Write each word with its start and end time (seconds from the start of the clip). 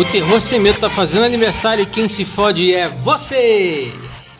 O 0.00 0.04
Terror 0.06 0.40
Sem 0.40 0.58
Medo 0.58 0.80
tá 0.80 0.88
fazendo 0.88 1.26
aniversário 1.26 1.82
e 1.82 1.86
quem 1.86 2.08
se 2.08 2.24
fode 2.24 2.72
é 2.72 2.88
você! 2.88 3.92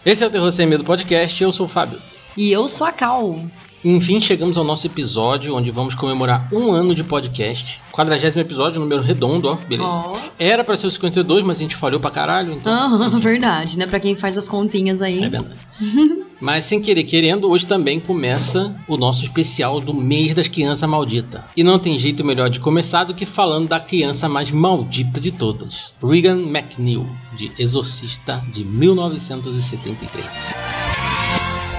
Esse 0.06 0.24
é 0.24 0.26
o 0.26 0.30
Terror 0.30 0.50
Sem 0.50 0.64
Medo 0.64 0.82
Podcast, 0.82 1.44
eu 1.44 1.52
sou 1.52 1.66
o 1.66 1.68
Fábio. 1.68 2.00
E 2.34 2.50
eu 2.50 2.66
sou 2.66 2.86
a 2.86 2.92
Cal. 2.92 3.38
Enfim, 3.84 4.22
chegamos 4.22 4.56
ao 4.56 4.64
nosso 4.64 4.86
episódio 4.86 5.54
onde 5.54 5.70
vamos 5.70 5.94
comemorar 5.94 6.48
um 6.50 6.72
ano 6.72 6.94
de 6.94 7.04
podcast. 7.04 7.78
40 7.92 8.40
episódio, 8.40 8.80
número 8.80 9.02
redondo, 9.02 9.48
ó, 9.48 9.56
beleza. 9.56 9.86
Ó. 9.86 10.18
Era 10.38 10.64
pra 10.64 10.74
ser 10.76 10.86
o 10.86 10.90
52, 10.90 11.44
mas 11.44 11.58
a 11.58 11.60
gente 11.60 11.76
falhou 11.76 12.00
pra 12.00 12.10
caralho, 12.10 12.54
então. 12.54 12.72
Aham, 12.72 13.20
verdade, 13.20 13.76
né? 13.76 13.86
Pra 13.86 14.00
quem 14.00 14.16
faz 14.16 14.38
as 14.38 14.48
continhas 14.48 15.02
aí. 15.02 15.22
É 15.22 15.28
verdade. 15.28 15.58
Mas 16.40 16.64
sem 16.64 16.80
querer 16.80 17.04
querendo, 17.04 17.50
hoje 17.50 17.66
também 17.66 18.00
começa 18.00 18.74
o 18.88 18.96
nosso 18.96 19.22
especial 19.22 19.78
do 19.78 19.92
mês 19.92 20.32
das 20.32 20.48
crianças 20.48 20.88
malditas. 20.88 21.42
E 21.54 21.62
não 21.62 21.78
tem 21.78 21.98
jeito 21.98 22.24
melhor 22.24 22.48
de 22.48 22.58
começar 22.58 23.04
do 23.04 23.14
que 23.14 23.26
falando 23.26 23.68
da 23.68 23.78
criança 23.78 24.26
mais 24.26 24.50
maldita 24.50 25.20
de 25.20 25.32
todas, 25.32 25.94
Regan 26.02 26.38
McNeil, 26.38 27.06
de 27.36 27.52
Exorcista 27.58 28.42
de 28.50 28.64
1973. 28.64 30.26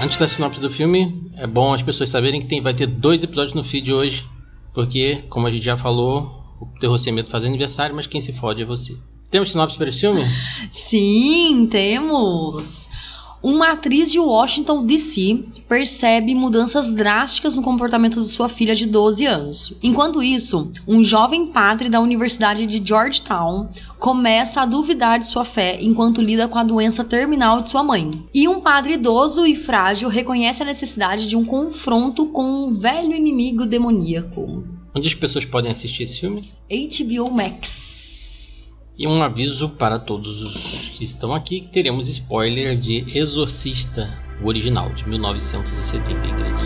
Antes 0.00 0.16
da 0.16 0.28
sinopse 0.28 0.60
do 0.60 0.70
filme, 0.70 1.30
é 1.36 1.46
bom 1.46 1.74
as 1.74 1.82
pessoas 1.82 2.10
saberem 2.10 2.40
que 2.40 2.46
tem, 2.46 2.60
vai 2.60 2.74
ter 2.74 2.86
dois 2.86 3.24
episódios 3.24 3.54
no 3.54 3.64
feed 3.64 3.92
hoje, 3.92 4.24
porque, 4.72 5.18
como 5.28 5.48
a 5.48 5.50
gente 5.50 5.64
já 5.64 5.76
falou, 5.76 6.44
o 6.60 6.66
Terror 6.78 6.98
Sem 6.98 7.12
Medo 7.12 7.30
faz 7.30 7.44
aniversário, 7.44 7.96
mas 7.96 8.06
quem 8.06 8.20
se 8.20 8.32
fode 8.32 8.62
é 8.62 8.66
você. 8.66 8.96
Temos 9.28 9.50
sinopse 9.50 9.76
para 9.76 9.88
esse 9.88 10.00
filme? 10.00 10.22
Sim, 10.70 11.66
temos! 11.68 12.88
Uma 13.42 13.72
atriz 13.72 14.12
de 14.12 14.20
Washington, 14.20 14.86
D.C. 14.86 15.44
percebe 15.68 16.32
mudanças 16.32 16.94
drásticas 16.94 17.56
no 17.56 17.62
comportamento 17.62 18.20
de 18.20 18.28
sua 18.28 18.48
filha 18.48 18.72
de 18.72 18.86
12 18.86 19.26
anos. 19.26 19.74
Enquanto 19.82 20.22
isso, 20.22 20.70
um 20.86 21.02
jovem 21.02 21.48
padre 21.48 21.88
da 21.88 22.00
Universidade 22.00 22.66
de 22.66 22.80
Georgetown 22.86 23.68
começa 23.98 24.60
a 24.60 24.66
duvidar 24.66 25.18
de 25.18 25.26
sua 25.26 25.44
fé 25.44 25.78
enquanto 25.80 26.22
lida 26.22 26.46
com 26.46 26.56
a 26.56 26.62
doença 26.62 27.02
terminal 27.02 27.62
de 27.62 27.70
sua 27.70 27.82
mãe. 27.82 28.10
E 28.32 28.46
um 28.46 28.60
padre 28.60 28.92
idoso 28.92 29.44
e 29.44 29.56
frágil 29.56 30.08
reconhece 30.08 30.62
a 30.62 30.66
necessidade 30.66 31.26
de 31.26 31.34
um 31.34 31.44
confronto 31.44 32.26
com 32.26 32.44
um 32.44 32.70
velho 32.70 33.12
inimigo 33.12 33.66
demoníaco. 33.66 34.62
Onde 34.94 35.08
as 35.08 35.14
pessoas 35.14 35.44
podem 35.44 35.72
assistir 35.72 36.04
esse 36.04 36.20
filme? 36.20 36.44
HBO 36.70 37.28
Max. 37.28 38.01
E 39.02 39.06
um 39.08 39.20
aviso 39.20 39.68
para 39.70 39.98
todos 39.98 40.42
os 40.44 40.90
que 40.90 41.02
estão 41.02 41.34
aqui 41.34 41.58
que 41.58 41.66
teremos 41.66 42.08
spoiler 42.08 42.76
de 42.78 43.04
Exorcista, 43.18 44.16
o 44.40 44.46
original, 44.46 44.90
de 44.92 45.08
1973. 45.08 46.60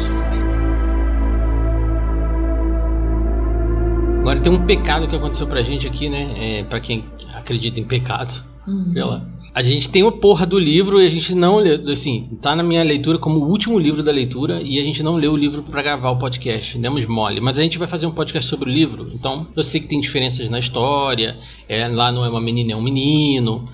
Agora 4.20 4.39
tem 4.39 4.53
um 4.53 4.67
pecado 4.67 5.09
que 5.09 5.17
aconteceu 5.17 5.47
pra 5.47 5.62
gente 5.62 5.87
aqui, 5.87 6.11
né? 6.11 6.59
É, 6.59 6.62
para 6.64 6.79
quem 6.79 7.07
acredita 7.33 7.81
em 7.81 7.84
pecado, 7.84 8.45
Hum. 8.69 8.91
sei 8.92 9.03
lá. 9.03 9.25
A 9.56 9.62
gente 9.62 9.88
tem 9.88 10.06
a 10.06 10.12
porra 10.12 10.44
do 10.44 10.58
livro 10.58 11.00
e 11.00 11.06
a 11.06 11.10
gente 11.10 11.34
não 11.34 11.56
leu, 11.56 11.80
assim, 11.90 12.28
tá 12.42 12.54
na 12.54 12.62
minha 12.62 12.82
leitura 12.82 13.16
como 13.16 13.38
o 13.38 13.48
último 13.48 13.78
livro 13.78 14.02
da 14.02 14.12
leitura 14.12 14.60
e 14.62 14.78
a 14.78 14.84
gente 14.84 15.02
não 15.02 15.14
leu 15.14 15.32
o 15.32 15.36
livro 15.36 15.62
pra 15.62 15.80
gravar 15.80 16.10
o 16.10 16.18
podcast, 16.18 16.76
demos 16.76 17.06
mole. 17.06 17.40
Mas 17.40 17.58
a 17.58 17.62
gente 17.62 17.78
vai 17.78 17.88
fazer 17.88 18.04
um 18.04 18.10
podcast 18.10 18.50
sobre 18.50 18.68
o 18.68 18.72
livro, 18.72 19.10
então 19.14 19.46
eu 19.56 19.64
sei 19.64 19.80
que 19.80 19.86
tem 19.86 19.98
diferenças 19.98 20.50
na 20.50 20.58
história, 20.58 21.38
é, 21.66 21.88
lá 21.88 22.12
não 22.12 22.22
é 22.22 22.28
uma 22.28 22.38
menina, 22.38 22.74
é 22.74 22.77
um 22.77 22.82
menino, 22.82 23.64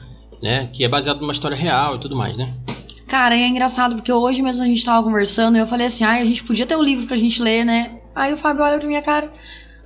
né? 0.40 0.70
Que 0.72 0.84
é 0.84 0.88
baseado 0.88 1.20
numa 1.20 1.32
história 1.32 1.56
real 1.56 1.96
e 1.96 1.98
tudo 1.98 2.14
mais, 2.14 2.36
né? 2.36 2.48
Cara, 3.08 3.34
é 3.34 3.48
engraçado 3.48 3.96
porque 3.96 4.12
hoje 4.12 4.40
mesmo 4.40 4.62
a 4.62 4.66
gente 4.68 4.84
tava 4.84 5.02
conversando 5.02 5.56
e 5.56 5.60
eu 5.60 5.66
falei 5.66 5.88
assim: 5.88 6.04
ai, 6.04 6.22
a 6.22 6.24
gente 6.24 6.44
podia 6.44 6.64
ter 6.64 6.76
um 6.76 6.82
livro 6.82 7.08
pra 7.08 7.16
gente 7.16 7.42
ler, 7.42 7.64
né? 7.64 7.98
Aí 8.14 8.32
o 8.32 8.38
Fábio 8.38 8.62
olha 8.62 8.78
pra 8.78 8.86
minha 8.86 9.02
cara: 9.02 9.32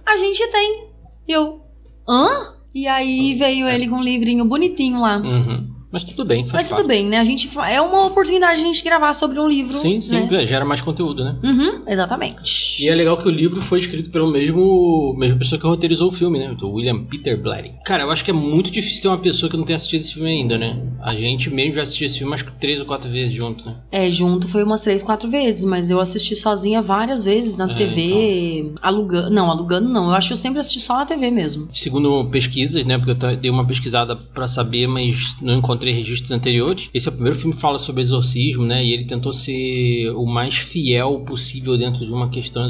a 0.04 0.18
gente 0.18 0.46
tem. 0.48 0.88
E 1.26 1.32
eu, 1.32 1.62
hã? 2.06 2.54
E 2.74 2.86
aí 2.86 3.34
veio 3.34 3.66
ele 3.66 3.88
com 3.88 3.96
um 3.96 4.02
livrinho 4.02 4.44
bonitinho 4.44 5.00
lá. 5.00 5.16
Uhum. 5.16 5.75
Mas 5.96 6.04
tudo 6.04 6.26
bem, 6.26 6.42
faz 6.42 6.52
Mas 6.52 6.68
tudo 6.68 6.76
parte. 6.76 6.88
bem, 6.88 7.06
né? 7.06 7.16
A 7.16 7.24
gente 7.24 7.48
é 7.70 7.80
uma 7.80 8.04
oportunidade 8.04 8.56
de 8.60 8.64
a 8.64 8.66
gente 8.66 8.84
gravar 8.84 9.14
sobre 9.14 9.40
um 9.40 9.48
livro. 9.48 9.72
Sim, 9.72 10.02
sim, 10.02 10.26
né? 10.28 10.44
gera 10.44 10.62
mais 10.62 10.82
conteúdo, 10.82 11.24
né? 11.24 11.36
Uhum, 11.42 11.84
exatamente. 11.88 12.84
E 12.84 12.86
é 12.86 12.94
legal 12.94 13.16
que 13.16 13.26
o 13.26 13.30
livro 13.30 13.62
foi 13.62 13.78
escrito 13.78 14.10
pelo 14.10 14.30
mesmo 14.30 15.14
mesma 15.16 15.38
pessoa 15.38 15.58
que 15.58 15.66
roteirizou 15.66 16.08
o 16.08 16.12
filme, 16.12 16.38
né? 16.38 16.54
O 16.60 16.68
William 16.74 17.02
Peter 17.04 17.40
Blatty. 17.40 17.72
Cara, 17.86 18.02
eu 18.02 18.10
acho 18.10 18.22
que 18.22 18.30
é 18.30 18.34
muito 18.34 18.70
difícil 18.70 19.00
ter 19.00 19.08
uma 19.08 19.16
pessoa 19.16 19.48
que 19.48 19.56
não 19.56 19.64
tenha 19.64 19.76
assistido 19.76 20.02
esse 20.02 20.12
filme 20.12 20.28
ainda, 20.28 20.58
né? 20.58 20.78
A 21.00 21.14
gente 21.14 21.48
mesmo 21.48 21.76
já 21.76 21.82
assistiu 21.82 22.06
esse 22.06 22.18
filme 22.18 22.30
umas 22.30 22.44
três 22.60 22.78
ou 22.78 22.84
quatro 22.84 23.10
vezes 23.10 23.34
junto, 23.34 23.64
né? 23.64 23.76
É, 23.90 24.12
junto 24.12 24.48
foi 24.48 24.64
umas 24.64 24.82
três, 24.82 25.02
quatro 25.02 25.30
vezes, 25.30 25.64
mas 25.64 25.90
eu 25.90 25.98
assisti 25.98 26.36
sozinha 26.36 26.82
várias 26.82 27.24
vezes 27.24 27.56
na 27.56 27.70
É, 27.70 27.74
TV, 27.74 28.74
alugando. 28.82 29.30
Não, 29.30 29.50
alugando 29.50 29.88
não. 29.88 30.08
Eu 30.08 30.12
acho 30.14 30.28
que 30.28 30.34
eu 30.34 30.38
sempre 30.38 30.60
assisti 30.60 30.80
só 30.80 30.96
na 30.98 31.06
TV 31.06 31.30
mesmo. 31.30 31.68
Segundo 31.72 32.26
pesquisas, 32.26 32.84
né? 32.84 32.98
Porque 32.98 33.12
eu 33.12 33.36
dei 33.38 33.50
uma 33.50 33.66
pesquisada 33.66 34.14
pra 34.14 34.46
saber, 34.46 34.86
mas 34.86 35.36
não 35.40 35.54
encontrei 35.58 35.85
registros 35.92 36.30
anteriores. 36.30 36.90
Esse 36.92 37.08
é 37.08 37.10
o 37.10 37.14
primeiro 37.14 37.38
filme 37.38 37.54
que 37.54 37.60
fala 37.60 37.78
sobre 37.78 38.02
exorcismo, 38.02 38.64
né? 38.64 38.84
E 38.84 38.92
ele 38.92 39.04
tentou 39.04 39.32
ser 39.32 40.10
o 40.10 40.26
mais 40.26 40.54
fiel 40.56 41.20
possível 41.26 41.76
dentro 41.76 42.04
de 42.04 42.12
uma 42.12 42.28
questão 42.28 42.66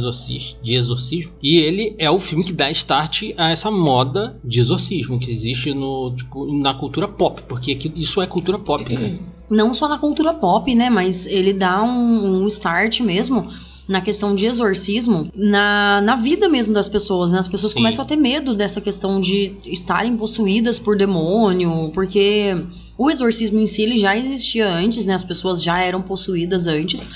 de 0.63 0.75
exorcismo. 0.75 1.33
E 1.43 1.59
ele 1.59 1.95
é 1.99 2.11
o 2.11 2.19
filme 2.19 2.45
que 2.45 2.53
dá 2.53 2.71
start 2.71 3.25
a 3.37 3.51
essa 3.51 3.71
moda 3.71 4.39
de 4.45 4.61
exorcismo 4.61 5.19
que 5.19 5.31
existe 5.31 5.73
no, 5.73 6.15
tipo, 6.15 6.53
na 6.61 6.75
cultura 6.75 7.09
pop, 7.09 7.43
porque 7.49 7.73
aqui- 7.73 7.93
isso 7.97 8.21
é 8.21 8.27
cultura 8.27 8.59
pop, 8.59 8.85
né? 8.95 9.19
não 9.49 9.73
só 9.73 9.89
na 9.89 9.99
cultura 9.99 10.35
pop, 10.35 10.75
né? 10.75 10.91
Mas 10.91 11.27
ele 11.27 11.53
dá 11.53 11.83
um, 11.83 12.43
um 12.43 12.47
start 12.47 13.01
mesmo 13.01 13.47
na 13.89 14.01
questão 14.01 14.35
de 14.35 14.45
exorcismo 14.45 15.31
na, 15.33 16.01
na 16.01 16.17
vida 16.17 16.49
mesmo 16.49 16.75
das 16.75 16.89
pessoas, 16.89 17.31
né? 17.31 17.39
As 17.39 17.47
pessoas 17.47 17.73
Sim. 17.73 17.79
começam 17.79 18.05
a 18.05 18.09
ter 18.09 18.17
medo 18.17 18.53
dessa 18.55 18.81
questão 18.81 19.21
de 19.21 19.53
estarem 19.65 20.17
possuídas 20.17 20.81
por 20.81 20.97
demônio, 20.99 21.91
porque 21.95 22.57
o 22.99 23.11
exorcismo 23.11 23.59
em 23.59 23.67
si 23.67 23.83
ele 23.83 23.99
já 23.99 24.17
existia 24.17 24.67
antes, 24.67 25.07
né? 25.07 25.15
As 25.15 25.25
pessoas 25.25 25.63
já 25.63 25.81
eram 25.81 26.01
possuídas 26.03 26.67
antes. 26.67 27.07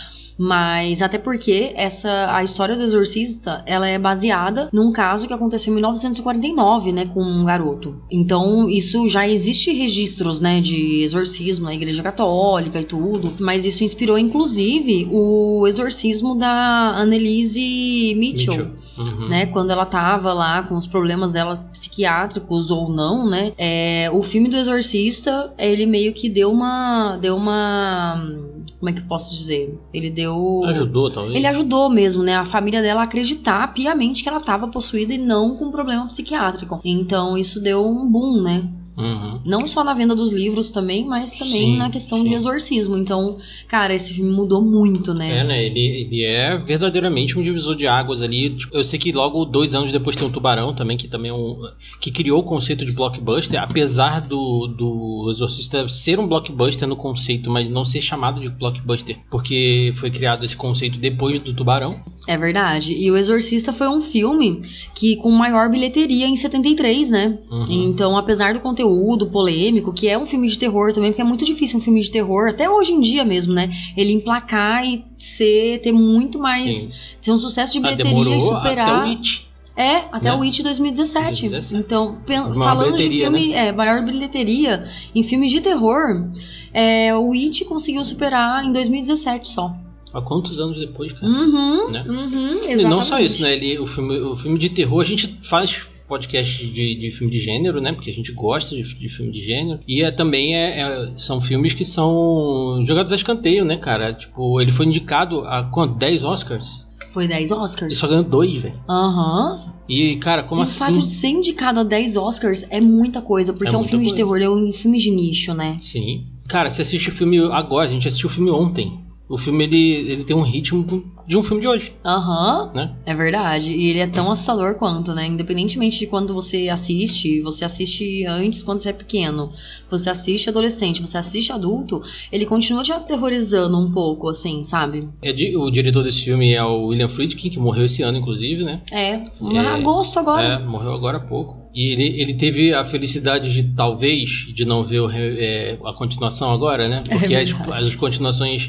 Mas 0.42 1.02
até 1.02 1.18
porque 1.18 1.74
essa 1.76 2.34
a 2.34 2.42
história 2.42 2.74
do 2.74 2.82
exorcista, 2.82 3.62
ela 3.66 3.86
é 3.86 3.98
baseada 3.98 4.70
num 4.72 4.90
caso 4.90 5.26
que 5.26 5.34
aconteceu 5.34 5.70
em 5.70 5.74
1949, 5.74 6.92
né, 6.92 7.04
com 7.12 7.22
um 7.22 7.44
garoto. 7.44 7.96
Então, 8.10 8.66
isso 8.66 9.06
já 9.06 9.28
existe 9.28 9.70
registros, 9.70 10.40
né, 10.40 10.62
de 10.62 11.02
exorcismo 11.02 11.66
na 11.66 11.74
Igreja 11.74 12.02
Católica 12.02 12.80
e 12.80 12.84
tudo, 12.84 13.34
mas 13.40 13.66
isso 13.66 13.84
inspirou 13.84 14.16
inclusive 14.16 15.06
o 15.12 15.66
exorcismo 15.66 16.34
da 16.34 16.96
Annelise 16.96 18.14
Mitchell. 18.16 18.54
Mitchell. 18.54 18.80
Uhum. 18.96 19.28
Né, 19.28 19.44
quando 19.46 19.70
ela 19.70 19.84
tava 19.84 20.32
lá 20.32 20.62
com 20.62 20.74
os 20.74 20.86
problemas 20.86 21.32
dela 21.32 21.56
psiquiátricos 21.70 22.70
ou 22.70 22.90
não, 22.90 23.28
né? 23.28 23.52
É, 23.58 24.10
o 24.12 24.22
filme 24.22 24.48
do 24.48 24.56
Exorcista, 24.56 25.52
ele 25.58 25.86
meio 25.86 26.12
que 26.12 26.28
deu 26.28 26.50
uma. 26.50 27.16
Deu 27.16 27.36
uma. 27.36 28.49
Como 28.80 28.88
é 28.88 28.94
que 28.94 29.00
eu 29.00 29.06
posso 29.06 29.36
dizer? 29.36 29.78
Ele 29.92 30.08
deu. 30.08 30.60
Ajudou, 30.64 31.10
talvez. 31.10 31.36
Ele 31.36 31.46
ajudou 31.46 31.90
mesmo, 31.90 32.22
né? 32.22 32.34
A 32.34 32.46
família 32.46 32.80
dela 32.80 33.02
a 33.02 33.04
acreditar 33.04 33.74
piamente 33.74 34.22
que 34.22 34.28
ela 34.28 34.38
estava 34.38 34.68
possuída 34.68 35.12
e 35.12 35.18
não 35.18 35.54
com 35.54 35.70
problema 35.70 36.06
psiquiátrico. 36.06 36.80
Então 36.82 37.36
isso 37.36 37.60
deu 37.60 37.86
um 37.86 38.10
boom, 38.10 38.40
né? 38.42 38.66
Uhum. 38.96 39.40
Não 39.44 39.66
só 39.66 39.84
na 39.84 39.94
venda 39.94 40.14
dos 40.14 40.32
livros 40.32 40.72
também, 40.72 41.04
mas 41.04 41.36
também 41.36 41.72
Sim, 41.72 41.76
na 41.76 41.90
questão 41.90 42.18
sim. 42.18 42.24
de 42.24 42.34
exorcismo. 42.34 42.96
Então, 42.96 43.38
cara, 43.68 43.94
esse 43.94 44.14
filme 44.14 44.32
mudou 44.32 44.62
muito, 44.62 45.14
né? 45.14 45.38
É, 45.38 45.44
né? 45.44 45.64
Ele, 45.64 45.80
ele 45.80 46.24
é 46.24 46.56
verdadeiramente 46.56 47.38
um 47.38 47.42
divisor 47.42 47.76
de 47.76 47.86
águas 47.86 48.22
ali. 48.22 48.50
Tipo, 48.50 48.76
eu 48.76 48.84
sei 48.84 48.98
que 48.98 49.12
logo 49.12 49.44
dois 49.44 49.74
anos 49.74 49.92
depois 49.92 50.16
tem 50.16 50.26
o 50.26 50.30
Tubarão 50.30 50.74
também, 50.74 50.96
que 50.96 51.08
também 51.08 51.30
é 51.30 51.34
um. 51.34 51.56
que 52.00 52.10
criou 52.10 52.40
o 52.40 52.44
conceito 52.44 52.84
de 52.84 52.92
blockbuster, 52.92 53.62
apesar 53.62 54.20
do, 54.20 54.66
do 54.66 55.28
Exorcista 55.30 55.88
ser 55.88 56.18
um 56.18 56.26
blockbuster 56.26 56.88
no 56.88 56.96
conceito, 56.96 57.50
mas 57.50 57.68
não 57.68 57.84
ser 57.84 58.00
chamado 58.00 58.40
de 58.40 58.48
blockbuster, 58.48 59.16
porque 59.30 59.92
foi 59.96 60.10
criado 60.10 60.44
esse 60.44 60.56
conceito 60.56 60.98
depois 60.98 61.40
do 61.40 61.52
Tubarão. 61.52 62.00
É 62.26 62.36
verdade. 62.36 62.92
E 62.92 63.10
O 63.10 63.16
Exorcista 63.16 63.72
foi 63.72 63.88
um 63.88 64.00
filme 64.00 64.60
que 64.94 65.16
com 65.16 65.30
maior 65.30 65.68
bilheteria 65.70 66.26
em 66.26 66.36
73, 66.36 67.10
né? 67.10 67.38
Uhum. 67.50 67.66
Então, 67.68 68.16
apesar 68.16 68.54
do 68.54 68.60
conteúdo 68.84 69.26
polêmico, 69.26 69.92
que 69.92 70.08
é 70.08 70.18
um 70.18 70.26
filme 70.26 70.48
de 70.48 70.58
terror 70.58 70.92
também, 70.92 71.10
porque 71.10 71.22
é 71.22 71.24
muito 71.24 71.44
difícil 71.44 71.78
um 71.78 71.80
filme 71.82 72.00
de 72.00 72.10
terror, 72.10 72.48
até 72.48 72.68
hoje 72.68 72.92
em 72.92 73.00
dia 73.00 73.24
mesmo, 73.24 73.52
né? 73.52 73.70
Ele 73.96 74.12
emplacar 74.12 74.84
e 74.86 75.04
ser, 75.16 75.80
ter 75.80 75.92
muito 75.92 76.38
mais. 76.38 76.74
Sim. 76.84 76.92
ser 77.20 77.32
um 77.32 77.38
sucesso 77.38 77.72
de 77.74 77.78
Ah, 77.86 77.90
bilheteria 77.94 78.36
e 78.36 78.40
superar. 78.40 78.88
até 78.88 78.98
o 78.98 79.10
It. 79.10 79.46
É, 79.76 79.96
até 80.12 80.30
né? 80.30 80.34
o 80.34 80.42
It 80.42 80.62
2017. 80.62 81.48
2017. 81.48 81.74
Então, 81.82 82.18
falando 82.54 82.96
de 82.96 83.08
bilheteria, 83.08 83.30
né? 83.30 83.38
filme, 83.38 83.54
é, 83.54 83.72
maior 83.72 84.04
bilheteria 84.04 84.84
em 85.14 85.22
filmes 85.22 85.50
de 85.52 85.60
terror, 85.60 86.28
é, 86.72 87.14
o 87.16 87.32
It 87.32 87.64
conseguiu 87.66 88.04
superar 88.04 88.64
em 88.64 88.72
2017 88.72 89.48
só. 89.48 89.74
Há 90.12 90.20
quantos 90.20 90.58
anos 90.58 90.76
depois, 90.78 91.12
cara? 91.12 91.26
Uhum, 91.32 91.90
Né? 91.90 92.04
uhum, 92.08 92.48
E 92.54 92.56
exatamente. 92.56 92.84
não 92.84 93.00
só 93.02 93.20
isso, 93.20 93.40
né? 93.42 93.54
Ele, 93.54 93.78
o, 93.78 93.86
filme, 93.86 94.18
o 94.18 94.34
filme 94.36 94.58
de 94.58 94.68
terror, 94.70 95.00
a 95.00 95.04
gente 95.04 95.38
faz 95.42 95.88
podcast 96.10 96.66
de, 96.66 96.94
de 96.96 97.10
filme 97.10 97.32
de 97.32 97.38
gênero, 97.38 97.80
né? 97.80 97.92
Porque 97.92 98.10
a 98.10 98.12
gente 98.12 98.32
gosta 98.32 98.74
de, 98.76 98.82
de 98.82 99.08
filme 99.08 99.32
de 99.32 99.42
gênero. 99.42 99.80
E 99.88 100.02
é, 100.02 100.10
também 100.10 100.54
é, 100.54 100.80
é- 100.80 101.12
são 101.16 101.40
filmes 101.40 101.72
que 101.72 101.84
são 101.84 102.80
jogados 102.84 103.12
a 103.12 103.16
escanteio, 103.16 103.64
né, 103.64 103.76
cara? 103.76 104.12
Tipo, 104.12 104.60
ele 104.60 104.72
foi 104.72 104.86
indicado 104.86 105.40
a 105.46 105.62
quanto? 105.62 105.94
10 105.94 106.24
Oscars? 106.24 106.86
Foi 107.12 107.26
10 107.26 107.50
Ele 107.50 107.60
Oscars. 107.60 107.96
só 107.96 108.06
ganhou 108.06 108.22
dois, 108.24 108.56
velho. 108.56 108.74
Aham. 108.88 109.72
E, 109.88 110.16
cara, 110.16 110.42
como 110.44 110.60
o 110.60 110.64
assim? 110.64 110.78
fato 110.78 110.98
de 111.00 111.06
ser 111.06 111.28
indicado 111.28 111.80
a 111.80 111.82
10 111.82 112.16
Oscars 112.16 112.64
é 112.70 112.80
muita 112.80 113.20
coisa, 113.20 113.52
porque 113.52 113.68
É 113.72 113.74
é, 113.74 113.78
um 113.78 113.84
filme 113.84 114.04
de 114.04 114.10
coisa. 114.10 114.16
terror, 114.24 114.38
é 114.40 114.48
um 114.48 114.72
filme 114.72 114.98
de 114.98 115.10
nicho, 115.10 115.52
né? 115.54 115.76
Sim. 115.80 116.24
Cara, 116.48 116.70
você 116.70 116.82
assiste 116.82 117.08
o 117.08 117.12
filme 117.12 117.38
agora, 117.52 117.88
a 117.88 117.92
gente 117.92 118.06
assistiu 118.06 118.28
o 118.28 118.32
filme 118.32 118.50
ontem. 118.50 118.98
O 119.30 119.38
filme, 119.38 119.62
ele, 119.62 120.10
ele 120.10 120.24
tem 120.24 120.34
um 120.36 120.42
ritmo 120.42 120.84
de 121.26 121.36
um 121.38 121.42
filme 121.44 121.60
de 121.62 121.68
hoje, 121.68 121.92
Aham. 122.04 122.68
né? 122.74 122.90
É 123.06 123.14
verdade. 123.14 123.70
E 123.70 123.90
ele 123.90 124.00
é 124.00 124.06
tão 124.08 124.28
assustador 124.32 124.74
quanto, 124.74 125.14
né? 125.14 125.24
Independentemente 125.24 126.00
de 126.00 126.06
quando 126.08 126.34
você 126.34 126.68
assiste, 126.68 127.40
você 127.40 127.64
assiste 127.64 128.24
antes 128.26 128.64
quando 128.64 128.80
você 128.82 128.88
é 128.88 128.92
pequeno, 128.92 129.48
você 129.88 130.10
assiste 130.10 130.48
adolescente, 130.48 131.00
você 131.00 131.16
assiste 131.16 131.52
adulto, 131.52 132.02
ele 132.32 132.44
continua 132.44 132.82
te 132.82 132.90
aterrorizando 132.90 133.78
um 133.78 133.92
pouco, 133.92 134.28
assim, 134.28 134.64
sabe? 134.64 135.06
É 135.22 135.32
di- 135.32 135.56
o 135.56 135.70
diretor 135.70 136.02
desse 136.02 136.24
filme 136.24 136.52
é 136.52 136.64
o 136.64 136.86
William 136.86 137.08
Friedkin, 137.08 137.50
que 137.50 137.58
morreu 137.60 137.84
esse 137.84 138.02
ano, 138.02 138.18
inclusive, 138.18 138.64
né? 138.64 138.80
É, 138.90 139.14
em 139.40 139.56
É, 139.58 139.60
agosto 139.68 140.18
agora. 140.18 140.44
É, 140.44 140.58
morreu 140.58 140.90
agora 140.92 141.18
há 141.18 141.20
pouco. 141.20 141.60
E 141.72 141.92
ele, 141.92 142.20
ele 142.20 142.34
teve 142.34 142.74
a 142.74 142.84
felicidade 142.84 143.52
de, 143.52 143.62
talvez, 143.76 144.28
de 144.52 144.64
não 144.64 144.82
ver 144.84 144.98
o 144.98 145.08
é, 145.08 145.78
a 145.84 145.92
continuação 145.92 146.50
agora, 146.50 146.88
né? 146.88 147.04
É 147.08 147.16
Porque 147.16 147.32
as, 147.36 147.50
verdade. 147.52 147.72
as 147.88 147.94
continuações, 147.94 148.68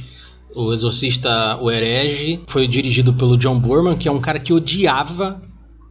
o 0.56 0.74
Exorcista, 0.74 1.58
o 1.62 1.70
Herege, 1.70 2.42
foi 2.48 2.68
dirigido 2.68 3.14
pelo 3.14 3.38
John 3.38 3.60
Borman, 3.60 3.98
que 3.98 4.08
é 4.08 4.12
um 4.12 4.20
cara 4.20 4.40
que 4.40 4.54
odiava 4.54 5.38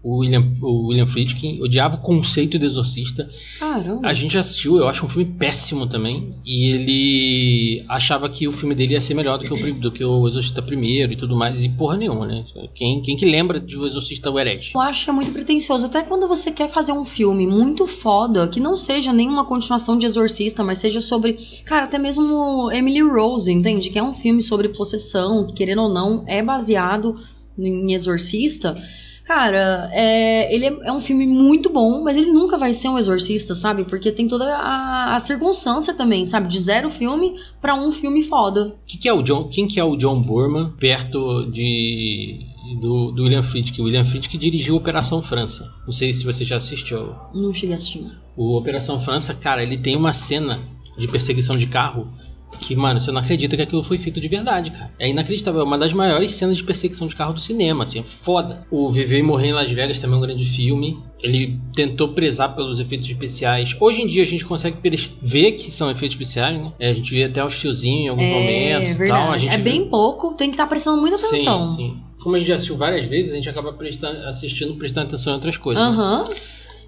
o 0.03 0.19
William, 0.19 0.53
o 0.63 0.89
William 0.89 1.07
Friedkin, 1.07 1.61
odiava 1.61 1.97
o 1.97 1.99
conceito 1.99 2.59
do 2.59 2.65
Exorcista. 2.65 3.29
Caramba. 3.59 4.09
A 4.09 4.15
gente 4.15 4.39
assistiu, 4.39 4.79
eu 4.79 4.89
acho 4.89 5.05
um 5.05 5.09
filme 5.09 5.27
péssimo 5.39 5.87
também. 5.87 6.35
E 6.45 6.67
ele 6.71 7.85
achava 7.87 8.29
que 8.29 8.49
o 8.49 8.53
filme 8.53 8.75
dele 8.75 8.95
ia 8.95 9.01
ser 9.01 9.13
melhor 9.13 9.39
do 9.39 9.45
que 9.45 9.53
o, 9.53 9.75
do 9.75 9.93
que 9.93 10.03
o 10.03 10.27
Exorcista 10.27 10.63
primeiro 10.63 11.13
e 11.13 11.17
tudo 11.17 11.37
mais. 11.37 11.63
E 11.63 11.69
porra 11.69 11.99
nenhuma, 11.99 12.27
né? 12.27 12.43
Quem, 12.75 13.03
quem 13.03 13.15
que 13.15 13.27
lembra 13.27 13.61
de 13.61 13.77
O 13.77 13.87
Exorcista 13.87 14.31
o 14.31 14.39
Herege? 14.39 14.73
Eu 14.75 14.81
acho 14.81 15.05
que 15.05 15.11
é 15.11 15.13
muito 15.13 15.33
pretencioso. 15.33 15.85
Até 15.85 16.03
quando 16.03 16.27
você 16.27 16.51
quer 16.51 16.71
fazer 16.71 16.93
um 16.93 17.05
filme 17.05 17.47
muito 17.47 17.87
foda, 17.87 18.49
que 18.49 18.59
não 18.59 18.79
seja 18.79 19.13
nenhuma 19.13 19.45
continuação 19.45 19.99
de 19.99 20.07
Exorcista, 20.07 20.65
mas 20.65 20.79
seja 20.79 21.01
sobre. 21.03 21.37
Cara, 21.67 21.85
até 21.85 21.99
mesmo 21.99 22.71
Emily 22.73 23.03
Rose, 23.03 23.53
entende? 23.53 23.91
Que 23.91 23.99
é 23.99 24.03
um 24.03 24.15
filme 24.15 24.43
sobre 24.43 24.71
possessão, 24.71 25.47
que, 25.47 25.53
querendo 25.53 25.83
ou 25.83 25.89
não, 25.91 26.25
é 26.27 26.43
baseado 26.43 27.17
em 27.59 27.93
Exorcista. 27.93 28.81
Cara, 29.31 29.89
é, 29.93 30.53
ele 30.53 30.67
é, 30.67 30.77
é 30.87 30.93
um 30.93 31.01
filme 31.01 31.25
muito 31.25 31.71
bom, 31.71 32.03
mas 32.03 32.17
ele 32.17 32.33
nunca 32.33 32.59
vai 32.59 32.73
ser 32.73 32.89
um 32.89 32.99
exorcista, 32.99 33.55
sabe? 33.55 33.85
Porque 33.85 34.11
tem 34.11 34.27
toda 34.27 34.45
a, 34.45 35.15
a 35.15 35.21
circunstância 35.21 35.95
também, 35.95 36.27
sabe? 36.27 36.49
De 36.49 36.59
zero 36.59 36.91
filme 36.91 37.37
pra 37.61 37.77
um 37.77 37.93
filme 37.93 38.25
foda. 38.25 38.75
Que 38.85 38.99
que 38.99 39.09
é 39.09 39.13
o 39.13 39.23
John, 39.23 39.45
quem 39.45 39.69
que 39.69 39.79
é 39.79 39.85
o 39.85 39.95
John 39.95 40.21
Borman 40.21 40.73
perto 40.81 41.49
de 41.49 42.41
do, 42.81 43.13
do 43.13 43.23
William 43.23 43.45
Friedkin? 43.45 43.83
O 43.83 43.85
William 43.85 44.05
Friedkin 44.05 44.37
dirigiu 44.37 44.75
Operação 44.75 45.23
França. 45.23 45.71
Não 45.87 45.93
sei 45.93 46.13
se 46.13 46.25
você 46.25 46.45
já 46.45 46.57
assistiu. 46.57 47.15
Não 47.33 47.55
cheguei 47.55 47.75
a 47.75 47.77
assistir. 47.77 48.05
O 48.37 48.57
Operação 48.57 49.01
França, 49.01 49.33
cara, 49.33 49.63
ele 49.63 49.77
tem 49.77 49.95
uma 49.95 50.13
cena 50.13 50.59
de 50.99 51.07
perseguição 51.07 51.57
de 51.57 51.69
carro 51.69 52.13
que, 52.61 52.77
mano, 52.77 53.01
você 53.01 53.11
não 53.11 53.21
acredita 53.21 53.57
que 53.57 53.63
aquilo 53.63 53.83
foi 53.83 53.97
feito 53.99 54.21
de 54.21 54.29
verdade, 54.29 54.71
cara. 54.71 54.93
É 54.99 55.09
inacreditável, 55.09 55.61
é 55.61 55.65
uma 55.65 55.79
das 55.79 55.93
maiores 55.93 56.31
cenas 56.33 56.57
de 56.57 56.63
perseguição 56.65 57.09
de 57.09 57.17
carro 57.17 57.33
do 57.33 57.41
cinema, 57.41 57.85
assim, 57.85 58.01
é 58.01 58.03
foda. 58.03 58.67
O 58.71 58.91
Viver 58.93 59.19
e 59.19 59.23
Morrer 59.23 59.49
em 59.49 59.53
Las 59.53 59.71
Vegas 59.71 59.99
também 59.99 60.17
é 60.17 60.19
um 60.19 60.23
grande 60.23 60.45
filme. 60.45 60.99
Ele 61.23 61.59
tentou 61.75 62.09
prezar 62.09 62.55
pelos 62.55 62.79
efeitos 62.81 63.09
especiais. 63.09 63.75
Hoje 63.81 64.03
em 64.03 64.07
dia 64.07 64.23
a 64.23 64.27
gente 64.27 64.45
consegue 64.45 64.77
ver 65.23 65.53
que 65.53 65.71
são 65.71 65.91
efeitos 65.91 66.15
especiais, 66.15 66.59
né? 66.59 66.73
É, 66.79 66.91
a 66.91 66.95
gente 66.95 67.11
vê 67.13 67.25
até 67.25 67.45
os 67.45 67.55
fiozinhos 67.55 68.05
em 68.05 68.09
alguns 68.09 68.25
É 68.25 68.31
momentos 68.33 68.95
e 68.95 68.99
verdade. 68.99 69.21
tal. 69.23 69.33
A 69.33 69.39
gente 69.39 69.55
é 69.55 69.59
vê- 69.59 69.63
bem 69.71 69.89
pouco, 69.89 70.35
tem 70.35 70.49
que 70.51 70.55
estar 70.55 70.67
prestando 70.67 71.01
muita 71.01 71.17
atenção. 71.17 71.67
Sim, 71.67 71.77
sim. 71.77 71.97
Como 72.23 72.37
a 72.37 72.39
gente 72.39 72.49
já 72.49 72.55
assistiu 72.57 72.77
várias 72.77 73.07
vezes, 73.07 73.33
a 73.33 73.37
gente 73.37 73.49
acaba 73.49 73.73
prestando, 73.73 74.19
assistindo, 74.27 74.75
prestando 74.75 75.07
atenção 75.09 75.33
em 75.33 75.37
outras 75.37 75.57
coisas. 75.57 75.83
né? 75.83 75.91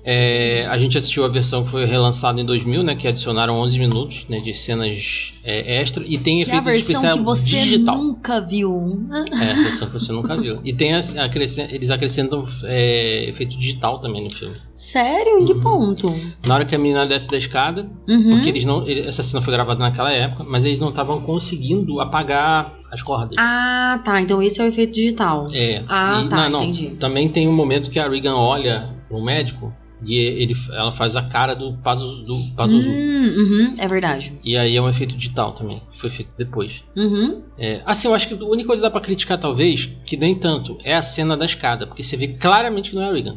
É, 0.04 0.66
a 0.68 0.76
gente 0.78 0.98
assistiu 0.98 1.24
a 1.24 1.28
versão 1.28 1.62
que 1.62 1.70
foi 1.70 1.84
relançada 1.84 2.40
em 2.40 2.44
2000, 2.44 2.82
né? 2.82 2.94
Que 2.96 3.06
adicionaram 3.06 3.56
11 3.60 3.78
minutos 3.78 4.26
né, 4.28 4.40
de 4.40 4.52
cenas 4.52 5.32
é, 5.44 5.80
extra. 5.80 6.04
E 6.06 6.18
tem 6.18 6.42
Que 6.42 6.50
é 6.50 6.54
a 6.54 6.58
efeitos 6.58 6.72
versão 6.72 6.90
especiais 6.94 7.16
que 7.18 7.22
você 7.24 7.60
digital. 7.62 7.96
nunca 7.98 8.40
viu. 8.40 9.00
É, 9.12 9.50
a 9.50 9.54
versão 9.54 9.86
que 9.86 9.92
você 9.92 10.12
nunca 10.12 10.36
viu. 10.36 10.60
E 10.64 10.72
tem 10.72 10.94
as- 10.94 11.16
acrescen- 11.16 11.68
eles 11.70 11.90
acrescentam 11.90 12.44
é, 12.64 13.28
efeito 13.28 13.56
digital 13.56 14.00
também 14.00 14.24
no 14.24 14.30
filme. 14.30 14.56
Sério? 14.74 15.38
Em 15.38 15.44
que 15.44 15.52
Uhum. 15.52 15.60
ponto? 15.60 16.12
Na 16.46 16.54
hora 16.54 16.64
que 16.64 16.74
a 16.74 16.78
menina 16.78 17.06
desce 17.06 17.28
da 17.30 17.36
escada, 17.38 17.88
Uhum. 18.08 18.30
porque 18.30 18.48
eles 18.48 18.64
não. 18.64 18.86
ele- 18.88 19.06
essa 19.06 19.22
cena 19.22 19.40
foi 19.40 19.52
gravada 19.52 19.78
naquela 19.78 20.10
época, 20.12 20.44
mas 20.48 20.64
eles 20.64 20.80
não 20.80 20.88
estavam 20.88 21.20
conseguindo 21.20 22.00
apagar 22.00 22.72
as 22.90 23.02
cordas. 23.02 23.36
Ah, 23.38 24.00
tá. 24.04 24.20
Então 24.20 24.42
esse 24.42 24.60
é 24.60 24.64
o 24.64 24.66
efeito 24.68 24.92
digital. 24.94 25.46
É. 25.52 25.82
Ah, 25.88 26.22
e- 26.24 26.28
tá, 26.28 26.36
não, 26.44 26.50
não. 26.50 26.62
entendi. 26.62 26.88
Também 26.98 27.28
tem 27.28 27.46
um 27.48 27.52
momento 27.52 27.88
que 27.90 27.98
a 28.00 28.08
Regan 28.08 28.34
olha 28.34 28.90
pro 29.08 29.22
médico 29.22 29.72
e 30.04 30.16
ele, 30.16 30.54
ela 30.70 30.92
faz 30.92 31.16
a 31.16 31.22
cara 31.22 31.54
do 31.54 31.74
Pazuzu. 31.74 32.22
Do 32.22 32.54
Pazuzu. 32.54 32.90
Hum, 32.90 33.34
uhum, 33.36 33.74
é 33.78 33.88
verdade. 33.88 34.38
E 34.42 34.56
aí 34.56 34.76
é 34.76 34.82
um 34.82 34.88
efeito 34.88 35.16
digital 35.16 35.52
também, 35.52 35.80
que 35.92 35.98
foi 35.98 36.10
feito 36.10 36.30
depois. 36.36 36.84
Uhum. 36.96 37.42
É, 37.58 37.82
assim, 37.86 38.08
eu 38.08 38.14
acho 38.14 38.28
que 38.28 38.34
a 38.34 38.46
única 38.46 38.66
coisa 38.66 38.82
que 38.82 38.88
dá 38.88 38.90
pra 38.90 39.00
criticar, 39.00 39.38
talvez, 39.38 39.88
que 40.04 40.16
nem 40.16 40.34
tanto, 40.34 40.78
é 40.84 40.94
a 40.94 41.02
cena 41.02 41.36
da 41.36 41.44
escada, 41.44 41.86
porque 41.86 42.02
você 42.02 42.16
vê 42.16 42.28
claramente 42.28 42.90
que 42.90 42.96
não 42.96 43.02
é 43.02 43.08
a 43.08 43.12
Regan. 43.12 43.36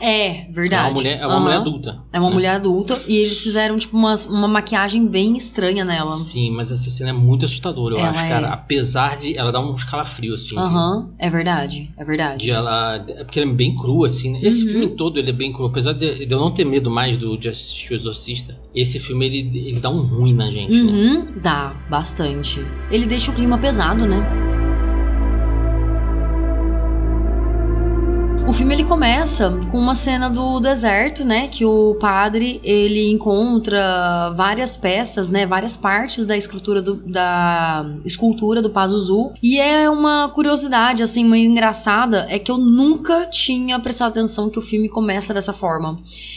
É, 0.00 0.46
verdade. 0.50 0.82
É 0.82 0.88
uma 0.88 0.92
mulher, 0.94 1.18
é 1.20 1.26
uma 1.26 1.34
Aham. 1.34 1.42
mulher 1.42 1.56
adulta. 1.56 2.02
É 2.12 2.18
uma 2.20 2.28
né? 2.28 2.34
mulher 2.34 2.54
adulta 2.56 3.00
e 3.06 3.16
eles 3.16 3.40
fizeram, 3.40 3.78
tipo, 3.78 3.96
uma, 3.96 4.14
uma 4.28 4.48
maquiagem 4.48 5.06
bem 5.06 5.36
estranha 5.36 5.84
nela. 5.84 6.14
Sim, 6.16 6.50
mas 6.50 6.70
essa 6.70 6.90
cena 6.90 7.10
é 7.10 7.12
muito 7.12 7.44
assustadora, 7.44 7.94
eu 7.94 7.98
Ela 7.98 8.10
acho, 8.10 8.28
cara. 8.28 8.46
é. 8.46 8.50
Apesar 8.50 9.16
de 9.16 9.36
ela 9.36 9.52
dar 9.52 9.60
um 9.60 9.74
escalafrio, 9.74 10.34
assim. 10.34 10.56
Aham, 10.56 11.10
é 11.18 11.30
verdade. 11.30 11.90
É 11.96 12.04
verdade. 12.04 12.44
De 12.44 12.50
ela, 12.50 12.96
é 13.08 13.24
porque 13.24 13.40
ela 13.40 13.50
é 13.50 13.54
bem 13.54 13.74
crua, 13.74 14.06
assim, 14.06 14.32
né? 14.32 14.40
Esse 14.42 14.64
Uhum. 14.64 14.70
filme 14.70 14.88
todo, 14.96 15.18
ele 15.18 15.30
é 15.30 15.32
bem 15.32 15.52
cru. 15.52 15.66
Apesar 15.66 15.92
de, 15.92 16.26
de 16.26 16.32
eu 16.32 16.38
não 16.38 16.50
ter 16.50 16.64
medo 16.64 16.90
mais 16.90 17.16
do, 17.16 17.36
de 17.36 17.48
assistir 17.48 17.92
o 17.92 17.96
Exorcista, 17.96 18.58
esse 18.74 18.98
filme, 18.98 19.26
ele, 19.26 19.38
ele 19.68 19.80
dá 19.80 19.90
um 19.90 20.02
ruim 20.02 20.34
na 20.34 20.50
gente, 20.50 20.82
né? 20.82 20.92
Uhum, 20.92 21.26
dá, 21.42 21.72
bastante. 21.88 22.64
Ele 22.90 23.06
deixa 23.06 23.30
o 23.30 23.34
clima 23.34 23.58
pesado, 23.58 24.06
né? 24.06 24.51
O 28.52 28.54
filme 28.54 28.74
ele 28.74 28.84
começa 28.84 29.58
com 29.70 29.78
uma 29.78 29.94
cena 29.94 30.28
do 30.28 30.60
deserto, 30.60 31.24
né, 31.24 31.48
que 31.48 31.64
o 31.64 31.96
padre 31.98 32.60
ele 32.62 33.10
encontra 33.10 34.30
várias 34.36 34.76
peças, 34.76 35.30
né, 35.30 35.46
várias 35.46 35.74
partes 35.74 36.26
da 36.26 36.36
escultura 36.36 36.82
do, 36.82 36.96
da 36.96 37.90
escultura 38.04 38.60
do 38.60 38.68
Pazuzu 38.68 39.32
e 39.42 39.58
é 39.58 39.88
uma 39.88 40.28
curiosidade 40.28 41.02
assim 41.02 41.24
meio 41.24 41.50
engraçada 41.50 42.26
é 42.28 42.38
que 42.38 42.50
eu 42.50 42.58
nunca 42.58 43.24
tinha 43.24 43.80
prestado 43.80 44.10
atenção 44.10 44.50
que 44.50 44.58
o 44.58 44.62
filme 44.62 44.86
começa 44.86 45.32
dessa 45.32 45.54
forma. 45.54 45.96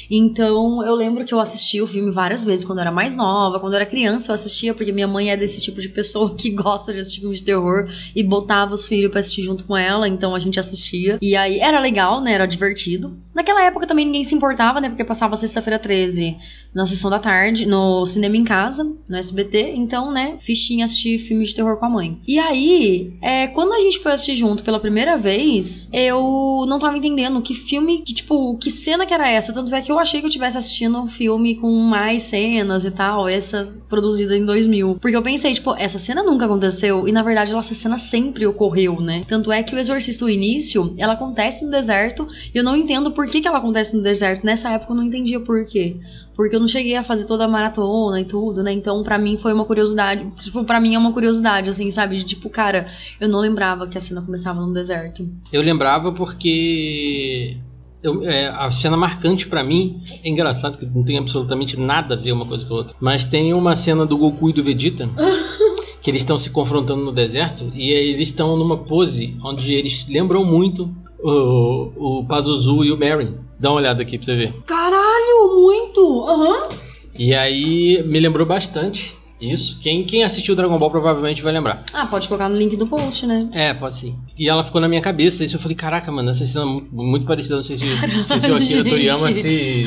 Então 0.10 0.86
eu 0.86 0.95
lembro 0.95 1.25
que 1.25 1.34
eu 1.34 1.39
assisti 1.41 1.81
o 1.81 1.88
filme 1.88 2.12
várias 2.12 2.45
vezes 2.45 2.63
quando 2.63 2.77
eu 2.77 2.84
era 2.84 2.91
mais 2.93 3.13
nova, 3.13 3.60
quando 3.60 3.74
eu 3.74 3.81
era 3.81 3.86
criança 3.86 4.31
eu 4.31 4.36
assistia 4.36 4.74
porque 4.74 4.93
minha 4.93 5.07
mãe 5.07 5.31
é 5.31 5.36
desse 5.36 5.60
tipo 5.60 5.81
de 5.81 5.89
pessoa 5.89 6.34
que 6.34 6.51
gosta 6.55 6.93
de 6.93 7.01
assistir 7.01 7.19
filme 7.19 7.36
de 7.36 7.43
terror 7.43 7.89
e 8.15 8.24
botava 8.24 8.74
os 8.74 8.88
filhos 8.88 9.12
pra 9.12 9.19
assistir 9.19 9.43
junto 9.43 9.65
com 9.65 9.75
ela, 9.75 10.07
então 10.07 10.34
a 10.34 10.39
gente 10.39 10.57
assistia. 10.57 11.19
E 11.22 11.36
aí 11.36 11.60
era 11.60 11.81
legal, 11.81 12.04
né? 12.21 12.33
Era 12.33 12.45
divertido. 12.45 13.19
Naquela 13.36 13.63
época 13.63 13.86
também 13.86 14.06
ninguém 14.06 14.24
se 14.24 14.34
importava, 14.34 14.80
né? 14.80 14.88
Porque 14.88 15.04
passava 15.04 15.36
sexta-feira 15.36 15.77
13 15.77 16.38
na 16.74 16.86
sessão 16.86 17.10
da 17.10 17.20
tarde, 17.20 17.65
no 17.65 18.06
cinema 18.06 18.38
em 18.38 18.46
casa, 18.46 18.84
no 18.84 19.18
SBT. 19.18 19.74
Então, 19.75 20.10
né? 20.12 20.38
Fichinha 20.39 20.86
assistir 20.86 21.20
filme 21.20 21.46
de 21.46 21.54
terror 21.54 21.77
com 21.77 21.86
a 21.86 21.89
mãe. 21.89 22.20
E 22.25 22.39
aí, 22.39 23.13
é, 23.22 23.48
quando 23.48 23.74
a 23.74 23.80
gente 23.80 24.00
foi 24.00 24.13
assistir 24.13 24.38
junto 24.38 24.63
pela 24.63 24.80
primeira 24.80 25.18
vez, 25.18 25.89
eu 25.92 26.65
não 26.68 26.80
tava 26.80 26.98
entendendo 26.98 27.42
que 27.42 27.54
filme, 27.54 28.00
que 28.00 28.13
tipo, 28.13 28.58
que 28.58 28.72
cena 28.72 29.06
que 29.06 29.13
era 29.13 29.30
essa. 29.30 29.51
Tanto 29.51 29.74
é 29.75 29.82
que 29.82 29.92
eu 29.92 30.00
achei 30.00 30.22
que 30.22 30.27
eu 30.27 30.32
tivesse 30.32 30.58
assistindo 30.58 30.98
um 30.98 31.08
filme 31.08 31.56
com 31.56 31.70
mais 31.72 32.24
cenas 32.24 32.86
e 32.86 32.92
tal, 32.92 33.27
essa 33.27 33.68
produzida 33.89 34.38
em 34.38 34.46
2000. 34.46 34.96
Porque 35.01 35.15
eu 35.15 35.22
pensei, 35.22 35.54
tipo, 35.54 35.75
essa 35.77 36.00
cena 36.00 36.24
nunca 36.24 36.46
aconteceu. 36.46 37.06
E 37.06 37.12
na 37.12 37.22
verdade, 37.22 37.54
essa 37.54 37.74
cena 37.74 37.98
sempre 37.98 38.46
ocorreu, 38.46 39.01
né? 39.01 39.24
Tanto 39.27 39.51
é 39.51 39.62
que 39.62 39.75
o 39.75 39.80
Exorcista, 39.80 40.24
o 40.24 40.30
início, 40.30 40.94
ela 40.98 41.13
acontece 41.13 41.65
no 41.65 41.72
deserto. 41.72 42.27
E 42.54 42.58
eu 42.58 42.63
não 42.63 42.75
entendo 42.75 43.12
por 43.12 43.25
que, 43.27 43.41
que 43.41 43.48
ela 43.48 43.58
acontece 43.60 43.96
no 43.96 44.01
deserto. 44.03 44.46
Nessa 44.46 44.70
época 44.72 44.91
eu 44.94 44.98
não 44.98 45.03
entendia 45.03 45.39
por 45.39 45.65
quê. 45.65 45.98
Porque 46.36 46.55
eu 46.55 46.60
não 46.60 46.67
cheguei 46.67 46.96
a 46.96 47.03
fazer 47.03 47.25
toda 47.25 47.46
a 47.46 47.48
maratona 47.48 48.20
e 48.20 48.25
tudo, 48.25 48.62
né? 48.62 48.72
Então, 48.74 49.01
pra 49.03 49.17
mim 49.17 49.38
foi 49.38 49.53
uma 49.53 49.63
curiosidade. 49.65 50.25
Tipo, 50.41 50.63
pra 50.65 50.79
mim 50.82 50.94
é 50.96 50.98
uma 51.00 51.13
curiosidade, 51.13 51.70
assim, 51.70 51.89
sabe? 51.91 52.17
De 52.17 52.24
tipo, 52.25 52.50
cara, 52.50 52.88
eu 53.22 53.29
não 53.29 53.39
lembrava 53.39 53.88
que 53.88 53.98
a 53.98 54.01
cena 54.01 54.22
começava 54.22 54.60
no 54.62 54.74
deserto. 54.74 55.25
Eu 55.51 55.62
lembrava 55.62 56.12
porque 56.12 57.58
eu- 58.03 58.22
é, 58.24 58.48
a 58.48 58.72
cena 58.72 58.98
marcante 58.98 59.48
pra 59.48 59.63
mim 59.63 60.01
é 60.24 60.29
engraçado 60.29 60.77
que 60.77 60.86
não 60.86 61.03
tem 61.03 61.17
absolutamente 61.17 61.79
nada 61.79 62.15
a 62.15 62.17
ver 62.17 62.32
uma 62.34 62.46
coisa 62.46 62.65
com 62.65 62.74
a 62.74 62.77
outra. 62.77 62.96
Mas 63.00 63.24
tem 63.24 63.53
uma 63.53 63.75
cena 63.75 64.05
do 64.05 64.17
Goku 64.17 64.50
e 64.50 64.53
do 64.53 64.63
Vegeta 64.63 65.10
que 66.01 66.12
eles 66.12 66.22
estão 66.22 66.38
se 66.38 66.50
confrontando 66.50 67.03
no 67.03 67.12
deserto 67.12 67.72
e 67.74 67.91
eles 67.91 68.27
estão 68.27 68.55
numa 68.58 68.77
pose 68.77 69.36
onde 69.44 69.74
eles 69.74 70.05
lembram 70.08 70.44
muito 70.46 70.94
o, 71.29 72.20
o 72.20 72.25
Pazuzu 72.25 72.84
e 72.84 72.91
o 72.91 72.98
Marin. 72.98 73.36
Dá 73.60 73.70
uma 73.72 73.77
olhada 73.77 74.01
aqui 74.01 74.17
pra 74.17 74.25
você 74.25 74.36
ver. 74.36 74.53
Caralho, 74.65 75.62
muito! 75.62 76.25
Aham. 76.27 76.70
E 77.17 77.34
aí 77.34 78.03
me 78.05 78.20
lembrou 78.20 78.46
bastante 78.46 79.17
Isso. 79.39 79.79
Quem, 79.82 80.03
quem 80.03 80.24
assistiu 80.24 80.55
Dragon 80.55 80.77
Ball 80.77 80.91
provavelmente 80.91 81.41
vai 81.41 81.53
lembrar. 81.53 81.84
Ah, 81.94 82.05
pode 82.05 82.27
colocar 82.27 82.50
no 82.50 82.55
link 82.58 82.75
do 82.75 82.88
post, 82.88 83.25
né? 83.25 83.50
É, 83.53 83.74
pode 83.74 83.96
sim. 83.96 84.15
E 84.38 84.50
ela 84.50 84.63
ficou 84.63 84.82
na 84.82 84.88
minha 84.88 85.01
cabeça. 85.01 85.44
Isso 85.44 85.55
eu 85.55 85.60
falei, 85.60 85.75
caraca, 85.75 86.12
mano, 86.12 86.29
essa 86.29 86.46
cena 86.46 86.65
é 86.65 86.67
muito, 86.67 86.96
muito 86.96 87.25
parecida. 87.25 87.55
Não 87.55 87.63
sei 87.63 87.77
se, 87.77 87.86
se, 88.24 88.39
se 88.39 88.51
o 88.51 88.55
Akira. 88.55 88.84
Toriyama 88.89 89.32
se, 89.32 89.86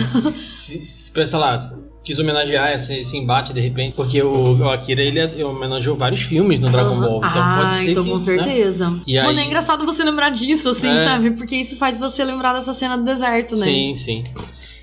se, 0.52 0.84
se, 0.84 1.26
sei 1.26 1.38
lá, 1.38 1.58
quis 2.08 2.18
homenagear 2.18 2.72
esse, 2.72 3.00
esse 3.00 3.16
embate 3.16 3.52
de 3.52 3.60
repente. 3.60 3.94
Porque 3.94 4.20
o, 4.22 4.56
o 4.56 4.68
Akira, 4.70 5.02
ele, 5.02 5.18
ele 5.20 5.44
homenageou 5.44 5.96
vários 5.96 6.22
filmes 6.22 6.58
no 6.58 6.70
Dragon 6.70 6.98
Ball. 6.98 7.18
Então 7.18 7.30
ah, 7.42 7.58
pode 7.60 7.74
ser 7.74 7.90
então 7.90 8.02
que, 8.02 8.08
com 8.10 8.16
né? 8.16 8.20
certeza. 8.22 9.00
E 9.06 9.16
Mano, 9.16 9.28
aí- 9.38 9.38
é 9.38 9.46
engraçado 9.46 9.84
você 9.84 10.02
lembrar 10.02 10.30
disso, 10.30 10.70
assim, 10.70 10.88
É. 10.90 11.04
sabe? 11.04 11.32
Porque 11.32 11.54
isso 11.56 11.76
faz 11.76 11.98
você 11.98 12.24
lembrar 12.24 12.54
dessa 12.54 12.72
cena 12.72 12.96
do 12.96 13.04
deserto, 13.04 13.54
né? 13.56 13.64
Sim, 13.64 13.94
sim. 13.94 14.24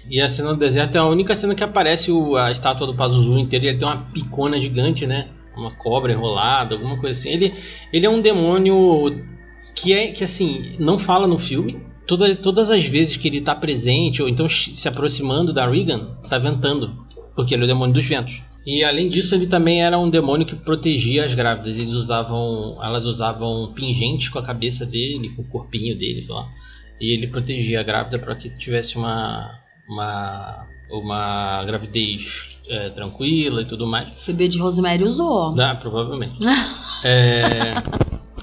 E 0.09 0.21
a 0.21 0.29
cena 0.29 0.49
do 0.49 0.57
deserto 0.57 0.95
é 0.95 0.99
a 0.99 1.05
única 1.05 1.35
cena 1.35 1.55
que 1.55 1.63
aparece 1.63 2.11
o- 2.11 2.35
a 2.35 2.51
estátua 2.51 2.85
do 2.85 2.93
Pazuzu 2.95 3.39
inteira. 3.39 3.65
Ele 3.65 3.77
tem 3.79 3.87
uma 3.87 3.97
picona 4.13 4.59
gigante, 4.59 5.07
né? 5.07 5.29
Uma 5.57 5.71
cobra 5.71 6.13
enrolada, 6.13 6.75
alguma 6.75 6.97
coisa 6.97 7.19
assim. 7.19 7.29
Ele, 7.29 7.51
ele 7.91 8.05
é 8.05 8.09
um 8.09 8.21
demônio 8.21 9.25
que 9.73 9.93
é 9.93 10.07
que 10.07 10.23
assim 10.23 10.75
não 10.79 10.99
fala 10.99 11.27
no 11.27 11.39
filme. 11.39 11.81
Toda, 12.07 12.35
todas 12.35 12.69
as 12.69 12.85
vezes 12.85 13.17
que 13.17 13.27
ele 13.27 13.41
tá 13.41 13.55
presente 13.55 14.21
ou 14.21 14.29
então 14.29 14.47
se 14.47 14.87
aproximando 14.87 15.51
da 15.51 15.67
Regan, 15.67 16.05
tá 16.29 16.37
ventando, 16.37 16.95
porque 17.35 17.53
ele 17.53 17.63
é 17.63 17.65
o 17.65 17.67
demônio 17.67 17.93
dos 17.93 18.05
ventos. 18.05 18.41
E 18.65 18.83
além 18.83 19.09
disso, 19.09 19.35
ele 19.35 19.45
também 19.45 19.83
era 19.83 19.97
um 19.99 20.09
demônio 20.09 20.45
que 20.45 20.55
protegia 20.55 21.23
as 21.25 21.33
grávidas. 21.35 21.77
Eles 21.77 21.93
usavam, 21.93 22.77
elas 22.81 23.05
usavam 23.05 23.71
pingentes 23.75 24.29
com 24.29 24.39
a 24.39 24.43
cabeça 24.43 24.85
dele, 24.85 25.29
com 25.35 25.43
o 25.43 25.45
corpinho 25.47 25.95
dele, 25.95 26.21
sei 26.21 26.33
lá. 26.33 26.47
E 26.99 27.11
ele 27.13 27.27
protegia 27.27 27.79
a 27.79 27.83
grávida 27.83 28.17
para 28.17 28.35
que 28.35 28.49
tivesse 28.57 28.95
uma 28.97 29.51
uma 29.87 30.65
uma 30.89 31.63
gravidez 31.65 32.57
é, 32.67 32.89
tranquila 32.89 33.61
e 33.61 33.65
tudo 33.65 33.85
mais. 33.85 34.07
Bebê 34.25 34.47
de 34.47 34.57
Rosemary 34.59 35.03
usou. 35.03 35.53
Dá, 35.53 35.75
provavelmente. 35.75 36.35
É, 37.03 37.73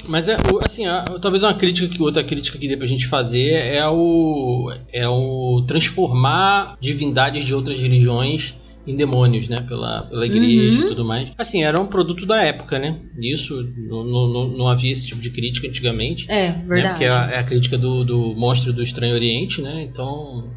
mas 0.07 0.29
é, 0.29 0.37
o- 0.53 0.65
assim, 0.65 0.87
a- 0.87 1.03
talvez 1.21 1.43
uma 1.43 1.55
crítica 1.55 1.89
que 1.89 2.01
outra 2.01 2.23
crítica 2.23 2.57
que 2.59 2.69
dê 2.69 2.77
pra 2.77 2.87
gente 2.87 3.09
fazer 3.09 3.55
é 3.55 3.85
o 3.89 4.73
é 4.93 5.09
o 5.09 5.65
transformar 5.67 6.77
divindades 6.81 7.45
de 7.45 7.53
outras 7.55 7.77
religiões 7.81 8.55
em 8.87 8.97
demônios, 8.97 9.49
né, 9.49 9.59
pela, 9.69 10.03
pela 10.03 10.27
igreja 10.27 10.79
Uhum. 10.81 10.85
e 10.87 10.89
tudo 10.89 11.05
mais. 11.05 11.29
Assim, 11.39 11.63
era 11.63 11.81
um 11.81 11.87
produto 11.87 12.27
da 12.27 12.43
época, 12.43 12.79
né? 12.79 12.97
Isso 13.21 13.63
não, 13.77 14.03
não, 14.05 14.49
não 14.49 14.69
havia 14.69 14.91
esse 14.91 15.07
tipo 15.07 15.21
de 15.21 15.31
crítica 15.31 15.69
antigamente. 15.69 16.27
É, 16.29 16.49
Né? 16.49 16.65
verdade. 16.67 16.89
Porque 16.95 17.05
é 17.05 17.11
a, 17.11 17.31
é 17.31 17.39
a 17.39 17.45
crítica 17.45 17.79
do, 17.79 18.05
do 18.05 18.35
monstro 18.35 18.73
do 18.73 18.83
Estranho 18.83 19.15
Oriente, 19.15 19.63
né? 19.63 19.87
Então, 19.89 20.51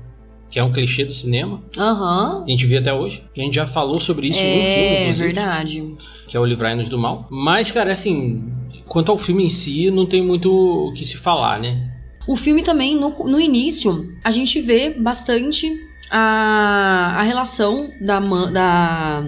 que 0.49 0.57
é 0.57 0.63
um 0.63 0.71
clichê 0.71 1.05
do 1.05 1.13
cinema. 1.13 1.61
Aham. 1.77 2.43
A 2.47 2.49
gente 2.49 2.65
vê 2.65 2.77
até 2.77 2.91
hoje. 2.93 3.21
A 3.37 3.41
gente 3.41 3.53
já 3.55 3.67
falou 3.67 4.01
sobre 4.01 4.27
isso 4.29 4.39
no 4.39 4.43
filme, 4.43 5.09
É, 5.09 5.13
verdade. 5.13 5.83
que 6.27 6.35
é 6.35 6.39
o 6.39 6.45
Livrai-nos 6.45 6.89
do 6.89 6.97
Mal. 6.97 7.27
Mas, 7.29 7.69
cara, 7.69 7.91
assim, 7.93 8.43
quanto 8.87 9.11
ao 9.11 9.19
filme 9.19 9.43
em 9.45 9.49
si, 9.49 9.91
não 9.91 10.05
tem 10.07 10.23
muito 10.23 10.51
o 10.51 10.91
que 10.93 11.05
se 11.05 11.17
falar, 11.17 11.59
né? 11.59 11.91
O 12.27 12.35
filme 12.35 12.63
também, 12.63 12.95
no, 12.95 13.09
no 13.27 13.39
início, 13.39 14.11
a 14.23 14.31
gente 14.31 14.59
vê 14.61 14.89
bastante 14.89 15.71
a, 16.09 17.15
a 17.17 17.21
relação 17.23 17.93
da, 17.99 18.19
da 18.19 19.25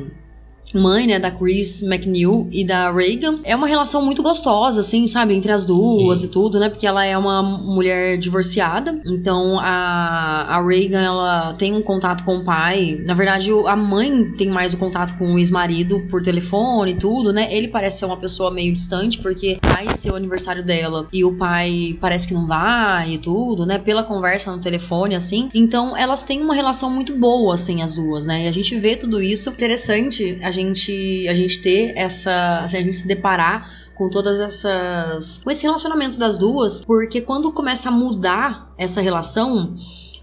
mãe, 0.73 1.07
né, 1.07 1.19
da 1.19 1.31
Chris 1.31 1.81
McNeil 1.81 2.47
e 2.51 2.65
da 2.65 2.91
Reagan. 2.91 3.39
É 3.43 3.55
uma 3.55 3.67
relação 3.67 4.03
muito 4.03 4.21
gostosa, 4.21 4.81
assim, 4.81 5.07
sabe, 5.07 5.33
entre 5.33 5.51
as 5.51 5.65
duas 5.65 6.19
Sim. 6.19 6.25
e 6.25 6.29
tudo, 6.29 6.59
né, 6.59 6.69
porque 6.69 6.87
ela 6.87 7.05
é 7.05 7.17
uma 7.17 7.41
mulher 7.41 8.17
divorciada. 8.17 9.01
Então, 9.05 9.59
a, 9.59 10.57
a 10.57 10.65
Reagan, 10.65 11.01
ela 11.01 11.53
tem 11.53 11.75
um 11.75 11.81
contato 11.81 12.23
com 12.23 12.37
o 12.37 12.43
pai. 12.43 13.01
Na 13.05 13.13
verdade, 13.13 13.49
a 13.65 13.75
mãe 13.75 14.31
tem 14.37 14.49
mais 14.49 14.73
o 14.73 14.77
contato 14.77 15.17
com 15.17 15.33
o 15.33 15.39
ex-marido 15.39 16.05
por 16.09 16.21
telefone 16.21 16.91
e 16.91 16.95
tudo, 16.95 17.31
né. 17.31 17.53
Ele 17.53 17.67
parece 17.67 17.99
ser 17.99 18.05
uma 18.05 18.17
pessoa 18.17 18.51
meio 18.51 18.73
distante, 18.73 19.19
porque 19.19 19.57
vai 19.63 19.95
ser 19.95 20.11
o 20.11 20.15
aniversário 20.15 20.63
dela 20.63 21.07
e 21.11 21.23
o 21.23 21.35
pai 21.35 21.97
parece 21.99 22.27
que 22.27 22.33
não 22.33 22.47
vai 22.47 23.13
e 23.13 23.17
tudo, 23.17 23.65
né, 23.65 23.77
pela 23.77 24.03
conversa 24.03 24.51
no 24.51 24.59
telefone, 24.59 25.15
assim. 25.15 25.49
Então, 25.53 25.95
elas 25.95 26.23
têm 26.23 26.41
uma 26.41 26.53
relação 26.53 26.89
muito 26.89 27.15
boa, 27.15 27.55
assim, 27.55 27.81
as 27.81 27.95
duas, 27.95 28.25
né, 28.25 28.45
e 28.45 28.47
a 28.47 28.51
gente 28.51 28.75
vê 28.77 28.95
tudo 28.95 29.21
isso. 29.21 29.49
Interessante 29.49 30.37
a 30.41 30.51
gente, 30.57 31.27
a 31.27 31.33
gente 31.33 31.61
ter 31.61 31.93
essa, 31.95 32.63
assim, 32.63 32.77
a 32.77 32.81
gente 32.81 32.95
se 32.95 33.07
deparar 33.07 33.69
com 33.97 34.09
todas 34.09 34.39
essas. 34.39 35.39
com 35.43 35.49
esse 35.49 35.63
relacionamento 35.63 36.17
das 36.17 36.37
duas, 36.37 36.81
porque 36.81 37.19
quando 37.19 37.51
começa 37.51 37.89
a 37.89 37.91
mudar 37.91 38.73
essa 38.77 39.01
relação. 39.01 39.73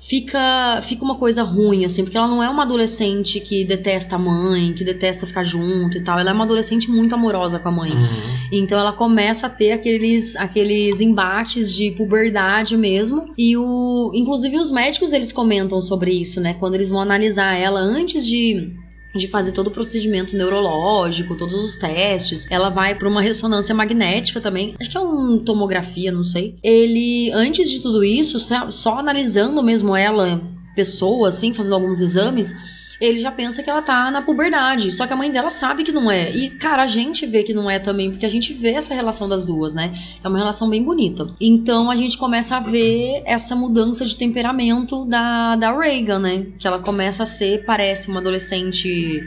Fica, 0.06 0.82
fica 0.82 1.02
uma 1.02 1.14
coisa 1.14 1.42
ruim, 1.42 1.86
assim, 1.86 2.02
porque 2.04 2.18
ela 2.18 2.28
não 2.28 2.42
é 2.42 2.50
uma 2.50 2.64
adolescente 2.64 3.40
que 3.40 3.64
detesta 3.64 4.16
a 4.16 4.18
mãe, 4.18 4.74
que 4.74 4.84
detesta 4.84 5.26
ficar 5.26 5.42
junto 5.42 5.96
e 5.96 6.04
tal. 6.04 6.18
Ela 6.18 6.28
é 6.28 6.32
uma 6.34 6.44
adolescente 6.44 6.90
muito 6.90 7.14
amorosa 7.14 7.58
com 7.58 7.70
a 7.70 7.72
mãe. 7.72 7.90
Uhum. 7.90 8.06
Então 8.52 8.78
ela 8.78 8.92
começa 8.92 9.46
a 9.46 9.50
ter 9.50 9.72
aqueles, 9.72 10.36
aqueles 10.36 11.00
embates 11.00 11.72
de 11.72 11.92
puberdade 11.92 12.76
mesmo. 12.76 13.32
E 13.38 13.56
o. 13.56 14.10
Inclusive 14.14 14.58
os 14.58 14.70
médicos 14.70 15.14
eles 15.14 15.32
comentam 15.32 15.80
sobre 15.80 16.12
isso, 16.12 16.38
né? 16.38 16.52
Quando 16.60 16.74
eles 16.74 16.90
vão 16.90 17.00
analisar 17.00 17.54
ela 17.54 17.80
antes 17.80 18.26
de. 18.26 18.74
De 19.14 19.28
fazer 19.28 19.52
todo 19.52 19.68
o 19.68 19.70
procedimento 19.70 20.36
neurológico, 20.36 21.36
todos 21.36 21.54
os 21.64 21.76
testes. 21.76 22.46
Ela 22.50 22.68
vai 22.68 22.94
para 22.94 23.08
uma 23.08 23.22
ressonância 23.22 23.74
magnética 23.74 24.40
também. 24.40 24.74
Acho 24.80 24.90
que 24.90 24.96
é 24.96 25.00
uma 25.00 25.38
tomografia, 25.38 26.10
não 26.10 26.24
sei. 26.24 26.56
Ele, 26.62 27.30
antes 27.32 27.70
de 27.70 27.80
tudo 27.80 28.02
isso, 28.04 28.38
só, 28.38 28.98
analisando 28.98 29.62
mesmo 29.62 29.94
ela, 29.96 30.40
pessoa, 30.74 31.28
assim, 31.28 31.54
fazendo 31.54 31.74
alguns 31.74 32.00
exames, 32.00 32.52
ele 33.00 33.20
já 33.20 33.30
pensa 33.30 33.62
que 33.62 33.70
ela 33.70 33.82
tá 33.82 34.10
na 34.10 34.22
puberdade. 34.22 34.92
Só 34.92 35.06
que 35.06 35.12
a 35.12 35.16
mãe 35.16 35.30
dela 35.30 35.50
sabe 35.50 35.84
que 35.84 35.92
não 35.92 36.10
é. 36.10 36.30
E, 36.30 36.50
cara, 36.50 36.82
a 36.84 36.86
gente 36.86 37.26
vê 37.26 37.42
que 37.42 37.52
não 37.52 37.70
é 37.70 37.78
também, 37.78 38.10
porque 38.10 38.26
a 38.26 38.28
gente 38.28 38.52
vê 38.52 38.70
essa 38.70 38.94
relação 38.94 39.28
das 39.28 39.44
duas, 39.44 39.74
né? 39.74 39.92
É 40.22 40.28
uma 40.28 40.38
relação 40.38 40.68
bem 40.68 40.82
bonita. 40.82 41.26
Então 41.40 41.90
a 41.90 41.96
gente 41.96 42.16
começa 42.16 42.56
a 42.56 42.60
ver 42.60 43.22
essa 43.24 43.54
mudança 43.54 44.04
de 44.04 44.16
temperamento 44.16 45.04
da, 45.04 45.56
da 45.56 45.76
Reagan, 45.76 46.18
né? 46.18 46.46
Que 46.58 46.66
ela 46.66 46.78
começa 46.78 47.22
a 47.22 47.26
ser, 47.26 47.64
parece, 47.64 48.08
uma 48.08 48.20
adolescente 48.20 49.22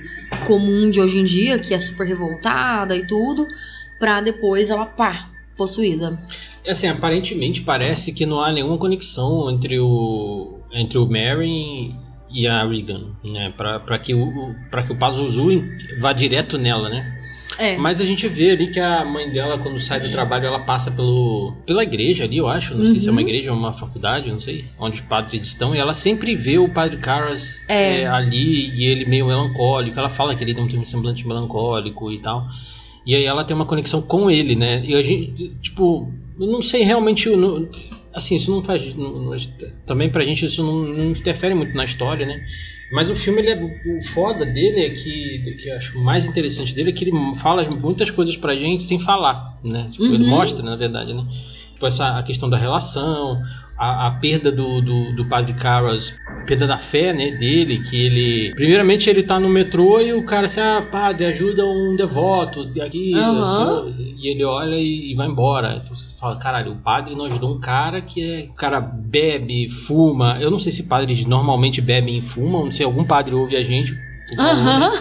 comum 0.46 0.90
de 0.90 1.00
hoje 1.00 1.18
em 1.20 1.24
dia, 1.24 1.60
que 1.60 1.74
é 1.74 1.80
super 1.80 2.08
revoltada 2.08 2.96
e 2.96 3.06
tudo, 3.06 3.46
pra 4.00 4.22
depois 4.22 4.70
ela, 4.70 4.86
pá, 4.86 5.30
possuída. 5.56 6.18
Assim, 6.68 6.88
aparentemente 6.88 7.62
parece 7.62 8.12
que 8.12 8.26
não 8.26 8.42
há 8.42 8.52
nenhuma 8.52 8.78
conexão 8.78 9.50
entre 9.50 9.80
o 9.80 10.60
entre 10.72 10.98
o 10.98 11.06
Mary 11.06 11.96
e 12.32 12.48
a 12.48 12.64
Regan, 12.66 13.02
né? 13.24 13.54
Pra, 13.56 13.80
pra, 13.80 13.98
que, 13.98 14.14
o, 14.14 14.52
pra 14.70 14.84
que 14.84 14.92
o 14.92 14.98
Pazuzu 14.98 15.64
vá 16.00 16.14
direto 16.14 16.58
nela, 16.58 16.90
né? 16.90 17.14
É. 17.58 17.78
Mas 17.78 18.00
a 18.02 18.06
gente 18.06 18.28
vê 18.28 18.52
ali 18.52 18.68
que 18.68 18.80
a 18.80 19.04
mãe 19.06 19.30
dela, 19.32 19.58
quando 19.58 19.80
sai 19.80 20.00
do 20.02 20.12
trabalho, 20.12 20.46
ela 20.46 20.60
passa 20.60 20.92
pelo, 20.92 21.54
pela 21.66 21.82
igreja 21.82 22.26
ali, 22.26 22.38
eu 22.38 22.48
acho. 22.48 22.76
Não 22.76 22.86
sei 22.86 23.00
se 23.00 23.08
é 23.08 23.12
uma 23.12 23.22
Uhum. 23.22 23.28
igreja 23.28 23.52
ou 23.52 23.58
uma 23.58 23.74
faculdade, 23.74 24.30
não 24.30 24.40
sei. 24.40 24.66
Onde 24.78 25.00
os 25.02 25.08
padres 25.08 25.44
estão. 25.44 25.74
E 25.74 25.80
ela 25.80 25.94
sempre 25.96 26.36
vê 26.36 26.58
o 26.60 26.70
padre 26.70 26.98
Carras 26.98 27.66
É. 27.68 28.02
é, 28.02 28.08
ali 28.08 28.70
e 28.76 28.86
ele 28.86 29.06
meio 29.06 29.28
melancólico. 29.28 29.98
Ela 29.98 30.10
fala 30.10 30.36
que 30.36 30.44
ele 30.44 30.54
não 30.54 30.68
tem 30.68 30.78
um 30.78 30.86
semblante 30.86 31.26
melancólico 31.28 32.12
e 32.12 32.20
tal. 32.22 32.46
E 33.06 33.16
aí 33.16 33.24
ela 33.24 33.44
tem 33.46 33.56
uma 33.56 33.66
conexão 33.66 34.02
com 34.02 34.30
ele, 34.30 34.56
né? 34.56 34.84
E 34.86 34.94
a 34.94 35.02
gente, 35.02 35.56
tipo, 35.62 36.12
eu 36.40 36.48
não 36.48 36.62
sei 36.62 36.84
realmente. 36.84 37.28
eu 37.28 37.38
não- 37.38 37.68
assim, 38.18 38.36
isso 38.36 38.52
não 38.52 38.64
faz. 38.64 38.94
não- 38.96 39.32
também 39.86 40.10
pra 40.10 40.24
gente 40.24 40.46
isso 40.46 40.64
não, 40.64 40.76
não 40.86 41.12
interfere 41.12 41.54
muito 41.54 41.76
na 41.76 41.86
história, 41.86 42.26
né? 42.26 42.42
Mas 42.92 43.10
o 43.10 43.16
filme, 43.16 43.42
ele 43.42 43.50
é, 43.52 43.56
o 43.86 44.02
foda 44.02 44.46
dele 44.46 44.80
é 44.80 44.90
que, 44.90 45.40
que 45.60 45.68
eu 45.70 45.76
acho 45.76 45.98
mais 46.00 46.26
interessante 46.26 46.74
dele 46.74 46.90
é 46.90 46.94
que 46.94 47.04
ele 47.04 47.12
fala 47.36 47.68
muitas 47.70 48.10
coisas 48.10 48.38
pra 48.38 48.56
gente 48.56 48.84
sem 48.84 49.00
falar, 49.00 49.60
né? 49.64 49.90
Tipo, 49.92 50.06
ele 50.06 50.24
Uhum. 50.24 50.30
mostra, 50.30 50.64
na 50.64 50.76
verdade, 50.76 51.14
né? 51.14 51.26
Tipo, 51.78 51.86
essa, 51.86 52.18
a 52.18 52.24
questão 52.24 52.50
da 52.50 52.58
relação, 52.58 53.40
a, 53.78 54.08
a 54.08 54.12
perda 54.12 54.52
do, 54.52 54.82
do, 54.82 55.16
do 55.16 55.26
padre 55.30 55.54
Carras, 55.54 56.12
perda 56.48 56.66
da 56.66 56.80
fé, 56.80 57.14
né, 57.14 57.30
dele, 57.30 57.84
que 57.84 58.04
ele... 58.04 58.56
Primeiramente 58.56 59.08
ele 59.08 59.22
tá 59.22 59.40
no 59.40 59.48
metrô 59.48 60.02
e 60.02 60.12
o 60.12 60.24
cara 60.24 60.48
assim, 60.48 60.60
ah, 60.60 60.84
padre, 60.92 61.28
ajuda 61.28 61.64
um 61.64 61.96
devoto 61.96 62.68
aqui, 62.82 63.14
Aham. 63.14 63.90
assim, 63.90 64.16
e 64.18 64.28
ele 64.28 64.44
olha 64.44 64.76
e, 64.76 65.12
e 65.12 65.16
vai 65.16 65.28
embora. 65.28 65.80
Então 65.84 65.96
você 65.96 66.16
fala, 66.16 66.36
caralho, 66.38 66.72
o 66.72 66.78
padre 66.78 67.14
não 67.14 67.26
ajudou 67.26 67.54
um 67.54 67.60
cara 67.60 68.02
que 68.02 68.24
é... 68.24 68.50
O 68.50 68.56
cara 68.56 68.82
bebe, 68.82 69.70
fuma, 69.70 70.40
eu 70.42 70.50
não 70.50 70.60
sei 70.60 70.72
se 70.72 70.82
padres 70.82 71.24
normalmente 71.26 71.80
bebem 71.80 72.18
e 72.18 72.22
fumam, 72.24 72.66
não 72.66 72.72
sei, 72.72 72.88
algum 72.88 73.04
padre 73.04 73.36
ouve 73.36 73.56
a 73.56 73.62
gente... 73.62 73.96
né? 74.36 74.44
Aham. 74.44 74.92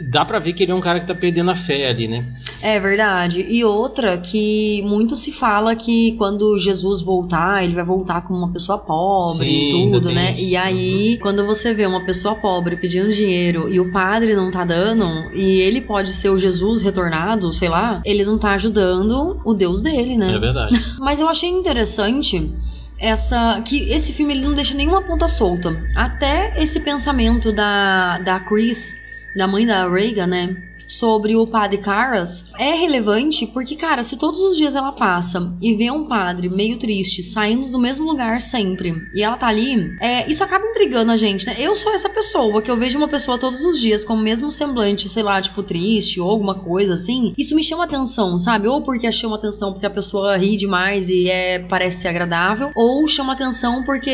Dá 0.00 0.24
pra 0.24 0.38
ver 0.38 0.52
que 0.52 0.62
ele 0.62 0.72
é 0.72 0.74
um 0.74 0.80
cara 0.80 1.00
que 1.00 1.06
tá 1.06 1.14
perdendo 1.14 1.50
a 1.50 1.54
fé 1.54 1.88
ali, 1.88 2.08
né? 2.08 2.24
É 2.62 2.80
verdade. 2.80 3.44
E 3.48 3.64
outra 3.64 4.18
que 4.18 4.82
muito 4.82 5.16
se 5.16 5.32
fala 5.32 5.74
que 5.76 6.12
quando 6.16 6.58
Jesus 6.58 7.00
voltar, 7.00 7.64
ele 7.64 7.74
vai 7.74 7.84
voltar 7.84 8.22
como 8.22 8.38
uma 8.38 8.52
pessoa 8.52 8.78
pobre 8.78 9.48
Sim, 9.48 9.88
e 9.88 9.90
tudo, 9.92 10.10
né? 10.10 10.32
isso. 10.32 10.42
E 10.42 10.56
aí, 10.56 11.18
quando 11.18 11.46
você 11.46 11.74
vê 11.74 11.86
uma 11.86 12.04
pessoa 12.04 12.34
pobre 12.34 12.76
pedindo 12.76 13.12
dinheiro 13.12 13.68
e 13.68 13.78
o 13.78 13.90
padre 13.90 14.34
não 14.34 14.50
tá 14.50 14.64
dando, 14.64 15.06
e 15.34 15.60
ele 15.60 15.80
pode 15.80 16.10
ser 16.10 16.30
o 16.30 16.38
Jesus 16.38 16.82
retornado, 16.82 17.52
sei 17.52 17.68
lá, 17.68 18.00
ele 18.04 18.24
não 18.24 18.38
tá 18.38 18.52
ajudando 18.52 19.40
o 19.44 19.54
Deus 19.54 19.82
dele, 19.82 20.16
né? 20.16 20.34
É 20.34 20.38
verdade. 20.38 20.80
Mas 20.98 21.20
eu 21.20 21.28
achei 21.28 21.48
interessante 21.48 22.52
essa 22.98 23.60
que 23.64 23.90
esse 23.90 24.12
filme 24.12 24.34
ele 24.34 24.46
não 24.46 24.54
deixa 24.54 24.74
nenhuma 24.74 25.02
ponta 25.02 25.28
solta. 25.28 25.76
Até 25.94 26.54
esse 26.60 26.80
pensamento 26.80 27.52
da, 27.52 28.18
da 28.18 28.40
Chris, 28.40 29.00
da 29.34 29.46
mãe 29.46 29.66
da 29.66 29.88
Reagan, 29.88 30.26
né? 30.26 30.56
Sobre 30.86 31.36
o 31.36 31.46
padre 31.46 31.78
Caras 31.78 32.52
é 32.58 32.72
relevante 32.72 33.46
porque, 33.46 33.76
cara, 33.76 34.02
se 34.02 34.16
todos 34.16 34.40
os 34.40 34.56
dias 34.56 34.76
ela 34.76 34.92
passa 34.92 35.52
e 35.60 35.74
vê 35.74 35.90
um 35.90 36.06
padre 36.06 36.48
meio 36.48 36.78
triste, 36.78 37.22
saindo 37.22 37.68
do 37.68 37.78
mesmo 37.78 38.06
lugar 38.06 38.40
sempre, 38.40 38.94
e 39.14 39.22
ela 39.22 39.36
tá 39.36 39.48
ali, 39.48 39.96
é, 40.00 40.28
isso 40.30 40.44
acaba 40.44 40.66
intrigando 40.66 41.12
a 41.12 41.16
gente, 41.16 41.46
né? 41.46 41.54
Eu 41.58 41.74
sou 41.74 41.92
essa 41.92 42.08
pessoa, 42.08 42.62
que 42.62 42.70
eu 42.70 42.76
vejo 42.76 42.98
uma 42.98 43.08
pessoa 43.08 43.38
todos 43.38 43.64
os 43.64 43.80
dias 43.80 44.04
com 44.04 44.14
o 44.14 44.18
mesmo 44.18 44.50
semblante, 44.50 45.08
sei 45.08 45.22
lá, 45.22 45.40
tipo, 45.40 45.62
triste 45.62 46.20
ou 46.20 46.30
alguma 46.30 46.54
coisa 46.54 46.94
assim, 46.94 47.34
isso 47.36 47.54
me 47.54 47.64
chama 47.64 47.84
atenção, 47.84 48.38
sabe? 48.38 48.68
Ou 48.68 48.82
porque 48.82 49.10
chama 49.10 49.36
atenção 49.36 49.72
porque 49.72 49.86
a 49.86 49.90
pessoa 49.90 50.36
ri 50.36 50.56
demais 50.56 51.10
e 51.10 51.28
é, 51.28 51.58
parece 51.60 52.02
ser 52.02 52.08
agradável, 52.08 52.70
ou 52.74 53.06
chama 53.08 53.32
atenção 53.32 53.82
porque 53.84 54.10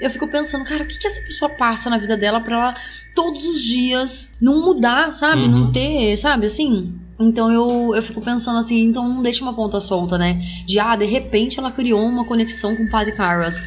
eu 0.00 0.10
fico 0.10 0.28
pensando, 0.28 0.64
cara, 0.64 0.84
o 0.84 0.86
que, 0.86 0.98
que 0.98 1.06
essa 1.06 1.20
pessoa 1.20 1.50
passa 1.50 1.90
na 1.90 1.98
vida 1.98 2.16
dela 2.16 2.40
pra 2.40 2.56
ela 2.56 2.74
todos 3.16 3.46
os 3.46 3.62
dias 3.62 4.36
não 4.40 4.62
mudar, 4.62 5.10
sabe? 5.10 5.42
Uhum. 5.42 5.48
Não 5.48 5.72
ter, 5.72 6.05
sabe, 6.14 6.44
assim. 6.46 6.94
Então 7.18 7.50
eu, 7.50 7.94
eu 7.96 8.02
fico 8.02 8.20
pensando 8.20 8.58
assim, 8.58 8.84
então 8.84 9.08
não 9.08 9.22
deixa 9.22 9.42
uma 9.42 9.54
ponta 9.54 9.80
solta, 9.80 10.18
né? 10.18 10.38
De 10.66 10.78
ah, 10.78 10.94
de 10.94 11.06
repente 11.06 11.58
ela 11.58 11.70
criou 11.72 12.02
uma 12.06 12.26
conexão 12.26 12.76
com 12.76 12.82
o 12.84 12.90
Padre 12.90 13.12
Caras. 13.12 13.62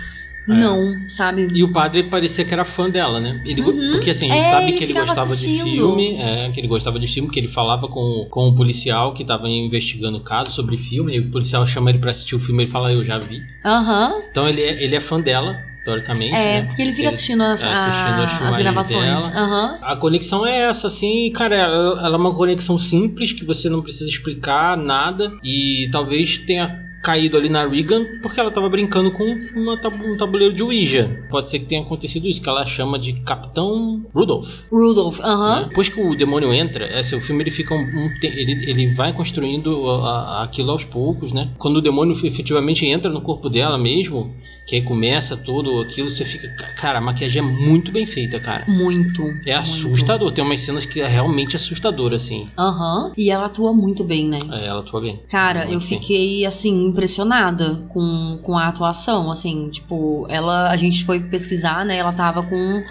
É. 0.48 0.53
Não, 0.53 1.08
sabe? 1.08 1.48
E 1.53 1.63
o 1.63 1.72
padre 1.72 2.01
parecia 2.03 2.43
que 2.43 2.51
era 2.51 2.65
fã 2.65 2.89
dela, 2.89 3.19
né? 3.19 3.39
Ele, 3.46 3.62
Uhum. 3.62 3.91
Porque 3.91 4.10
assim, 4.10 4.31
a 4.31 4.34
gente 4.34 4.46
É, 4.46 4.50
sabe 4.50 4.67
ele 4.69 4.74
que 4.77 4.84
ele 4.84 4.93
gostava 4.93 5.27
de 5.27 5.34
assistindo. 5.34 5.63
filme, 5.63 6.15
é, 6.17 6.50
que 6.50 6.60
ele 6.60 6.67
gostava 6.67 6.98
de 7.00 7.08
filme, 7.08 7.29
que 7.29 7.39
ele 7.39 7.48
falava 7.48 7.88
com, 7.88 8.25
com 8.31 8.48
um 8.48 8.55
policial 8.55 9.13
que 9.13 9.24
tava 9.24 9.48
investigando 9.48 10.17
o 10.17 10.22
caso 10.22 10.50
sobre 10.50 10.75
filme, 10.75 11.15
e 11.15 11.19
o 11.19 11.29
policial 11.29 11.63
chama 11.67 11.91
ele 11.91 12.00
pra 12.00 12.10
assistir 12.10 12.36
o 12.36 12.39
filme, 12.39 12.63
ele 12.63 12.72
fala, 12.72 12.91
eu 12.91 13.03
já 13.03 13.19
vi. 13.19 13.43
Aham. 13.63 14.24
Então 14.31 14.48
ele 14.50 14.62
é, 14.63 14.84
ele 14.84 14.96
é 14.96 15.00
fã 15.00 15.19
dela, 15.22 15.55
teoricamente, 15.83 16.36
É, 16.36 16.62
né? 16.62 16.65
porque 16.67 16.81
ele 16.81 16.93
fica 16.93 17.09
assistindo 17.09 17.41
as, 17.43 17.63
assistindo 17.63 18.21
a- 18.21 18.50
as 18.50 18.57
gravações. 18.57 19.03
dela. 19.03 19.31
Aham. 19.36 19.77
A 19.81 19.95
conexão 19.95 20.45
é 20.45 20.57
essa, 20.62 20.88
assim, 20.88 21.31
cara, 21.31 21.55
ela, 21.55 22.05
ela 22.05 22.15
é 22.15 22.19
uma 22.19 22.33
conexão 22.33 22.77
simples 22.77 23.33
que 23.33 23.45
você 23.45 23.69
não 23.69 23.81
precisa 23.81 24.09
explicar 24.09 24.77
nada 24.77 25.31
e 25.43 25.89
talvez 25.91 26.38
tenha 26.39 26.88
caído 27.01 27.38
ali 27.38 27.50
na 27.50 27.65
Regan 27.68 28.06
porque 28.22 28.39
ela 28.39 28.51
tava 28.51 28.68
brincando 28.70 29.12
com 29.12 29.24
uma 29.56 29.77
tab- 29.77 30.01
um 30.01 30.18
tabuleiro 30.18 30.53
de 30.53 30.62
Ouija. 30.63 31.24
Pode 31.29 31.50
ser 31.50 31.60
que 31.60 31.65
tenha 31.65 31.82
acontecido 31.82 32.27
isso, 32.27 32.41
que 32.41 32.50
ela 32.50 32.65
chama 32.65 32.98
de 33.00 33.13
Capitão 33.22 34.06
Rudolph. 34.13 34.48
Rudolph, 34.72 35.20
aham. 35.22 35.60
né? 35.62 35.65
Depois 35.70 35.89
que 35.89 36.00
o 36.01 36.15
demônio 36.15 36.53
entra, 36.53 36.86
esse, 37.00 37.15
o 37.15 37.22
filme 37.22 37.44
ele 37.44 37.51
fica 37.51 37.74
um, 37.74 37.79
um 37.79 38.10
ele, 38.24 38.70
ele 38.70 38.88
vai 38.94 39.13
construindo 39.13 39.89
a- 39.89 40.10
a- 40.39 40.44
aquilo 40.44 40.72
aos 40.72 40.84
poucos, 40.84 41.32
né? 41.32 41.50
Quando 41.58 41.77
o 41.77 41.82
demônio 41.82 42.13
efetivamente 42.25 42.86
entra 42.86 43.10
no 43.12 43.22
corpo 43.22 43.50
dela 43.50 43.77
mesmo, 43.77 44.34
que 44.68 44.75
aí 44.75 44.82
começa 44.82 45.36
tudo 45.38 45.79
aquilo, 45.82 46.10
você 46.12 46.25
fica, 46.25 46.48
ca- 46.50 46.74
cara, 46.74 47.00
a 47.00 47.01
maquiagem 47.01 47.39
é 47.41 47.46
muito 47.46 47.91
bem 47.91 48.06
feita, 48.06 48.39
cara. 48.39 48.65
Muito. 48.68 49.22
É 49.24 49.25
muito. 49.25 49.51
assustador, 49.51 50.32
tem 50.32 50.44
umas 50.44 50.62
cenas 50.62 50.86
que 50.86 51.01
é 51.01 51.08
realmente 51.08 51.56
assustador, 51.56 52.13
assim. 52.13 52.46
Aham. 52.58 53.12
E 53.18 53.29
ela 53.32 53.46
atua 53.46 53.74
muito 53.74 54.03
bem, 54.03 54.27
né? 54.27 54.38
É, 54.51 54.65
ela 54.68 54.79
atua 54.82 55.01
bem. 55.01 55.20
Cara, 55.29 55.62
Muito 55.62 55.74
eu 55.74 55.79
bem. 55.79 55.88
fiquei, 55.88 56.46
assim, 56.46 56.88
impressionada 56.89 57.84
com, 57.89 58.39
com 58.43 58.58
a 58.58 58.67
atuação, 58.67 59.31
assim, 59.31 59.69
tipo, 59.69 60.25
ela, 60.29 60.69
a 60.69 60.77
gente 60.77 61.05
foi 61.05 61.19
pesquisar, 61.22 61.86
né, 61.86 61.98
ela 61.98 62.12
tava 62.13 62.43
com 62.43 62.84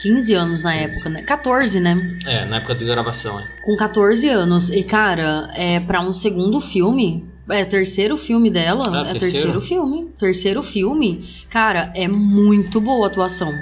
15 0.00 0.34
anos 0.34 0.62
na 0.62 0.74
época, 0.74 1.08
né, 1.10 1.22
14, 1.22 1.80
né, 1.80 2.18
É, 2.26 2.44
na 2.44 2.56
época 2.56 2.74
da 2.74 2.84
gravação, 2.84 3.38
é. 3.40 3.44
com 3.64 3.76
14 3.76 4.28
anos, 4.28 4.70
e 4.70 4.82
cara, 4.82 5.48
é 5.54 5.80
pra 5.80 6.00
um 6.00 6.12
segundo 6.12 6.60
filme, 6.60 7.24
é 7.48 7.64
terceiro 7.64 8.16
filme 8.16 8.50
dela, 8.50 8.84
Ah, 8.88 9.00
é 9.10 9.12
terceiro? 9.12 9.20
terceiro 9.32 9.60
filme, 9.60 10.08
terceiro 10.18 10.62
filme, 10.62 11.24
cara, 11.50 11.92
é 11.94 12.06
muito 12.08 12.80
boa 12.80 13.06
a 13.06 13.10
atuação. 13.10 13.54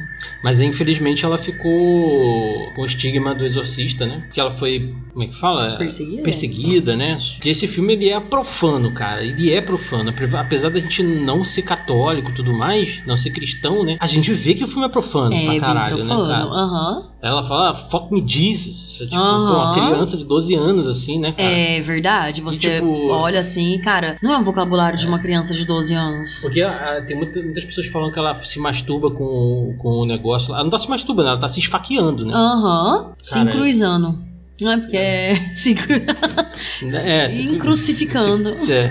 Mas 0.42 0.60
infelizmente 0.60 1.24
ela 1.24 1.38
ficou 1.38 2.72
com 2.74 2.82
o 2.82 2.86
estigma 2.86 3.34
do 3.34 3.44
exorcista, 3.44 4.06
né? 4.06 4.22
Porque 4.26 4.40
ela 4.40 4.50
foi, 4.50 4.94
como 5.12 5.24
é 5.24 5.26
que 5.28 5.34
fala? 5.38 5.76
Perseguida? 5.76 6.22
perseguida, 6.22 6.96
né? 6.96 7.16
Porque 7.34 7.50
esse 7.50 7.66
filme 7.68 7.92
ele 7.94 8.08
é 8.08 8.18
profano, 8.20 8.90
cara. 8.92 9.22
Ele 9.22 9.52
é 9.52 9.60
profano. 9.60 10.12
Apesar 10.38 10.70
da 10.70 10.80
gente 10.80 11.02
não 11.02 11.44
ser 11.44 11.62
católico 11.62 12.30
e 12.30 12.34
tudo 12.34 12.52
mais, 12.52 13.02
não 13.06 13.16
ser 13.16 13.30
cristão, 13.30 13.84
né? 13.84 13.96
A 14.00 14.06
gente 14.06 14.32
vê 14.32 14.54
que 14.54 14.64
o 14.64 14.66
filme 14.68 14.84
é 14.84 14.88
profano 14.88 15.34
É, 15.34 15.44
pra 15.44 15.60
caralho, 15.60 15.96
profano, 15.96 16.26
né, 16.26 16.34
cara? 16.34 16.44
aham. 16.44 17.14
Ela 17.22 17.42
fala, 17.42 17.74
fuck 17.74 18.12
me 18.12 18.22
Jesus. 18.26 18.98
Tipo, 18.98 19.16
Aham. 19.16 19.46
pô, 19.46 19.54
uma 19.54 19.74
criança 19.74 20.16
de 20.16 20.24
12 20.24 20.54
anos, 20.54 20.86
assim, 20.86 21.18
né, 21.18 21.32
cara? 21.32 21.48
É 21.50 21.80
verdade, 21.80 22.42
você 22.42 22.76
tipo- 22.76 23.08
olha 23.10 23.40
assim, 23.40 23.80
cara, 23.80 24.16
não 24.22 24.30
é 24.34 24.36
um 24.38 24.44
vocabulário 24.44 24.98
de 24.98 25.06
uma 25.06 25.18
criança 25.18 25.54
de 25.54 25.64
12 25.64 25.94
anos. 25.94 26.40
Porque 26.42 26.60
ah, 26.60 27.02
tem 27.06 27.16
muita- 27.16 27.40
muitas 27.42 27.64
pessoas 27.64 27.73
falando 27.82 28.12
que 28.12 28.18
ela 28.18 28.34
se 28.34 28.58
masturba 28.58 29.10
com, 29.10 29.76
com 29.80 29.88
o 29.88 30.06
negócio. 30.06 30.52
Ela 30.54 30.62
não 30.62 30.70
tá 30.70 30.78
se 30.78 30.88
masturbando, 30.88 31.28
ela 31.30 31.38
tá 31.38 31.48
se 31.48 31.60
esfaqueando, 31.60 32.24
né? 32.24 32.32
Aham, 32.34 33.10
se 33.22 33.34
Cara, 33.34 33.50
encruizando. 33.50 34.18
Não 34.60 34.70
é 34.70 34.76
porque 34.76 34.96
é 34.96 35.34
se 35.54 35.72
encru- 35.72 36.02
É, 37.04 37.28
se- 37.28 37.42
encrucificando. 37.48 38.60
se- 38.60 38.72
é. 38.72 38.90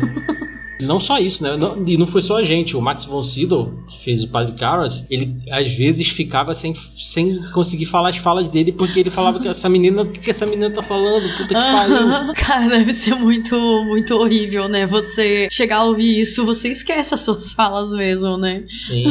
Não 0.82 1.00
só 1.00 1.18
isso, 1.18 1.44
né? 1.44 1.56
Não- 1.56 1.84
e 1.88 1.98
não 1.98 2.08
foi 2.08 2.22
só 2.22 2.38
a 2.38 2.44
gente. 2.44 2.76
O 2.76 2.82
Max 2.82 3.06
von 3.06 3.22
Sydow, 3.24 3.74
que 3.88 4.04
fez 4.04 4.24
o 4.24 4.28
Padre 4.28 4.54
Carras, 4.54 5.06
ele 5.10 5.38
às 5.52 5.68
vezes 5.74 6.08
ficava 6.08 6.54
sem, 6.54 6.74
sem 6.96 7.42
conseguir 7.52 7.86
falar 7.86 8.10
as 8.10 8.18
falas 8.18 8.48
dele, 8.48 8.72
porque 8.72 9.00
ele 9.00 9.10
falava 9.10 9.40
que 9.40 9.48
essa 9.48 9.70
menina, 9.70 10.02
o 10.02 10.12
que 10.12 10.30
essa 10.30 10.46
menina 10.46 10.70
tá 10.72 10.82
falando? 10.84 11.30
Puta 11.38 11.48
que 11.48 11.54
pariu. 11.54 12.34
Cara, 12.36 12.68
deve 12.68 12.94
ser 12.94 13.16
muito, 13.16 13.56
muito 13.86 14.14
horrível, 14.16 14.68
né? 14.68 14.86
Você 14.88 15.48
chegar 15.52 15.78
a 15.78 15.84
ouvir 15.86 16.20
isso, 16.20 16.46
você 16.46 16.70
esquece 16.70 17.14
as 17.14 17.22
suas 17.22 17.52
falas 17.54 17.92
mesmo, 17.92 18.38
né? 18.38 18.64
Sim. 18.88 19.06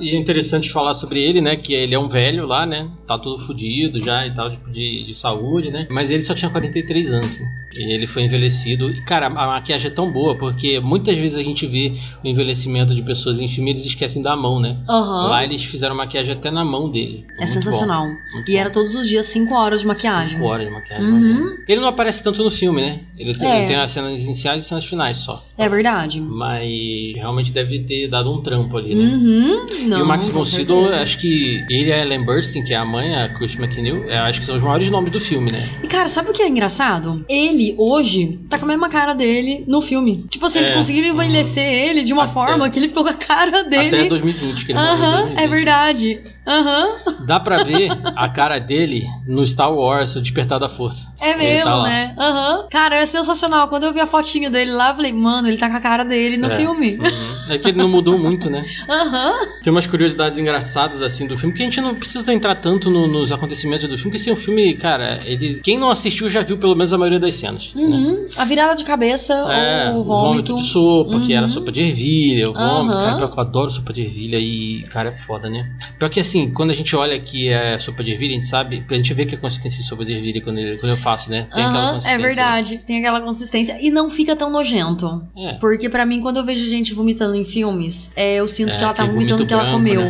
E 0.00 0.10
é 0.10 0.16
interessante 0.16 0.70
falar 0.70 0.94
sobre 0.94 1.20
ele, 1.20 1.40
né? 1.40 1.56
Que 1.56 1.72
ele 1.74 1.94
é 1.94 1.98
um 1.98 2.08
velho 2.08 2.46
lá, 2.46 2.64
né? 2.66 2.88
Tá 3.06 3.18
todo 3.18 3.38
fudido 3.42 4.00
já 4.00 4.26
e 4.26 4.30
tal, 4.34 4.50
tipo, 4.50 4.70
de, 4.70 5.02
de 5.04 5.14
saúde, 5.14 5.70
né? 5.70 5.86
Mas 5.90 6.10
ele 6.10 6.22
só 6.22 6.34
tinha 6.34 6.50
43 6.50 7.10
anos, 7.10 7.38
né? 7.38 7.46
Ele 7.74 8.06
foi 8.06 8.22
envelhecido. 8.22 8.90
E, 8.90 9.00
cara, 9.02 9.26
a 9.26 9.30
maquiagem 9.46 9.88
é 9.88 9.94
tão 9.94 10.10
boa, 10.10 10.34
porque 10.34 10.80
muitas 10.80 11.16
vezes 11.16 11.38
a 11.38 11.42
gente 11.42 11.66
vê 11.66 11.92
o 12.24 12.26
envelhecimento 12.26 12.94
de 12.94 13.02
pessoas 13.02 13.40
em 13.40 13.48
filme 13.48 13.70
e 13.70 13.74
eles 13.74 13.86
esquecem 13.86 14.22
da 14.22 14.34
mão, 14.36 14.60
né? 14.60 14.76
Aham. 14.88 15.28
Lá 15.28 15.44
eles 15.44 15.62
fizeram 15.64 15.94
maquiagem 15.94 16.32
até 16.32 16.50
na 16.50 16.64
mão 16.64 16.88
dele. 16.90 17.26
É 17.38 17.46
sensacional. 17.46 18.06
E 18.46 18.52
bom. 18.52 18.58
era 18.58 18.70
todos 18.70 18.94
os 18.94 19.08
dias 19.08 19.26
5 19.26 19.54
horas 19.54 19.80
de 19.80 19.86
maquiagem. 19.86 20.38
Cinco 20.38 20.44
horas 20.50 20.66
de 20.66 20.72
maquiagem. 20.72 21.06
Uhum. 21.06 21.56
Ele 21.68 21.80
não 21.80 21.88
aparece 21.88 22.22
tanto 22.22 22.42
no 22.42 22.50
filme, 22.50 22.80
né? 22.80 23.00
Ele 23.16 23.34
tem, 23.34 23.48
É. 23.48 23.58
ele 23.58 23.66
tem 23.68 23.76
as 23.76 23.90
cenas 23.90 24.24
iniciais 24.24 24.64
e 24.64 24.66
cenas 24.68 24.84
finais 24.84 25.18
só. 25.18 25.44
É 25.58 25.68
verdade. 25.68 26.20
Mas 26.20 26.68
realmente 27.14 27.52
deve 27.52 27.80
ter 27.80 28.08
dado 28.08 28.32
um 28.32 28.40
trampo 28.42 28.76
ali, 28.76 28.94
né? 28.94 29.04
Uhum. 29.04 29.66
Não, 29.86 29.98
e 29.98 30.02
o 30.02 30.06
Max 30.06 30.28
von 30.28 30.44
Sydow, 30.44 30.88
acho 30.88 31.18
que 31.18 31.64
ele 31.70 31.90
e 31.90 31.92
a 31.92 31.98
Ellen 32.02 32.24
Burstyn, 32.24 32.64
que 32.64 32.72
é 32.72 32.76
a 32.76 32.84
mãe, 32.84 33.14
a 33.14 33.28
Chris 33.28 33.54
McNeil, 33.56 34.08
é, 34.08 34.18
acho 34.18 34.40
que 34.40 34.46
são 34.46 34.56
os 34.56 34.62
maiores 34.62 34.88
nomes 34.90 35.10
do 35.12 35.20
filme, 35.20 35.50
né? 35.50 35.68
E 35.82 35.86
cara, 35.86 36.08
sabe 36.08 36.30
o 36.30 36.32
que 36.32 36.42
é 36.42 36.48
engraçado? 36.48 37.24
Ele, 37.28 37.59
hoje, 37.78 38.38
tá 38.48 38.58
com 38.58 38.64
a 38.64 38.68
mesma 38.68 38.88
cara 38.88 39.12
dele 39.14 39.64
no 39.66 39.80
filme. 39.80 40.24
Tipo 40.28 40.46
assim, 40.46 40.58
eles 40.58 40.70
É. 40.70 40.74
conseguiram 40.74 41.08
envelhecer 41.08 41.64
ele 41.64 42.02
de 42.02 42.12
uma 42.12 42.24
Até- 42.24 42.32
forma 42.32 42.68
que 42.70 42.78
ele 42.78 42.88
ficou 42.88 43.02
com 43.04 43.10
a 43.10 43.14
cara 43.14 43.62
dele. 43.64 43.88
Até 43.88 44.08
2020, 44.08 44.64
que 44.66 44.72
ele 44.72 44.78
Aham, 44.78 45.16
2020. 45.26 45.40
é 45.42 45.46
verdade. 45.48 46.20
Aham, 46.46 46.88
Dá 47.26 47.38
pra 47.38 47.62
ver 47.62 47.90
a 48.16 48.28
cara 48.28 48.58
dele 48.58 49.06
no 49.26 49.44
Star 49.46 49.72
Wars, 49.72 50.16
o 50.16 50.20
Despertar 50.20 50.58
da 50.58 50.68
Força. 50.68 51.12
é 51.20 51.30
Ele 51.30 51.38
mesmo, 51.38 51.64
tá 51.64 51.82
né? 51.82 52.14
Aham. 52.18 52.66
Cara, 52.70 52.96
é 52.96 53.06
sensacional. 53.06 53.68
Quando 53.68 53.84
eu 53.84 53.92
vi 53.92 54.00
a 54.00 54.06
fotinho 54.06 54.50
dele 54.50 54.72
lá, 54.72 54.90
eu 54.90 54.96
falei, 54.96 55.12
mano, 55.12 55.48
ele 55.48 55.58
tá 55.58 55.68
com 55.68 55.76
a 55.76 55.80
cara 55.80 56.04
dele 56.04 56.36
no 56.36 56.48
É. 56.48 56.56
filme. 56.56 56.98
Uhum. 56.98 57.52
É 57.52 57.58
que 57.58 57.68
ele 57.68 57.78
não 57.78 57.88
mudou 57.88 58.18
muito, 58.18 58.48
né? 58.48 58.64
Aham. 58.88 59.34
Tem 59.62 59.70
umas 59.72 59.86
curiosidades 59.86 60.38
engraçadas 60.38 61.02
assim 61.02 61.26
do 61.26 61.36
filme, 61.36 61.54
que 61.54 61.62
a 61.62 61.64
gente 61.66 61.80
não 61.80 61.94
precisa 61.94 62.32
entrar 62.32 62.54
tanto 62.56 62.90
no- 62.90 63.06
nos 63.06 63.32
acontecimentos 63.32 63.86
do 63.88 63.96
filme, 63.96 64.10
porque 64.10 64.16
esse 64.16 64.30
é 64.30 64.32
um 64.32 64.36
filme, 64.36 64.74
cara, 64.74 65.20
ele. 65.24 65.60
Quem 65.62 65.78
não 65.78 65.90
assistiu 65.90 66.28
já 66.28 66.42
viu 66.42 66.58
pelo 66.58 66.74
menos 66.74 66.92
a 66.92 66.98
maioria 66.98 67.18
das 67.18 67.34
cenas. 67.34 67.74
né? 67.74 67.82
Uhum. 67.82 68.26
A 68.36 68.44
virada 68.44 68.74
de 68.74 68.84
cabeça, 68.84 69.34
É, 69.52 69.90
o 69.92 70.02
vômito. 70.02 70.54
de 70.56 70.62
sopa, 70.62 71.20
que 71.20 71.32
Uhum. 71.32 71.38
era 71.38 71.48
sopa 71.48 71.70
de 71.72 71.82
ervilha, 71.82 72.48
o 72.50 72.52
vômito, 72.54 72.98
cara, 72.98 73.16
pior 73.16 73.28
que 73.30 73.38
eu 73.38 73.42
adoro 73.42 73.70
sopa 73.70 73.92
de 73.92 74.02
ervilha 74.02 74.38
e, 74.38 74.82
cara, 74.90 75.08
é 75.10 75.12
foda, 75.12 75.48
né? 75.50 75.68
Pior 75.98 76.08
que 76.08 76.20
assim, 76.30 76.50
quando 76.50 76.70
a 76.70 76.74
gente 76.74 76.94
olha 76.96 77.18
que 77.18 77.48
é 77.48 77.78
sopa 77.78 78.02
de 78.02 78.12
ervilha, 78.12 78.30
a 78.32 78.34
gente 78.34 78.46
sabe, 78.46 78.84
a 78.88 78.94
gente 78.94 79.12
vê 79.14 79.26
que 79.26 79.34
a 79.34 79.38
consistência 79.38 79.80
de 79.82 79.86
sopa 79.88 80.04
de 80.04 80.12
ervilha 80.14 80.40
quando, 80.40 80.58
ele- 80.58 80.78
quando 80.78 80.90
eu 80.92 80.96
faço, 80.96 81.30
né? 81.30 81.46
Tem 81.54 81.64
aquela 81.64 81.82
Aham, 81.82 81.92
consistência. 81.94 82.14
é 82.14 82.26
verdade. 82.26 82.78
Tem 82.86 82.98
aquela 82.98 83.20
consistência. 83.20 83.78
E 83.80 83.90
não 83.90 84.08
fica 84.10 84.34
tão 84.36 84.50
nojento. 84.50 85.22
É. 85.36 85.54
Porque 85.54 85.88
pra 85.88 86.06
mim, 86.06 86.20
quando 86.20 86.38
eu 86.38 86.44
vejo 86.44 86.64
gente 86.68 86.94
vomitando 86.94 87.34
em 87.34 87.44
filmes, 87.44 88.10
é, 88.16 88.36
eu 88.36 88.48
sinto 88.48 88.74
É, 88.74 88.76
que 88.76 88.82
ela 88.84 88.94
tá 88.94 89.04
vomitando 89.04 89.42
o 89.42 89.46
que 89.46 89.52
ela 89.52 89.64
branco, 89.64 89.78
comeu. 89.78 90.02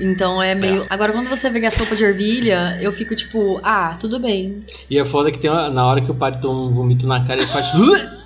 Então 0.00 0.42
é 0.42 0.54
meio. 0.56 0.84
Agora, 0.90 1.12
quando 1.12 1.28
você 1.28 1.48
vê 1.50 1.60
que 1.60 1.66
é 1.66 1.70
sopa 1.70 1.94
de 1.94 2.02
ervilha, 2.02 2.78
eu 2.80 2.90
fico 2.92 3.14
tipo, 3.14 3.60
ah, 3.62 3.96
tudo 4.00 4.18
bem. 4.18 4.58
E 4.90 4.98
é 4.98 5.04
foda 5.04 5.30
que 5.30 5.38
tem 5.38 5.48
uma- 5.50 5.70
na 5.70 5.86
hora 5.86 6.00
que 6.00 6.10
o 6.10 6.14
padre 6.14 6.40
toma 6.40 6.62
um 6.68 6.72
vomito 6.72 7.06
na 7.06 7.22
cara, 7.22 7.40
ele 7.40 7.48
faz. 7.50 7.68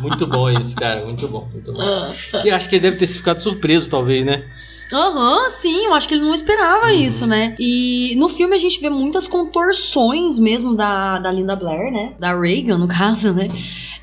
muito 0.00 0.26
bom 0.26 0.48
isso, 0.50 0.76
cara. 0.76 1.04
Muito 1.04 1.26
bom, 1.28 1.48
muito 1.52 1.72
bom. 1.72 2.12
Que 2.42 2.50
acho 2.50 2.68
que 2.68 2.76
ele 2.76 2.82
deve 2.82 2.96
ter 2.96 3.06
ficado 3.06 3.38
surpreso, 3.38 3.90
talvez, 3.90 4.24
né? 4.24 4.44
Aham, 4.92 5.50
sim, 5.50 5.86
eu 5.86 5.94
acho 5.94 6.06
que 6.06 6.14
ele 6.14 6.22
não 6.24 6.34
esperava 6.34 6.86
Uhum. 6.86 6.92
isso, 7.00 7.26
né? 7.26 7.56
E 7.58 8.14
no 8.16 8.28
filme 8.28 8.54
a 8.54 8.58
gente 8.58 8.80
vê 8.80 8.90
muitas 8.90 9.26
contorções 9.26 10.38
mesmo 10.38 10.74
da, 10.74 11.18
da 11.18 11.32
Linda 11.32 11.56
Blair, 11.56 11.90
né? 11.90 12.12
Da 12.18 12.38
Reagan, 12.38 12.78
no 12.78 12.86
caso, 12.86 13.32
né? 13.32 13.48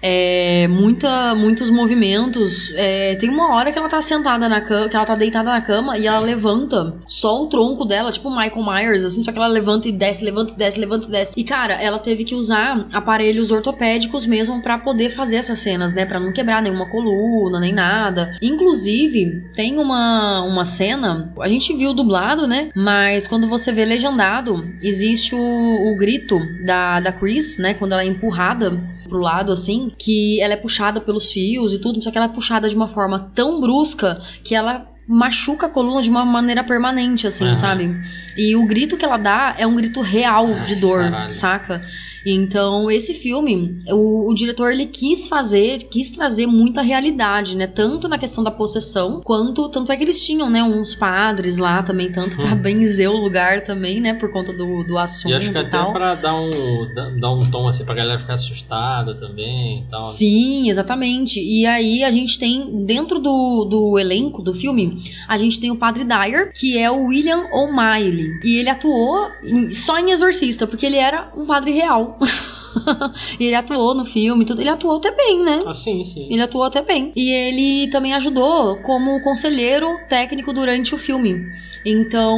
É, 0.02 0.68
muita, 0.68 1.36
muitos 1.36 1.70
movimentos. 1.70 2.74
É, 2.76 3.16
tem 3.16 3.30
uma 3.30 3.56
hora 3.56 3.72
que 3.72 3.78
ela 3.78 3.88
tá 3.88 4.02
sentada 4.02 4.50
na 4.50 4.62
cama, 4.62 4.90
que 4.90 4.96
ela 4.96 5.06
tá 5.06 5.16
deitada 5.16 5.52
na 5.52 5.62
cama 5.62 5.98
e 5.98 6.08
ela 6.08 6.20
levanta 6.20 6.96
só 7.08 7.44
o 7.44 7.48
tronco 7.48 7.86
dela, 7.86 8.12
tipo 8.12 8.30
Michael 8.30 8.64
Myers, 8.64 9.06
assim, 9.06 9.24
só 9.24 9.32
que 9.32 9.38
ela 9.38 9.48
levanta 9.48 9.88
e 9.88 9.92
desce, 9.92 10.24
levanta 10.24 10.54
e 10.54 10.58
desce, 10.58 10.80
levanta 10.80 11.08
e 11.08 11.12
desce. 11.12 11.34
E 11.38 11.44
cara, 11.44 11.74
ela 11.76 12.00
teve 12.00 12.24
que 12.24 12.36
usar 12.36 12.88
aparelhos 12.92 13.52
ortopédicos 13.52 14.26
mesmo 14.26 14.62
para 14.62 14.78
poder 14.78 15.10
fazer 15.10 15.38
essas 15.38 15.60
cenas, 15.60 15.94
né? 15.94 16.06
Pra 16.06 16.20
não 16.20 16.32
quebrar 16.32 16.62
nenhuma 16.62 16.90
coluna, 16.90 17.60
nem 17.60 17.74
nada. 17.74 18.36
Inclusive, 18.42 19.52
tem 19.54 19.78
uma, 19.78 20.44
uma 20.44 20.66
cena, 20.66 21.32
a 21.40 21.48
gente 21.48 21.76
viu 21.76 21.94
dublado, 21.94 22.48
né? 22.48 22.70
Mas 22.76 23.28
quando 23.28 23.48
você 23.48 23.72
vê 23.72 23.86
legendado, 23.86 24.66
existe 24.82 25.36
o, 25.36 25.92
o 25.92 25.96
grito 25.96 26.40
da, 26.66 27.00
da 27.00 27.12
Chris, 27.12 27.58
né? 27.58 27.74
Quando 27.74 27.94
ela 27.94 28.04
é 28.04 28.08
empurrada 28.08 28.82
pro 29.12 29.20
lado, 29.20 29.52
assim, 29.52 29.92
que 29.98 30.40
ela 30.40 30.54
é 30.54 30.58
puxada 30.58 31.02
pelos 31.02 31.30
fios 31.34 31.74
e 31.74 31.80
tudo, 31.80 32.02
só 32.02 32.10
que 32.10 32.18
ela 32.18 32.28
é 32.28 32.30
puxada 32.30 32.70
de 32.70 32.76
uma 32.76 32.88
forma 32.88 33.30
tão 33.36 33.60
brusca 33.60 34.22
que 34.42 34.56
ela 34.56 34.88
machuca 35.12 35.66
a 35.66 35.70
coluna 35.70 36.02
de 36.02 36.10
uma 36.10 36.24
maneira 36.26 36.64
permanente, 36.64 37.28
assim, 37.28 37.46
Aham. 37.46 37.56
sabe? 37.56 37.96
E 38.38 38.56
o 38.56 38.66
grito 38.66 38.96
que 38.98 39.04
ela 39.06 39.18
dá 39.18 39.56
é 39.58 39.68
um 39.68 39.76
grito 39.76 40.00
real 40.02 40.48
de 40.66 40.76
dor, 40.76 41.00
caralho. 41.04 41.34
saca? 41.34 41.82
Então, 42.24 42.90
esse 42.92 43.16
filme, 43.16 43.80
o, 43.90 44.30
o 44.30 44.34
diretor 44.36 44.72
ele 44.72 44.86
quis 44.86 45.28
fazer, 45.28 45.80
quis 45.90 46.12
trazer 46.12 46.46
muita 46.46 46.82
realidade, 46.84 47.56
né? 47.58 47.66
Tanto 47.66 48.08
na 48.08 48.18
questão 48.20 48.44
da 48.44 48.52
possessão, 48.52 49.22
quanto 49.26 49.68
tanto 49.70 49.92
é 49.92 49.98
que 49.98 50.04
eles 50.04 50.24
tinham, 50.24 50.48
né, 50.48 50.62
uns 50.64 50.94
padres 50.94 51.58
lá 51.58 51.82
também, 51.82 52.12
tanto 52.12 52.36
pra 52.38 52.52
Hum. 52.54 52.56
benzer 52.62 53.10
o 53.10 53.18
lugar 53.18 53.62
também, 53.62 54.00
né, 54.00 54.14
por 54.14 54.32
conta 54.32 54.54
do, 54.54 54.84
do 54.84 54.98
assunto 55.00 55.32
E 55.32 55.34
acho 55.34 55.52
que 55.52 55.58
até 55.58 55.70
tal. 55.72 55.94
pra 55.94 56.14
dar 56.14 56.36
um, 56.36 56.94
dar- 57.20 57.32
um 57.34 57.50
tom 57.50 57.68
assim 57.68 57.84
pra 57.84 57.96
galera 57.96 58.20
ficar 58.20 58.36
assustada 58.36 59.16
também 59.16 59.80
e 59.80 59.90
tal. 59.90 60.02
Sim, 60.04 60.70
exatamente. 60.70 61.40
E 61.40 61.66
aí 61.66 62.04
a 62.04 62.12
gente 62.12 62.38
tem, 62.38 62.86
dentro 62.86 63.20
do, 63.20 63.66
do 63.66 63.98
elenco 63.98 64.44
do 64.44 64.54
filme, 64.54 65.01
a 65.28 65.38
gente 65.38 65.60
tem 65.60 65.72
o 65.72 65.76
Padre 65.78 66.04
Dyer, 66.04 66.52
que 66.54 66.78
é 66.78 66.90
o 66.92 67.06
William 67.06 67.48
O'Malley. 67.52 68.30
E 68.44 68.58
ele 68.60 68.70
atuou 68.70 69.30
em- 69.44 69.74
só 69.74 69.98
em 70.00 70.12
Exorcista, 70.12 70.68
porque 70.68 70.86
ele 70.86 70.98
era 70.98 71.32
um 71.36 71.46
padre 71.46 71.72
real. 71.72 72.18
e 73.40 73.46
ele 73.46 73.56
atuou 73.56 73.94
no 73.96 74.06
filme, 74.06 74.46
tudo. 74.46 74.62
Ele 74.62 74.70
atuou 74.70 74.98
até 74.98 75.12
bem, 75.12 75.44
né? 75.44 75.60
Ah, 75.66 75.74
sim, 75.74 76.04
sim. 76.04 76.28
Ele 76.32 76.42
atuou 76.42 76.64
até 76.64 76.82
bem. 76.82 77.12
E 77.16 77.30
ele 77.30 77.90
também 77.90 78.14
ajudou 78.14 78.78
como 78.78 79.22
conselheiro 79.22 80.00
técnico 80.10 80.54
durante 80.54 80.94
o 80.96 80.98
filme. 80.98 81.50
Então, 81.86 82.38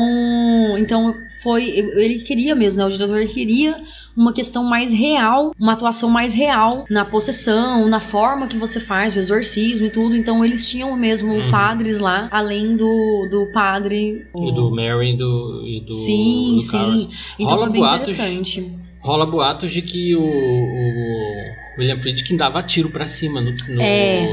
então 0.78 1.16
foi. 1.42 1.64
Ele 1.70 2.20
queria 2.20 2.56
mesmo, 2.56 2.80
né? 2.80 2.86
O 2.86 2.90
diretor 2.90 3.26
queria 3.28 3.80
uma 4.16 4.32
questão 4.32 4.64
mais 4.64 4.94
real, 4.94 5.52
uma 5.60 5.74
atuação 5.74 6.10
mais 6.10 6.34
real 6.34 6.86
na 6.90 7.04
possessão, 7.04 7.88
na 7.90 8.00
forma 8.00 8.48
que 8.48 8.56
você 8.58 8.80
faz, 8.80 9.16
o 9.16 9.20
exorcismo 9.20 9.88
e 9.88 9.90
tudo. 9.90 10.16
Então 10.16 10.44
eles 10.46 10.68
tinham 10.70 10.96
mesmo 10.96 11.34
Uhum. 11.34 11.50
padres 11.52 11.98
lá, 12.00 12.30
além 12.32 12.76
do, 12.76 13.28
do 13.30 13.52
padre. 13.52 14.28
E 14.36 14.52
do 14.54 14.70
Mary 14.70 15.12
e 15.14 15.18
do, 15.18 15.64
e 15.66 15.80
do, 15.86 15.94
Sim, 15.94 16.56
do 16.56 16.62
sim. 16.62 16.72
Carlos. 16.72 17.10
Então 17.40 17.48
Rola 17.48 17.62
foi 17.64 17.70
bem 17.72 17.82
boatos 17.82 18.10
interessante. 18.10 18.83
Rola 19.04 19.26
boatos 19.26 19.72
de 19.72 19.82
que 19.82 20.16
o, 20.16 20.24
o 20.24 21.54
William 21.78 22.00
Friedkin 22.00 22.38
dava 22.38 22.64
tiro 22.64 22.90
pra 22.90 23.06
cima 23.06 23.42
no, 23.42 23.52
no- 23.68 23.82
É. 23.82 24.26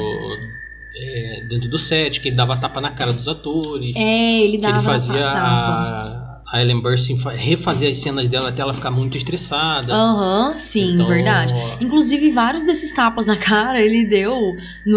é, 0.96 1.40
dentro 1.48 1.68
do 1.68 1.78
set, 1.78 2.20
que 2.20 2.28
ele 2.28 2.36
dava 2.36 2.56
tapa 2.56 2.80
na 2.80 2.90
cara 2.90 3.12
dos 3.12 3.26
atores. 3.28 3.96
É, 3.96 4.40
ele 4.40 4.52
que 4.56 4.62
dava 4.62 4.76
ele 4.76 4.84
fazia 4.84 5.26
a, 5.28 6.19
a 6.52 6.60
Ellen 6.60 6.80
Burstyn 6.80 7.16
fa- 7.18 7.30
refazer 7.32 7.90
as 7.90 7.98
cenas 7.98 8.28
dela 8.28 8.48
até 8.50 8.62
ela 8.62 8.74
ficar 8.74 8.90
muito 8.90 9.16
estressada. 9.16 9.92
Aham, 9.92 10.56
sim, 10.58 10.94
Então, 10.94 11.06
verdade. 11.06 11.54
Inclusive, 11.80 12.30
vários 12.30 12.64
desses 12.66 12.92
tapas 12.92 13.26
na 13.26 13.36
cara 13.38 13.80
ele 13.80 14.04
deu 14.06 14.54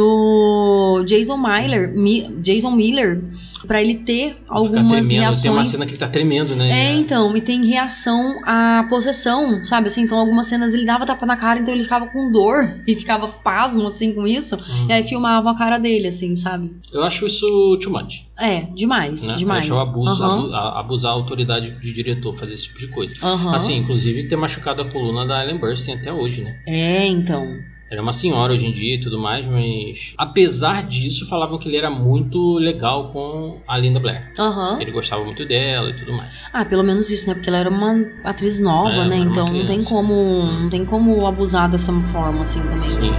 no 0.07 1.03
Jason 1.05 1.37
Miller, 1.37 1.93
Mi- 1.95 2.27
Jason 2.41 2.71
Miller, 2.71 3.23
pra 3.67 3.81
ele 3.81 3.95
ter 3.99 4.37
algumas 4.49 4.87
tremendo. 5.07 5.11
reações. 5.21 5.41
Tem 5.41 5.51
uma 5.51 5.65
cena 5.65 5.85
que 5.85 5.91
ele 5.91 5.97
tá 5.99 6.07
tremendo, 6.07 6.55
né? 6.55 6.69
É, 6.69 6.93
então, 6.95 7.35
e 7.35 7.41
tem 7.41 7.65
reação 7.65 8.41
à 8.45 8.85
possessão, 8.89 9.63
sabe? 9.63 9.87
Assim, 9.87 10.01
então 10.01 10.17
algumas 10.17 10.47
cenas 10.47 10.73
ele 10.73 10.85
dava 10.85 11.05
tapa 11.05 11.25
na 11.25 11.37
cara, 11.37 11.59
então 11.59 11.73
ele 11.73 11.83
ficava 11.83 12.07
com 12.07 12.29
dor 12.31 12.69
e 12.87 12.95
ficava 12.95 13.27
pasmo, 13.27 13.87
assim, 13.87 14.13
com 14.13 14.27
isso. 14.27 14.55
Hum. 14.55 14.87
E 14.89 14.93
aí 14.93 15.03
filmavam 15.03 15.51
a 15.51 15.57
cara 15.57 15.77
dele, 15.77 16.07
assim, 16.07 16.35
sabe? 16.35 16.73
Eu 16.91 17.03
acho 17.03 17.25
isso 17.25 17.77
too 17.81 17.91
much. 17.91 18.25
É, 18.37 18.61
demais, 18.75 19.23
Né? 19.23 19.35
demais. 19.35 19.67
Eu 19.67 19.79
acho 19.79 19.89
abuso, 19.89 20.23
Aham, 20.23 20.39
abu- 20.45 20.53
a- 20.55 20.79
abusar 20.79 21.11
a 21.13 21.15
autoridade 21.33 21.71
de 21.71 21.93
diretor, 21.93 22.37
fazer 22.37 22.53
esse 22.53 22.63
tipo 22.65 22.79
de 22.79 22.87
coisa. 22.87 23.13
aham. 23.21 23.55
Assim, 23.55 23.77
inclusive 23.77 24.23
ter 24.27 24.35
machucado 24.35 24.81
a 24.81 24.85
coluna 24.85 25.25
da 25.25 25.43
Ellen 25.43 25.57
Burstyn 25.57 25.95
até 25.95 26.11
hoje, 26.13 26.41
né? 26.41 26.57
É, 26.67 27.05
então. 27.05 27.63
Ela 27.91 27.99
é 27.99 28.01
uma 28.01 28.13
senhora 28.13 28.53
hoje 28.53 28.65
em 28.65 28.71
dia 28.71 28.95
e 28.95 28.99
tudo 28.99 29.19
mais, 29.19 29.45
mas 29.45 30.13
apesar 30.17 30.83
disso, 30.87 31.27
falavam 31.27 31.59
que 31.59 31.67
ele 31.69 31.77
era 31.77 31.91
muito 31.91 32.57
legal 32.57 33.11
com 33.11 33.61
a 33.67 33.77
Linda 33.77 33.99
Blair. 33.99 34.31
Aham. 34.39 34.81
Ele 34.81 34.91
gostava 34.91 35.23
muito 35.23 35.45
dela 35.45 35.91
e 35.91 35.93
tudo 35.93 36.11
mais. 36.13 36.27
Ah, 36.51 36.65
pelo 36.65 36.83
menos 36.83 37.11
isso, 37.11 37.27
né? 37.27 37.35
Porque 37.35 37.49
ela 37.49 37.59
era 37.59 37.69
uma 37.69 37.93
atriz 38.23 38.59
nova, 38.59 38.89
É, 39.03 39.05
né? 39.05 39.19
era 39.19 39.29
Então 39.29 39.45
não 39.45 39.65
tem 39.67 39.83
como, 39.83 40.13
não 40.61 40.69
tem 40.69 40.85
como 40.85 41.25
abusar 41.27 41.69
dessa 41.69 41.93
forma 42.05 42.41
assim 42.41 42.61
também. 42.67 42.89
Sim. 42.89 43.13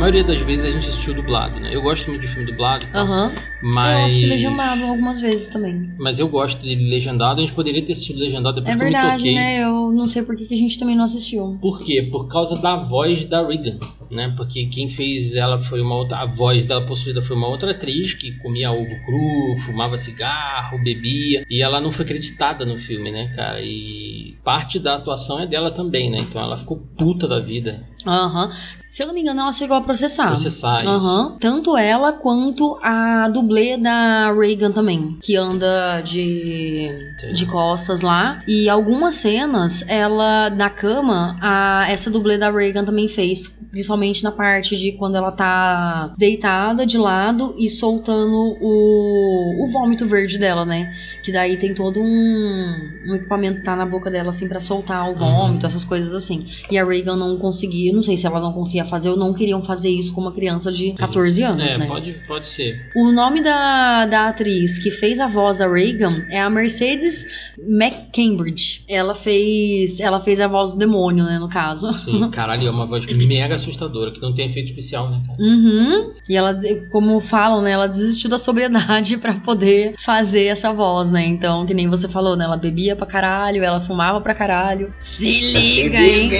Maioria 0.00 0.24
das 0.24 0.38
vezes 0.40 0.64
a 0.64 0.70
gente 0.70 0.88
assistiu 0.88 1.12
dublado, 1.14 1.60
né? 1.60 1.74
Eu 1.74 1.82
gosto 1.82 2.08
muito 2.08 2.22
de 2.22 2.28
filme 2.28 2.46
dublado, 2.50 2.86
Aham. 2.94 3.32
mas 3.62 3.98
Eu 4.00 4.04
assisti 4.06 4.26
legendado 4.26 4.84
algumas 4.86 5.20
vezes 5.20 5.48
também. 5.48 5.92
Mas 5.98 6.18
eu 6.18 6.26
gosto 6.28 6.62
dele 6.62 6.88
legendado. 6.88 7.40
A 7.40 7.44
gente 7.44 7.52
poderia 7.54 7.82
ter 7.82 7.92
assistido 7.92 8.18
legendado 8.18 8.60
depois 8.60 8.74
É 8.74 8.78
que 8.78 8.82
eu 8.82 8.86
me 8.86 8.92
verdade, 8.92 9.16
toquei. 9.18 9.34
né? 9.34 9.62
Eu 9.62 9.92
não 9.92 10.06
sei 10.06 10.22
por 10.22 10.34
que, 10.34 10.46
que 10.46 10.54
a 10.54 10.56
gente 10.56 10.78
também 10.78 10.96
não 10.96 11.04
assistiu. 11.04 11.58
Por 11.60 11.80
quê? 11.82 12.02
Por 12.02 12.26
causa 12.28 12.56
da 12.56 12.76
voz 12.76 13.24
da 13.26 13.46
Regan, 13.46 13.78
né? 14.10 14.32
Porque 14.36 14.64
quem 14.66 14.88
fez 14.88 15.34
ela 15.34 15.58
foi 15.58 15.80
uma 15.82 15.94
outra. 15.96 16.18
A 16.18 16.26
voz 16.26 16.64
dela 16.64 16.80
possuída 16.80 17.20
foi 17.20 17.36
uma 17.36 17.46
outra 17.48 17.72
atriz 17.72 18.14
que 18.14 18.32
comia 18.38 18.72
ovo 18.72 18.96
cru, 19.04 19.56
fumava 19.66 19.98
cigarro, 19.98 20.82
bebia. 20.82 21.44
E 21.50 21.60
ela 21.62 21.80
não 21.80 21.92
foi 21.92 22.04
acreditada 22.06 22.64
no 22.64 22.78
filme, 22.78 23.10
né, 23.12 23.30
cara? 23.36 23.60
E 23.62 24.36
parte 24.42 24.78
da 24.78 24.96
atuação 24.96 25.40
é 25.40 25.46
dela 25.46 25.70
também, 25.70 26.10
né? 26.10 26.18
Então 26.20 26.42
ela 26.42 26.56
ficou 26.56 26.78
puta 26.96 27.28
da 27.28 27.38
vida. 27.38 27.84
Aham. 28.06 28.50
Se 28.86 29.04
eu 29.04 29.06
não 29.06 29.14
me 29.14 29.20
engano, 29.20 29.40
ela 29.42 29.52
chegou 29.52 29.76
a 29.76 29.80
processar. 29.82 30.26
Processar. 30.26 30.84
Aham. 30.84 31.36
Tanto 31.38 31.76
ela 31.76 32.12
quanto 32.12 32.76
a 32.82 33.28
dublê 33.28 33.76
da 33.76 34.32
Reagan 34.32 34.72
também, 34.72 35.16
que 35.22 35.36
anda 35.36 36.00
de, 36.00 36.90
Entendi. 37.14 37.34
de 37.34 37.46
costas 37.46 38.00
lá. 38.00 38.42
E 38.48 38.68
algumas 38.68 39.14
cenas, 39.14 39.84
ela 39.86 40.50
na 40.50 40.68
cama, 40.68 41.38
a, 41.40 41.86
essa 41.88 42.10
dublê 42.10 42.36
da 42.36 42.50
Reagan 42.50 42.84
também 42.84 43.06
fez. 43.06 43.60
Principalmente 43.70 44.24
na 44.24 44.32
parte 44.32 44.76
de 44.76 44.90
quando 44.92 45.14
ela 45.14 45.30
tá 45.30 46.12
deitada 46.18 46.84
de 46.84 46.98
lado 46.98 47.54
e 47.56 47.70
soltando 47.70 48.56
o, 48.60 49.64
o 49.64 49.68
vômito 49.68 50.04
verde 50.08 50.36
dela, 50.36 50.64
né? 50.64 50.92
Que 51.22 51.30
daí 51.30 51.56
tem 51.56 51.72
todo 51.72 52.00
um, 52.00 52.90
um 53.06 53.14
equipamento 53.14 53.58
que 53.60 53.64
tá 53.64 53.76
na 53.76 53.86
boca 53.86 54.10
dela, 54.10 54.30
assim, 54.30 54.48
pra 54.48 54.58
soltar 54.58 55.08
o 55.08 55.14
vômito, 55.14 55.64
essas 55.64 55.84
coisas 55.84 56.12
assim. 56.12 56.44
E 56.68 56.76
a 56.76 56.84
Reagan 56.84 57.14
não 57.14 57.36
conseguia, 57.36 57.89
não 57.92 58.02
sei 58.02 58.16
se 58.16 58.26
ela 58.26 58.40
não 58.40 58.52
conseguia 58.52 58.84
fazer 58.84 59.10
ou 59.10 59.16
não 59.16 59.32
queriam 59.32 59.62
fazer 59.62 59.90
isso 59.90 60.12
com 60.12 60.20
uma 60.20 60.32
criança 60.32 60.70
de 60.72 60.92
14 60.92 61.42
anos, 61.42 61.74
É, 61.74 61.78
né? 61.78 61.86
pode, 61.86 62.12
pode 62.26 62.48
ser. 62.48 62.90
O 62.94 63.12
nome 63.12 63.40
da, 63.42 64.06
da 64.06 64.28
atriz 64.28 64.78
que 64.78 64.90
fez 64.90 65.20
a 65.20 65.26
voz 65.26 65.58
da 65.58 65.70
Reagan 65.70 66.24
é 66.30 66.40
a 66.40 66.50
Mercedes 66.50 67.26
McCambridge. 67.58 68.84
Ela 68.88 69.14
fez, 69.14 70.00
ela 70.00 70.20
fez 70.20 70.40
a 70.40 70.46
voz 70.46 70.72
do 70.72 70.78
demônio, 70.78 71.24
né, 71.24 71.38
no 71.38 71.48
caso. 71.48 71.92
Sim, 71.94 72.28
caralho, 72.30 72.66
é 72.66 72.70
uma 72.70 72.86
voz 72.86 73.06
mega 73.06 73.54
assustadora, 73.54 74.10
que 74.10 74.20
não 74.20 74.32
tem 74.32 74.46
efeito 74.46 74.68
especial, 74.68 75.10
né, 75.10 75.22
cara? 75.26 75.38
Uhum. 75.40 76.10
E 76.28 76.36
ela, 76.36 76.58
como 76.90 77.20
falam, 77.20 77.62
né, 77.62 77.72
ela 77.72 77.86
desistiu 77.86 78.30
da 78.30 78.38
sobriedade 78.38 79.16
pra 79.18 79.34
poder 79.34 79.94
fazer 79.98 80.44
essa 80.46 80.72
voz, 80.72 81.10
né? 81.10 81.24
Então, 81.26 81.66
que 81.66 81.74
nem 81.74 81.88
você 81.88 82.08
falou, 82.08 82.36
né, 82.36 82.44
ela 82.44 82.56
bebia 82.56 82.96
pra 82.96 83.06
caralho, 83.06 83.62
ela 83.62 83.80
fumava 83.80 84.20
pra 84.20 84.34
caralho. 84.34 84.92
Se 84.96 85.40
liga, 85.40 85.98
hein? 85.98 86.30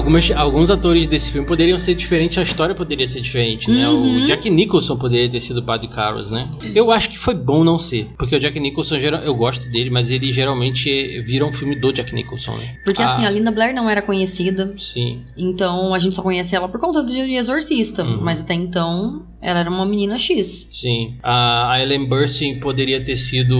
Algumas, 0.00 0.30
alguns 0.30 0.70
atores 0.70 1.06
desse 1.06 1.30
filme 1.30 1.46
poderiam 1.46 1.78
ser 1.78 1.94
diferentes, 1.94 2.38
a 2.38 2.42
história 2.42 2.74
poderia 2.74 3.06
ser 3.06 3.20
diferente, 3.20 3.70
né? 3.70 3.86
Uhum. 3.86 4.22
O 4.22 4.24
Jack 4.24 4.48
Nicholson 4.48 4.96
poderia 4.96 5.28
ter 5.28 5.40
sido 5.40 5.58
o 5.58 5.62
Padre 5.62 5.88
Carlos, 5.88 6.30
né? 6.30 6.48
Eu 6.74 6.90
acho 6.90 7.10
que 7.10 7.18
foi 7.18 7.34
bom 7.34 7.62
não 7.62 7.78
ser, 7.78 8.08
porque 8.16 8.34
o 8.34 8.40
Jack 8.40 8.58
Nicholson, 8.58 8.96
eu 8.96 9.34
gosto 9.34 9.68
dele, 9.68 9.90
mas 9.90 10.08
ele 10.08 10.32
geralmente 10.32 11.20
vira 11.20 11.44
um 11.44 11.52
filme 11.52 11.76
do 11.76 11.92
Jack 11.92 12.14
Nicholson, 12.14 12.56
né? 12.56 12.76
Porque 12.82 13.02
Ah, 13.02 13.06
assim, 13.06 13.26
a 13.26 13.30
Linda 13.30 13.50
Blair 13.50 13.74
não 13.74 13.90
era 13.90 14.00
conhecida, 14.00 14.72
Sim, 14.78 15.20
então 15.36 15.94
a 15.94 15.98
gente 15.98 16.16
só 16.16 16.22
conhece 16.22 16.56
ela 16.56 16.66
por 16.66 16.80
conta 16.80 17.04
de 17.04 17.18
Exorcista. 17.36 18.02
Uhum. 18.02 18.20
Mas 18.22 18.40
até 18.40 18.54
então, 18.54 19.26
ela 19.42 19.60
era 19.60 19.68
uma 19.70 19.84
menina 19.84 20.16
X. 20.16 20.66
sim. 20.70 21.16
A, 21.22 21.72
a 21.72 21.82
Ellen 21.82 22.06
Burstyn 22.06 22.58
poderia 22.58 23.00
ter 23.04 23.16
sido... 23.16 23.54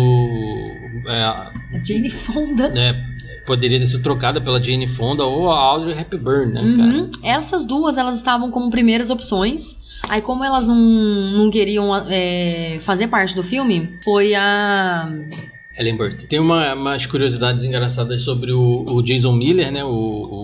é, 1.07 1.23
A 1.23 1.53
Jane 1.85 2.09
Fonda. 2.11 2.69
né, 2.71 3.10
poderia 3.51 3.81
ter 3.81 3.87
sido 3.87 4.01
trocada 4.01 4.41
pela 4.41 4.63
Jane 4.63 4.87
Fonda 4.87 5.25
ou 5.25 5.51
a 5.51 5.57
Audrey 5.57 5.99
Hepburn, 5.99 6.53
né, 6.53 6.61
cara? 6.61 6.89
Uhum. 6.89 7.11
Essas 7.25 7.67
duas, 7.67 7.99
elas 7.99 8.15
estavam 8.15 8.49
como 8.49 8.71
primeiras 8.71 9.11
opções. 9.11 9.77
Aí, 10.09 10.23
como 10.23 10.45
elas 10.45 10.69
não, 10.69 10.77
não 10.77 11.51
queriam 11.51 11.91
é, 12.09 12.79
fazer 12.81 13.09
parte 13.09 13.35
do 13.35 13.43
filme, 13.43 13.99
foi 14.05 14.37
a. 14.37 15.11
Ellen 15.77 15.97
Burstyn. 15.97 16.29
Tem 16.29 16.39
uma, 16.39 16.75
umas 16.75 17.07
curiosidades 17.07 17.65
engraçadas 17.65 18.23
sobre 18.23 18.53
o, 18.53 18.85
o 18.87 19.03
Jason 19.03 19.33
Miller, 19.33 19.73
né? 19.73 19.83
O, 19.83 19.89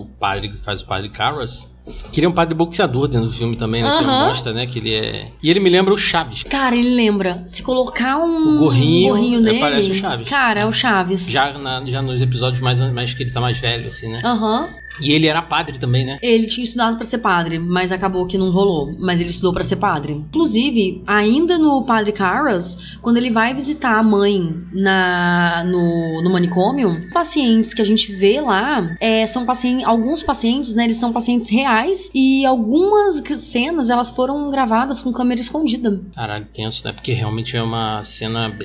o, 0.01 0.05
padre 0.19 0.49
que 0.49 0.57
faz 0.57 0.81
o 0.81 0.85
padre 0.85 1.07
Carras. 1.07 1.69
Que 2.11 2.19
ele 2.19 2.25
é 2.27 2.29
um 2.29 2.33
padre 2.33 2.53
boxeador 2.55 3.07
dentro 3.07 3.27
do 3.27 3.33
filme 3.33 3.55
também, 3.55 3.81
né? 3.83 3.89
Que 3.97 4.03
Aham. 4.03 4.27
mostra, 4.27 4.53
né? 4.53 4.65
Que 4.65 4.79
ele 4.79 4.93
é. 4.93 5.25
E 5.41 5.49
ele 5.49 5.59
me 5.59 5.69
lembra 5.69 5.93
o 5.93 5.97
Chaves. 5.97 6.43
Cara, 6.43 6.75
ele 6.75 6.95
lembra. 6.95 7.43
Se 7.47 7.61
colocar 7.63 8.17
um 8.17 8.55
O 8.57 8.59
gorrinho, 8.59 9.09
gorrinho 9.09 9.39
é, 9.39 9.41
nele. 9.41 9.59
parece 9.59 9.91
o 9.91 9.93
Chaves. 9.95 10.27
Cara, 10.29 10.59
é 10.61 10.65
o 10.65 10.71
Chaves. 10.71 11.29
Já, 11.29 11.53
na- 11.57 11.83
já 11.85 12.01
nos 12.01 12.21
episódios 12.21 12.59
mais, 12.61 12.79
mais 12.91 13.13
que 13.13 13.23
ele 13.23 13.31
tá 13.31 13.39
mais 13.41 13.57
velho, 13.57 13.87
assim, 13.87 14.09
né? 14.09 14.19
Aham. 14.23 14.67
E 14.99 15.11
ele 15.11 15.27
era 15.27 15.43
padre 15.43 15.77
também, 15.77 16.03
né? 16.03 16.17
Ele 16.23 16.47
tinha 16.47 16.63
estudado 16.63 16.95
pra 16.95 17.05
ser 17.05 17.19
padre, 17.19 17.59
mas 17.59 17.91
acabou 17.91 18.25
que 18.25 18.35
não 18.35 18.49
rolou. 18.49 18.95
Mas 18.99 19.19
ele 19.19 19.29
estudou 19.29 19.53
pra 19.53 19.61
ser 19.63 19.75
padre. 19.75 20.13
Inclusive, 20.13 21.03
ainda 21.05 21.59
no 21.59 21.83
Padre 21.85 22.11
Carras, 22.11 22.97
quando 22.99 23.17
ele 23.17 23.29
vai 23.29 23.53
visitar 23.53 23.95
a 23.99 24.01
mãe 24.01 24.55
na, 24.73 25.63
no, 25.67 26.23
no 26.23 26.31
manicômio, 26.31 27.09
pacientes 27.13 27.75
que 27.75 27.81
a 27.81 27.85
gente 27.85 28.11
vê 28.11 28.41
lá 28.41 28.95
é, 28.99 29.27
são 29.27 29.45
pacientes. 29.45 29.85
Alguns 29.85 30.23
pacientes, 30.23 30.73
né? 30.73 30.85
Eles 30.85 30.97
são 30.97 31.13
pacientes 31.13 31.47
reais 31.51 31.76
e 32.13 32.45
algumas 32.45 33.21
cenas 33.41 33.89
elas 33.89 34.09
foram 34.09 34.49
gravadas 34.49 35.01
com 35.01 35.11
câmera 35.11 35.39
escondida. 35.41 35.99
Caralho, 36.15 36.45
tenso, 36.53 36.83
né? 36.85 36.91
Porque 36.93 37.13
realmente 37.13 37.55
é 37.55 37.61
uma 37.61 38.01
cena. 38.03 38.55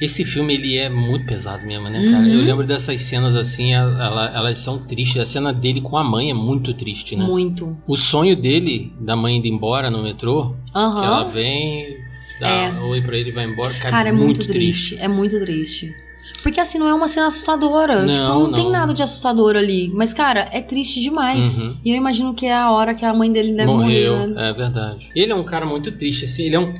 Esse 0.00 0.24
filme, 0.24 0.54
ele 0.54 0.76
é 0.76 0.88
muito 0.88 1.26
pesado 1.26 1.64
mesmo, 1.66 1.88
né, 1.88 2.04
cara? 2.10 2.24
Uhum. 2.26 2.32
Eu 2.34 2.42
lembro 2.42 2.66
dessas 2.66 3.00
cenas 3.02 3.36
assim, 3.36 3.72
ela- 3.72 4.30
elas 4.34 4.58
são 4.58 4.78
tristes. 4.78 5.20
A 5.22 5.26
cena 5.26 5.52
dele 5.52 5.80
com 5.80 5.96
a 5.96 6.04
mãe 6.04 6.30
é 6.30 6.34
muito 6.34 6.74
triste, 6.74 7.16
né? 7.16 7.24
Muito. 7.24 7.76
O 7.86 7.96
sonho 7.96 8.36
dele, 8.36 8.92
da 9.00 9.16
mãe 9.16 9.36
indo 9.36 9.46
embora 9.48 9.90
no 9.90 10.02
metrô, 10.02 10.54
que 10.72 10.78
ela 10.78 11.24
vem, 11.24 11.96
dá 12.40 12.48
É. 12.48 12.72
oi 12.80 13.00
pra 13.00 13.16
ele 13.16 13.30
e 13.30 13.32
vai 13.32 13.44
embora, 13.44 13.72
cara, 13.74 13.90
Cara, 13.90 14.08
é 14.08 14.12
muito, 14.12 14.46
triste. 14.46 14.96
É 14.98 15.08
muito 15.08 15.38
triste. 15.38 15.94
Porque 16.42 16.60
assim, 16.60 16.78
não 16.78 16.86
é 16.86 16.94
uma 16.94 17.08
cena 17.08 17.28
assustadora. 17.28 18.02
Não, 18.04 18.12
tipo, 18.12 18.22
não, 18.22 18.52
tem 18.52 18.64
não. 18.64 18.72
nada 18.72 18.92
de 18.92 19.02
assustador 19.02 19.56
ali. 19.56 19.90
Mas, 19.94 20.12
cara, 20.12 20.48
é 20.52 20.60
triste 20.60 21.00
demais. 21.00 21.60
Uhum. 21.60 21.76
E 21.84 21.90
eu 21.90 21.96
imagino 21.96 22.34
que 22.34 22.46
é 22.46 22.54
a 22.54 22.70
hora 22.70 22.94
que 22.94 23.04
a 23.04 23.14
mãe 23.14 23.32
dele 23.32 23.52
deve 23.52 23.72
Morreu, 23.72 24.16
morrer, 24.16 24.26
né? 24.28 24.50
é 24.50 24.52
verdade. 24.52 25.10
Ele 25.14 25.32
é 25.32 25.34
um 25.34 25.44
cara 25.44 25.64
muito 25.64 25.90
triste, 25.92 26.24
assim, 26.26 26.44
ele 26.44 26.56
é 26.56 26.60
um. 26.60 26.74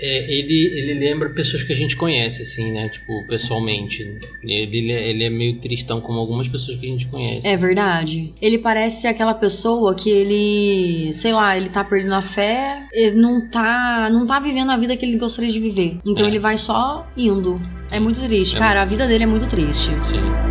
É, 0.00 0.32
ele, 0.32 0.66
ele 0.78 0.94
lembra 0.94 1.28
pessoas 1.28 1.62
que 1.62 1.72
a 1.72 1.76
gente 1.76 1.94
conhece, 1.94 2.42
assim, 2.42 2.72
né? 2.72 2.88
Tipo, 2.88 3.22
pessoalmente. 3.26 4.18
Ele, 4.42 4.90
ele, 4.90 5.24
é, 5.24 5.30
meio 5.30 5.58
tristão 5.60 6.00
como 6.00 6.18
algumas 6.18 6.48
pessoas 6.48 6.78
que 6.78 6.86
a 6.86 6.88
gente 6.88 7.06
conhece. 7.06 7.46
É 7.46 7.56
verdade. 7.56 8.32
Ele 8.40 8.58
parece 8.58 9.02
ser 9.02 9.08
aquela 9.08 9.34
pessoa 9.34 9.94
que 9.94 10.08
ele, 10.08 11.12
sei 11.12 11.32
lá, 11.32 11.56
ele 11.56 11.68
tá 11.68 11.84
perdendo 11.84 12.14
a 12.14 12.22
fé, 12.22 12.82
ele 12.92 13.16
não 13.16 13.48
tá, 13.48 14.08
não 14.10 14.26
tá 14.26 14.40
vivendo 14.40 14.70
a 14.70 14.76
vida 14.76 14.96
que 14.96 15.04
ele 15.04 15.18
gostaria 15.18 15.50
de 15.50 15.60
viver. 15.60 15.98
Então 16.06 16.24
É. 16.24 16.28
ele 16.28 16.38
vai 16.38 16.56
só 16.56 17.06
indo. 17.16 17.60
É 17.90 18.00
muito 18.00 18.20
triste. 18.20 18.56
É 18.56 18.58
Cara, 18.58 18.82
a 18.82 18.84
vida 18.86 19.06
dele 19.06 19.24
é 19.24 19.26
muito 19.26 19.46
triste. 19.46 19.90
Sim. 20.02 20.49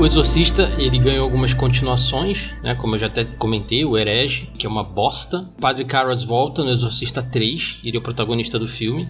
O 0.00 0.06
Exorcista, 0.06 0.72
ele 0.78 0.98
ganhou 0.98 1.22
algumas 1.24 1.52
continuações, 1.52 2.54
né? 2.64 2.74
Como 2.74 2.94
eu 2.94 2.98
já 2.98 3.06
até 3.06 3.22
comentei, 3.24 3.84
o 3.84 3.98
Herege, 3.98 4.48
que 4.56 4.64
é 4.64 4.68
uma 4.68 4.82
bosta. 4.82 5.40
O 5.58 5.60
Padre 5.60 5.84
Carras 5.84 6.24
volta 6.24 6.64
no 6.64 6.70
Exorcista 6.70 7.22
3, 7.22 7.78
ele 7.84 7.96
é 7.96 8.00
o 8.00 8.02
protagonista 8.02 8.58
do 8.58 8.66
filme. 8.66 9.06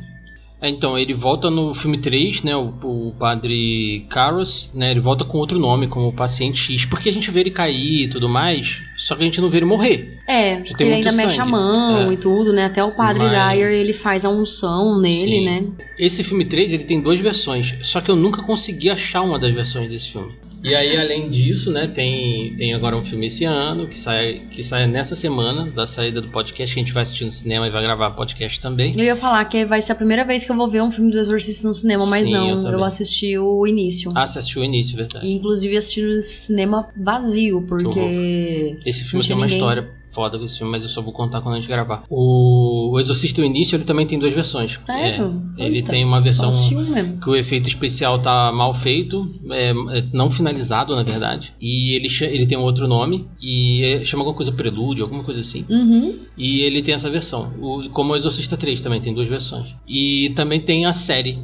Então, 0.62 0.98
ele 0.98 1.14
volta 1.14 1.48
no 1.48 1.72
filme 1.74 1.96
3, 1.96 2.42
né? 2.42 2.56
O, 2.56 2.74
o 2.82 3.14
Padre 3.18 4.04
Carras, 4.10 4.72
né? 4.74 4.90
Ele 4.90 4.98
volta 5.00 5.24
com 5.24 5.38
outro 5.38 5.58
nome, 5.60 5.86
como 5.86 6.08
o 6.08 6.12
Paciente 6.12 6.58
X, 6.58 6.84
porque 6.86 7.08
a 7.08 7.12
gente 7.12 7.30
vê 7.30 7.40
ele 7.40 7.50
cair 7.52 8.02
e 8.02 8.08
tudo 8.08 8.28
mais, 8.28 8.82
só 8.98 9.14
que 9.14 9.22
a 9.22 9.24
gente 9.24 9.40
não 9.40 9.48
vê 9.48 9.58
ele 9.58 9.66
morrer. 9.66 10.18
É, 10.28 10.56
porque 10.56 10.74
tem 10.74 10.88
ele 10.88 10.96
ainda 10.96 11.12
mexe 11.12 11.40
a 11.40 11.44
sangue. 11.44 11.52
mão 11.52 12.10
É. 12.10 12.12
e 12.12 12.16
tudo, 12.16 12.52
né? 12.52 12.64
Até 12.64 12.82
o 12.84 12.90
padre 12.94 13.22
Mas- 13.22 13.30
Dyer, 13.54 13.70
ele 13.72 13.94
faz 13.94 14.24
a 14.24 14.28
unção 14.28 15.00
nele, 15.00 15.38
Sim. 15.38 15.44
né? 15.44 15.64
Esse 15.98 16.22
filme 16.24 16.44
3, 16.44 16.72
ele 16.74 16.84
tem 16.84 17.00
duas 17.00 17.18
versões, 17.20 17.76
só 17.80 18.00
que 18.00 18.10
eu 18.10 18.16
nunca 18.16 18.42
consegui 18.42 18.90
achar 18.90 19.22
uma 19.22 19.38
das 19.38 19.52
versões 19.52 19.88
desse 19.88 20.10
filme. 20.10 20.34
E 20.62 20.74
aí, 20.74 20.96
além 20.96 21.28
disso, 21.28 21.72
né, 21.72 21.86
tem, 21.86 22.54
tem 22.56 22.74
agora 22.74 22.94
um 22.94 23.02
filme 23.02 23.26
esse 23.26 23.44
ano, 23.44 23.86
que 23.86 23.96
sai, 23.96 24.42
que 24.50 24.62
sai 24.62 24.86
nessa 24.86 25.16
semana, 25.16 25.64
da 25.70 25.86
saída 25.86 26.20
do 26.20 26.28
podcast, 26.28 26.74
que 26.74 26.80
a 26.80 26.82
gente 26.82 26.92
vai 26.92 27.02
assistir 27.02 27.24
no 27.24 27.32
cinema 27.32 27.66
e 27.66 27.70
vai 27.70 27.82
gravar 27.82 28.10
podcast 28.10 28.60
também. 28.60 28.92
Eu 28.96 29.04
ia 29.04 29.16
falar 29.16 29.44
que 29.46 29.64
vai 29.64 29.80
ser 29.80 29.92
a 29.92 29.94
primeira 29.94 30.24
vez 30.24 30.44
que 30.44 30.52
eu 30.52 30.56
vou 30.56 30.68
ver 30.68 30.82
um 30.82 30.90
filme 30.90 31.10
do 31.10 31.18
Exorcista 31.18 31.66
no 31.66 31.74
cinema, 31.74 32.04
mas 32.06 32.26
Sim, 32.26 32.34
eu 32.34 32.40
não, 32.40 32.56
eu, 32.58 32.62
também. 32.62 32.84
assisti 32.84 33.38
o 33.38 33.66
início. 33.66 34.12
Ah, 34.14 34.26
você 34.26 34.38
assistiu 34.38 34.60
o 34.60 34.64
início, 34.64 34.96
verdade. 34.96 35.26
E 35.26 35.32
inclusive 35.32 35.76
assisti 35.76 36.02
no 36.02 36.22
cinema 36.22 36.88
vazio, 36.96 37.62
porque. 37.62 38.78
Esse 38.84 39.04
filme 39.04 39.26
tem 39.26 39.34
uma 39.34 39.46
ninguém. 39.46 39.58
história 39.58 39.99
foda 40.12 40.38
com 40.38 40.44
esse 40.44 40.58
filme, 40.58 40.70
mas 40.70 40.82
eu 40.82 40.88
só 40.88 41.00
vou 41.00 41.12
contar 41.12 41.40
quando 41.40 41.54
a 41.54 41.60
gente 41.60 41.68
gravar. 41.68 42.04
O, 42.08 42.92
o 42.92 43.00
Exorcista 43.00 43.40
o 43.40 43.44
Início, 43.44 43.76
ele 43.76 43.84
também 43.84 44.06
tem 44.06 44.18
duas 44.18 44.32
versões. 44.32 44.78
Sério? 44.84 45.42
É, 45.56 45.66
ele 45.66 45.76
Eita, 45.76 45.90
tem 45.92 46.04
uma 46.04 46.20
versão 46.20 46.50
que 47.22 47.30
o 47.30 47.36
efeito 47.36 47.68
especial 47.68 48.18
tá 48.18 48.52
mal 48.52 48.74
feito, 48.74 49.28
é, 49.50 49.70
é 49.70 50.04
não 50.12 50.30
finalizado, 50.30 50.94
na 50.94 51.02
verdade. 51.02 51.54
E 51.60 51.94
ele, 51.94 52.08
ele 52.22 52.46
tem 52.46 52.58
um 52.58 52.62
outro 52.62 52.86
nome, 52.88 53.28
e 53.40 53.82
é- 53.84 54.04
chama 54.04 54.22
alguma 54.22 54.36
coisa 54.36 54.52
Prelúdio, 54.52 55.04
alguma 55.04 55.22
coisa 55.22 55.40
assim. 55.40 55.64
Uhum. 55.68 56.18
E 56.36 56.62
ele 56.62 56.82
tem 56.82 56.94
essa 56.94 57.10
versão. 57.10 57.52
O, 57.60 57.88
como 57.90 58.12
o 58.12 58.16
Exorcista 58.16 58.56
3 58.56 58.80
também 58.80 59.00
tem 59.00 59.14
duas 59.14 59.28
versões. 59.28 59.74
E 59.88 60.30
também 60.30 60.60
tem 60.60 60.86
a 60.86 60.92
série 60.92 61.38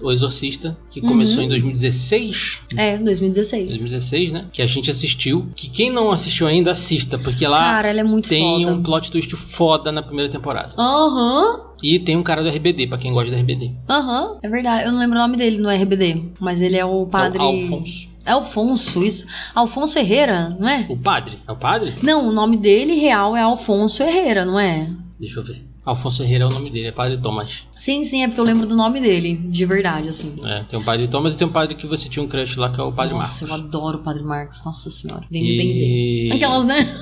O 0.00 0.12
Exorcista, 0.12 0.76
que 0.90 1.00
Uhum. 1.00 1.08
começou 1.08 1.42
em 1.42 1.48
2016. 1.48 2.62
É, 2.76 2.98
2016. 2.98 3.68
2016, 3.68 4.32
né? 4.32 4.44
Que 4.52 4.62
a 4.62 4.66
gente 4.66 4.90
assistiu. 4.90 5.48
Que 5.56 5.68
quem 5.68 5.90
não 5.90 6.12
assistiu 6.12 6.46
ainda, 6.46 6.72
assista, 6.72 7.18
porque 7.18 7.46
lá 7.46 7.58
Cara, 7.58 7.88
é 7.90 8.20
tem 8.22 8.64
foda. 8.64 8.72
um 8.74 8.82
plot 8.82 9.10
twist 9.10 9.34
foda 9.36 9.90
na 9.90 10.02
primeira 10.02 10.30
temporada. 10.30 10.74
Aham. 10.78 11.60
E 11.82 11.98
tem 11.98 12.16
um 12.16 12.22
cara 12.22 12.42
do 12.42 12.48
RBD, 12.48 12.86
pra 12.86 12.98
quem 12.98 13.12
gosta 13.12 13.30
do 13.30 13.36
RBD. 13.36 13.70
Aham, 13.88 14.38
é 14.42 14.48
verdade. 14.48 14.86
Eu 14.86 14.92
não 14.92 14.98
lembro 14.98 15.16
o 15.18 15.20
nome 15.22 15.36
dele 15.36 15.58
no 15.58 15.68
RBD, 15.68 16.32
mas 16.40 16.60
ele 16.60 16.76
é 16.76 16.84
o 16.84 17.06
padre. 17.06 17.38
É 17.38 17.42
o 17.42 17.44
Alfonso. 17.46 18.08
É 18.24 18.32
Alfonso, 18.32 19.04
isso. 19.04 19.26
Alfonso 19.54 19.98
Herrera, 19.98 20.56
não 20.58 20.68
é? 20.68 20.86
O 20.88 20.96
padre? 20.96 21.38
É 21.46 21.52
o 21.52 21.56
padre? 21.56 21.94
Não, 22.02 22.28
o 22.28 22.32
nome 22.32 22.56
dele 22.56 22.94
real 22.94 23.36
é 23.36 23.42
Alfonso 23.42 24.02
Herrera, 24.02 24.44
não 24.44 24.58
é? 24.58 24.90
Deixa 25.20 25.40
eu 25.40 25.44
ver. 25.44 25.65
Alfonso 25.86 26.24
Herrera 26.24 26.42
é 26.42 26.46
o 26.48 26.50
nome 26.50 26.68
dele, 26.68 26.88
é 26.88 26.92
Padre 26.92 27.16
Thomas. 27.16 27.62
Sim, 27.76 28.04
sim, 28.04 28.24
é 28.24 28.26
porque 28.26 28.40
eu 28.40 28.44
lembro 28.44 28.66
do 28.66 28.74
nome 28.74 29.00
dele, 29.00 29.36
de 29.36 29.64
verdade, 29.64 30.08
assim. 30.08 30.34
É, 30.44 30.64
tem 30.64 30.76
o 30.76 30.82
Padre 30.82 31.06
Thomas 31.06 31.34
e 31.34 31.38
tem 31.38 31.46
um 31.46 31.52
padre 31.52 31.76
que 31.76 31.86
você 31.86 32.08
tinha 32.08 32.24
um 32.24 32.26
crush 32.26 32.56
lá, 32.56 32.70
que 32.70 32.80
é 32.80 32.82
o 32.82 32.90
Padre 32.90 33.14
Nossa, 33.14 33.44
eu 33.44 33.48
Marcos. 33.48 33.66
adoro 33.66 33.98
o 33.98 34.02
Padre 34.02 34.24
Marcos, 34.24 34.64
nossa 34.64 34.90
senhora. 34.90 35.22
Vem 35.30 35.44
me 35.44 35.56
benzer. 35.56 35.86
E... 35.86 36.30
Aquelas, 36.32 36.64
né? 36.64 36.92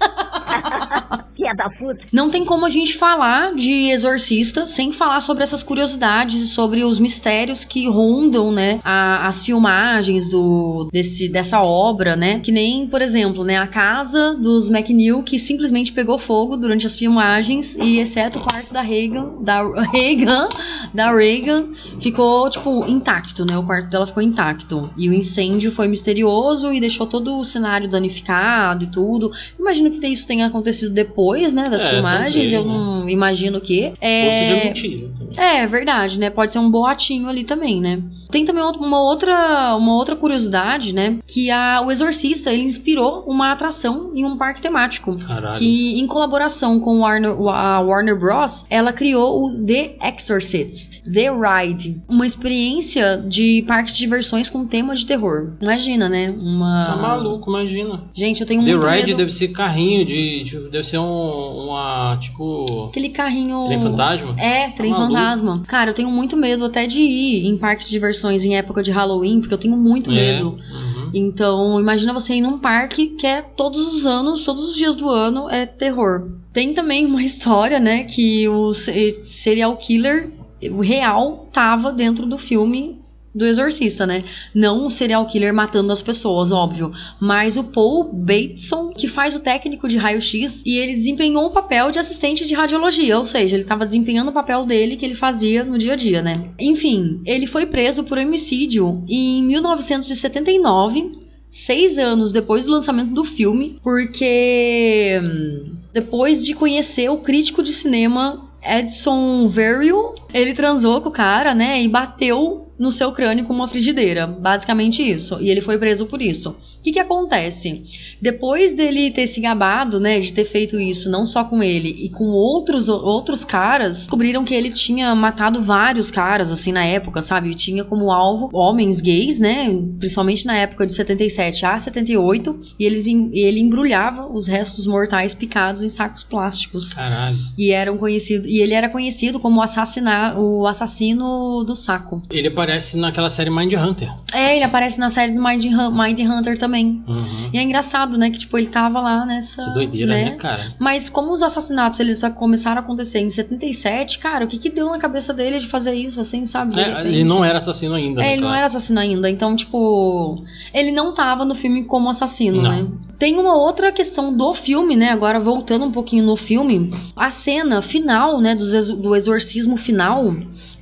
Da 1.56 1.70
puta. 1.70 2.00
Não 2.12 2.28
tem 2.28 2.44
como 2.44 2.66
a 2.66 2.68
gente 2.68 2.96
falar 2.98 3.54
de 3.54 3.90
Exorcista 3.90 4.66
sem 4.66 4.90
falar 4.90 5.20
sobre 5.20 5.44
essas 5.44 5.62
curiosidades 5.62 6.42
e 6.42 6.48
sobre 6.48 6.82
os 6.82 6.98
mistérios 6.98 7.64
que 7.64 7.88
rondam, 7.88 8.50
né, 8.50 8.80
a- 8.84 9.28
as 9.28 9.44
filmagens 9.46 10.28
do 10.28 10.88
desse 10.92 11.28
dessa 11.28 11.62
obra, 11.62 12.16
né? 12.16 12.40
Que 12.40 12.50
nem, 12.50 12.88
por 12.88 13.00
exemplo, 13.00 13.44
né, 13.44 13.56
a 13.58 13.66
casa 13.66 14.34
dos 14.34 14.68
McNeil 14.68 15.22
que 15.22 15.38
simplesmente 15.38 15.92
pegou 15.92 16.18
fogo 16.18 16.56
durante 16.56 16.84
as 16.84 16.98
filmagens 16.98 17.76
e 17.76 18.00
exceto 18.00 18.40
o 18.40 18.42
quarto 18.42 18.72
da 18.72 18.82
Reagan, 18.82 19.34
da 19.40 19.62
Reagan, 19.92 20.48
da 20.92 21.12
Reagan, 21.14 21.68
ficou 22.00 22.50
tipo 22.50 22.84
intacto, 22.88 23.44
né? 23.44 23.56
O 23.56 23.62
quarto 23.62 23.88
dela 23.88 24.06
ficou 24.06 24.22
intacto. 24.22 24.90
E 24.98 25.08
o 25.08 25.14
incêndio 25.14 25.70
foi 25.70 25.86
misterioso 25.86 26.72
e 26.72 26.80
deixou 26.80 27.06
todo 27.06 27.38
o 27.38 27.44
cenário 27.44 27.88
danificado 27.88 28.82
e 28.82 28.88
tudo. 28.88 29.30
Imagino 29.58 29.92
que 29.92 29.95
isso 30.04 30.26
tenha 30.26 30.46
acontecido 30.46 30.92
depois, 30.92 31.52
né, 31.52 31.68
das 31.68 31.82
É, 31.82 31.90
filmagens. 31.90 32.44
também, 32.50 32.52
eu 32.58 32.64
não 32.64 33.08
imagino 33.08 33.60
que. 33.60 33.86
Ou 33.86 33.94
seja, 34.00 34.54
É... 34.56 34.64
mentira. 34.64 35.08
Também. 35.26 35.60
É, 35.62 35.66
verdade, 35.66 36.18
né? 36.18 36.30
Pode 36.30 36.52
ser 36.52 36.58
um 36.58 36.70
boatinho 36.70 37.28
ali 37.28 37.44
também, 37.44 37.80
né? 37.80 38.02
Tem 38.30 38.44
também 38.44 38.62
uma 38.62 39.00
outra, 39.02 39.74
uma 39.76 39.94
outra 39.94 40.16
curiosidade, 40.16 40.92
né? 40.94 41.18
Que 41.26 41.50
a, 41.50 41.82
o 41.84 41.90
Exorcista, 41.90 42.52
ele 42.52 42.62
inspirou 42.64 43.24
uma 43.26 43.52
atração 43.52 44.12
em 44.14 44.24
um 44.24 44.36
parque 44.36 44.60
temático. 44.60 45.16
Caralho. 45.26 45.58
Que, 45.58 45.98
em 46.00 46.06
colaboração 46.06 46.80
com 46.80 47.00
Warner, 47.00 47.30
a 47.48 47.80
Warner 47.80 48.18
Bros., 48.18 48.64
ela 48.70 48.92
criou 48.92 49.44
o 49.44 49.64
The 49.66 49.96
Exorcist, 50.02 51.02
The 51.12 51.30
Ride, 51.30 52.00
uma 52.08 52.26
experiência 52.26 53.16
de 53.26 53.64
parque 53.66 53.92
de 53.92 53.98
diversões 53.98 54.48
com 54.50 54.66
tema 54.66 54.94
de 54.94 55.06
terror. 55.06 55.52
Imagina, 55.60 56.08
né? 56.08 56.34
Uma. 56.40 56.84
Tá 56.86 56.96
maluco, 56.96 57.50
imagina. 57.50 58.02
Gente, 58.14 58.40
eu 58.40 58.46
tenho 58.46 58.62
The 58.64 58.72
muito 58.72 58.86
Ride 58.86 59.06
medo. 59.06 59.18
deve 59.18 59.32
ser 59.32 59.48
carrinho 59.48 60.04
de, 60.04 60.42
de- 60.44 60.56
Deve 60.70 60.84
ser 60.84 60.98
um. 60.98 61.66
Uma. 61.66 62.16
Tipo. 62.20 62.86
Aquele 62.90 63.10
carrinho. 63.10 63.64
Trem 63.66 63.80
fantasma? 63.80 64.34
É, 64.38 64.68
trem 64.70 64.92
Tá 64.92 64.98
maluco. 64.98 65.15
Fantasma. 65.20 65.62
Cara, 65.66 65.90
eu 65.90 65.94
tenho 65.94 66.10
muito 66.10 66.36
medo 66.36 66.64
até 66.64 66.86
de 66.86 67.00
ir 67.00 67.46
em 67.46 67.56
parque 67.56 67.84
de 67.84 67.90
diversões 67.90 68.44
em 68.44 68.56
época 68.56 68.82
de 68.82 68.90
Halloween, 68.90 69.40
porque 69.40 69.54
eu 69.54 69.58
tenho 69.58 69.76
muito 69.76 70.10
É. 70.10 70.14
medo. 70.14 70.50
Uhum. 70.70 71.10
Então, 71.14 71.80
imagina 71.80 72.12
você 72.12 72.34
ir 72.34 72.40
num 72.40 72.58
parque 72.58 73.06
que 73.18 73.26
é 73.26 73.40
todos 73.42 73.94
os 73.94 74.06
anos, 74.06 74.44
todos 74.44 74.70
os 74.70 74.76
dias 74.76 74.96
do 74.96 75.08
ano 75.08 75.48
é 75.48 75.64
terror. 75.66 76.22
Tem 76.52 76.74
também 76.74 77.06
uma 77.06 77.22
história, 77.24 77.78
né, 77.80 78.04
que 78.04 78.48
o 78.48 78.72
se- 78.72 79.10
serial 79.22 79.76
killer, 79.76 80.30
o 80.70 80.80
real, 80.80 81.48
tava 81.52 81.92
dentro 81.92 82.26
do 82.26 82.38
filme 82.38 82.98
do 83.36 83.44
Exorcista, 83.44 84.06
né? 84.06 84.24
Não 84.54 84.86
o 84.86 84.90
serial 84.90 85.26
killer 85.26 85.52
matando 85.52 85.92
as 85.92 86.00
pessoas, 86.00 86.50
óbvio. 86.50 86.90
Mas 87.20 87.56
o 87.56 87.64
Paul 87.64 88.04
Bateson, 88.12 88.92
que 88.96 89.06
faz 89.06 89.34
o 89.34 89.40
técnico 89.40 89.86
de 89.86 89.98
raio-x, 89.98 90.62
e 90.64 90.78
ele 90.78 90.94
desempenhou 90.94 91.46
um 91.46 91.52
papel 91.52 91.90
de 91.90 91.98
assistente 91.98 92.46
de 92.46 92.54
radiologia, 92.54 93.18
ou 93.18 93.26
seja, 93.26 93.54
ele 93.54 93.62
estava 93.62 93.84
desempenhando 93.84 94.30
o 94.30 94.34
papel 94.34 94.64
dele 94.64 94.96
que 94.96 95.04
ele 95.04 95.14
fazia 95.14 95.64
no 95.64 95.76
dia 95.76 95.92
a 95.92 95.96
dia, 95.96 96.22
né? 96.22 96.48
Enfim, 96.58 97.20
ele 97.26 97.46
foi 97.46 97.66
preso 97.66 98.04
por 98.04 98.16
homicídio 98.16 99.04
em 99.06 99.42
1979 99.42 101.26
seis 101.48 101.96
anos 101.96 102.32
depois 102.32 102.64
do 102.64 102.72
lançamento 102.72 103.14
do 103.14 103.24
filme, 103.24 103.78
porque 103.82 105.20
hum, 105.22 105.76
depois 105.92 106.44
de 106.44 106.54
conhecer 106.54 107.08
o 107.08 107.18
crítico 107.18 107.62
de 107.62 107.72
cinema 107.72 108.50
Edson 108.62 109.48
Verrill, 109.48 110.14
ele 110.34 110.52
transou 110.52 111.00
com 111.00 111.08
o 111.08 111.12
cara, 111.12 111.54
né, 111.54 111.80
e 111.82 111.88
bateu 111.88 112.65
no 112.78 112.90
seu 112.90 113.12
crânio 113.12 113.44
com 113.44 113.52
uma 113.52 113.68
frigideira. 113.68 114.26
Basicamente 114.26 115.02
isso. 115.02 115.38
E 115.40 115.50
ele 115.50 115.60
foi 115.60 115.78
preso 115.78 116.06
por 116.06 116.20
isso. 116.20 116.50
O 116.50 116.82
que, 116.82 116.92
que 116.92 116.98
acontece? 116.98 117.82
Depois 118.20 118.74
dele 118.74 119.10
ter 119.10 119.26
se 119.26 119.40
gabado, 119.40 119.98
né, 119.98 120.20
de 120.20 120.32
ter 120.32 120.44
feito 120.44 120.78
isso, 120.78 121.10
não 121.10 121.26
só 121.26 121.44
com 121.44 121.62
ele, 121.62 121.88
e 121.88 122.08
com 122.08 122.24
outros, 122.26 122.88
outros 122.88 123.44
caras, 123.44 123.98
descobriram 123.98 124.44
que 124.44 124.54
ele 124.54 124.70
tinha 124.70 125.14
matado 125.14 125.62
vários 125.62 126.10
caras, 126.10 126.50
assim, 126.50 126.72
na 126.72 126.84
época, 126.84 127.22
sabe? 127.22 127.50
E 127.50 127.54
tinha 127.54 127.84
como 127.84 128.10
alvo 128.10 128.48
homens 128.52 129.00
gays, 129.00 129.40
né? 129.40 129.66
Principalmente 129.98 130.46
na 130.46 130.56
época 130.56 130.86
de 130.86 130.94
77 130.94 131.66
a 131.66 131.78
78. 131.78 132.58
E 132.78 132.84
eles, 132.84 133.06
ele 133.06 133.60
embrulhava 133.60 134.30
os 134.30 134.46
restos 134.46 134.86
mortais 134.86 135.34
picados 135.34 135.82
em 135.82 135.88
sacos 135.88 136.22
plásticos. 136.22 136.94
Caralho. 136.94 137.36
E 137.58 137.70
eram 137.70 137.98
conhecido, 137.98 138.46
e 138.46 138.60
ele 138.60 138.74
era 138.74 138.88
conhecido 138.88 139.40
como 139.40 139.60
assassinar, 139.60 140.38
o 140.38 140.66
assassino 140.66 141.64
do 141.64 141.74
saco. 141.74 142.22
Ele 142.30 142.50
aparece 142.66 142.96
naquela 142.96 143.30
série 143.30 143.50
Mind 143.50 143.72
Hunter. 143.72 144.12
É, 144.32 144.56
ele 144.56 144.64
aparece 144.64 144.98
na 144.98 145.08
série 145.10 145.32
do 145.32 145.42
Mind, 145.42 145.64
Mind 145.64 146.20
Hunter 146.20 146.58
também. 146.58 147.02
Uhum. 147.06 147.50
E 147.52 147.58
é 147.58 147.62
engraçado, 147.62 148.18
né? 148.18 148.30
Que, 148.30 148.38
tipo, 148.38 148.58
ele 148.58 148.66
tava 148.66 149.00
lá 149.00 149.24
nessa. 149.24 149.64
Que 149.64 149.70
doideira, 149.74 150.12
né, 150.12 150.30
cara? 150.32 150.60
Mas 150.78 151.08
como 151.08 151.32
os 151.32 151.42
assassinatos 151.42 152.00
eles 152.00 152.18
só 152.18 152.30
começaram 152.30 152.80
a 152.80 152.84
acontecer 152.84 153.20
em 153.20 153.30
77, 153.30 154.18
cara, 154.18 154.44
o 154.44 154.48
que 154.48 154.58
que 154.58 154.70
deu 154.70 154.88
na 154.90 154.98
cabeça 154.98 155.32
dele 155.32 155.58
de 155.58 155.66
fazer 155.68 155.94
isso, 155.94 156.20
assim, 156.20 156.44
sabe? 156.46 156.78
É, 156.78 157.00
ele 157.00 157.24
não 157.24 157.44
era 157.44 157.58
assassino 157.58 157.94
ainda. 157.94 158.20
É, 158.22 158.24
né, 158.26 158.32
ele 158.32 158.40
não 158.42 158.48
cara? 158.48 158.58
era 158.58 158.66
assassino 158.66 159.00
ainda. 159.00 159.30
Então, 159.30 159.54
tipo, 159.54 160.42
ele 160.74 160.90
não 160.92 161.14
tava 161.14 161.44
no 161.44 161.54
filme 161.54 161.84
como 161.84 162.10
assassino, 162.10 162.62
Não. 162.62 162.70
né? 162.70 162.86
Tem 163.18 163.38
uma 163.38 163.54
outra 163.56 163.90
questão 163.92 164.36
do 164.36 164.52
filme, 164.52 164.94
né? 164.94 165.08
Agora 165.08 165.40
voltando 165.40 165.86
um 165.86 165.90
pouquinho 165.90 166.22
no 166.24 166.36
filme, 166.36 166.90
a 167.16 167.30
cena 167.30 167.80
final, 167.80 168.40
né, 168.42 168.54
do, 168.54 168.62
exor- 168.64 168.96
do 168.96 169.16
exorcismo 169.16 169.76
final, 169.78 170.34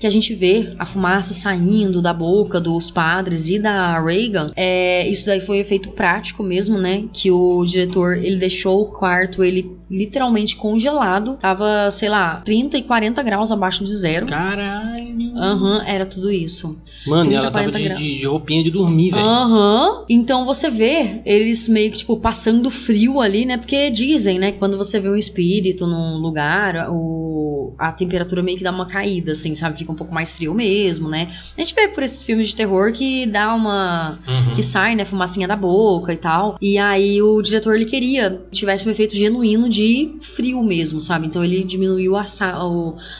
que 0.04 0.08
a 0.08 0.10
gente 0.10 0.34
vê 0.34 0.74
a 0.78 0.84
fumaça 0.84 1.32
saindo 1.32 2.02
da 2.02 2.12
boca 2.12 2.60
dos 2.60 2.90
padres 2.90 3.48
e 3.48 3.58
da 3.58 3.98
Reagan, 4.04 4.52
é, 4.54 5.08
isso 5.08 5.24
daí 5.24 5.40
foi 5.40 5.60
efeito 5.60 5.88
prático 5.92 6.42
mesmo, 6.42 6.76
né? 6.76 7.04
Que 7.10 7.30
o 7.30 7.64
diretor 7.64 8.14
ele 8.18 8.36
deixou 8.36 8.82
o 8.82 8.86
quarto 8.92 9.42
ele 9.42 9.74
literalmente 9.90 10.56
congelado, 10.56 11.36
tava, 11.40 11.90
sei 11.90 12.08
lá, 12.08 12.42
30 12.44 12.76
e 12.78 12.82
40 12.82 13.22
graus 13.22 13.50
abaixo 13.52 13.82
de 13.84 13.94
zero. 13.96 14.26
Caralho. 14.26 15.32
Aham, 15.36 15.82
era 15.86 16.04
tudo 16.04 16.30
isso. 16.30 16.76
Mano, 17.06 17.24
e 17.30 17.34
30, 17.34 17.36
ela 17.42 17.50
tava 17.50 17.70
40 17.70 17.94
de, 17.96 18.02
de- 18.12 18.18
de 18.18 18.26
roupinha 18.26 18.62
de 18.62 18.70
dormir, 18.70 19.10
velho. 19.10 19.24
Aham. 19.24 20.04
Então 20.08 20.44
você 20.44 20.70
vê 20.70 21.22
eles 21.24 21.68
meio 21.68 21.90
que, 21.92 21.98
tipo, 21.98 22.16
passando 22.18 22.70
frio 22.70 23.20
ali, 23.20 23.44
né? 23.46 23.56
Porque 23.56 23.90
dizem, 23.90 24.38
né, 24.38 24.52
que 24.52 24.58
quando 24.58 24.76
você 24.76 25.00
vê 25.00 25.08
um 25.08 25.16
espírito 25.16 25.86
num 25.86 26.16
lugar, 26.18 26.88
o... 26.90 27.43
a 27.78 27.92
temperatura 27.92 28.42
meio 28.42 28.58
que 28.58 28.64
dá 28.64 28.70
uma 28.70 28.86
caída, 28.86 29.32
assim, 29.32 29.54
sabe? 29.54 29.78
Fica 29.78 29.92
um 29.92 29.96
pouco 29.96 30.12
mais 30.12 30.32
frio 30.32 30.54
mesmo, 30.54 31.08
né? 31.08 31.28
A 31.56 31.60
gente 31.60 31.74
vê 31.74 31.88
por 31.88 32.02
esses 32.02 32.22
filmes 32.22 32.48
de 32.48 32.56
terror 32.56 32.92
que 32.92 33.26
dá 33.26 33.54
uma. 33.54 34.18
Uhum. 34.26 34.54
que 34.54 34.62
sai, 34.62 34.94
né, 34.94 35.04
fumacinha 35.04 35.48
da 35.48 35.56
boca 35.56 36.12
e 36.12 36.16
tal. 36.16 36.56
E 36.60 36.78
aí 36.78 37.22
o 37.22 37.40
diretor 37.42 37.74
ele 37.74 37.84
queria 37.84 38.42
que 38.50 38.64
tivesse 38.64 38.88
um 38.88 38.90
efeito 38.90 39.14
genuíno 39.14 39.68
de 39.68 40.16
frio 40.20 40.62
mesmo, 40.62 41.00
sabe? 41.00 41.26
Então 41.26 41.44
ele 41.44 41.62
diminuiu 41.64 42.16
a, 42.16 42.24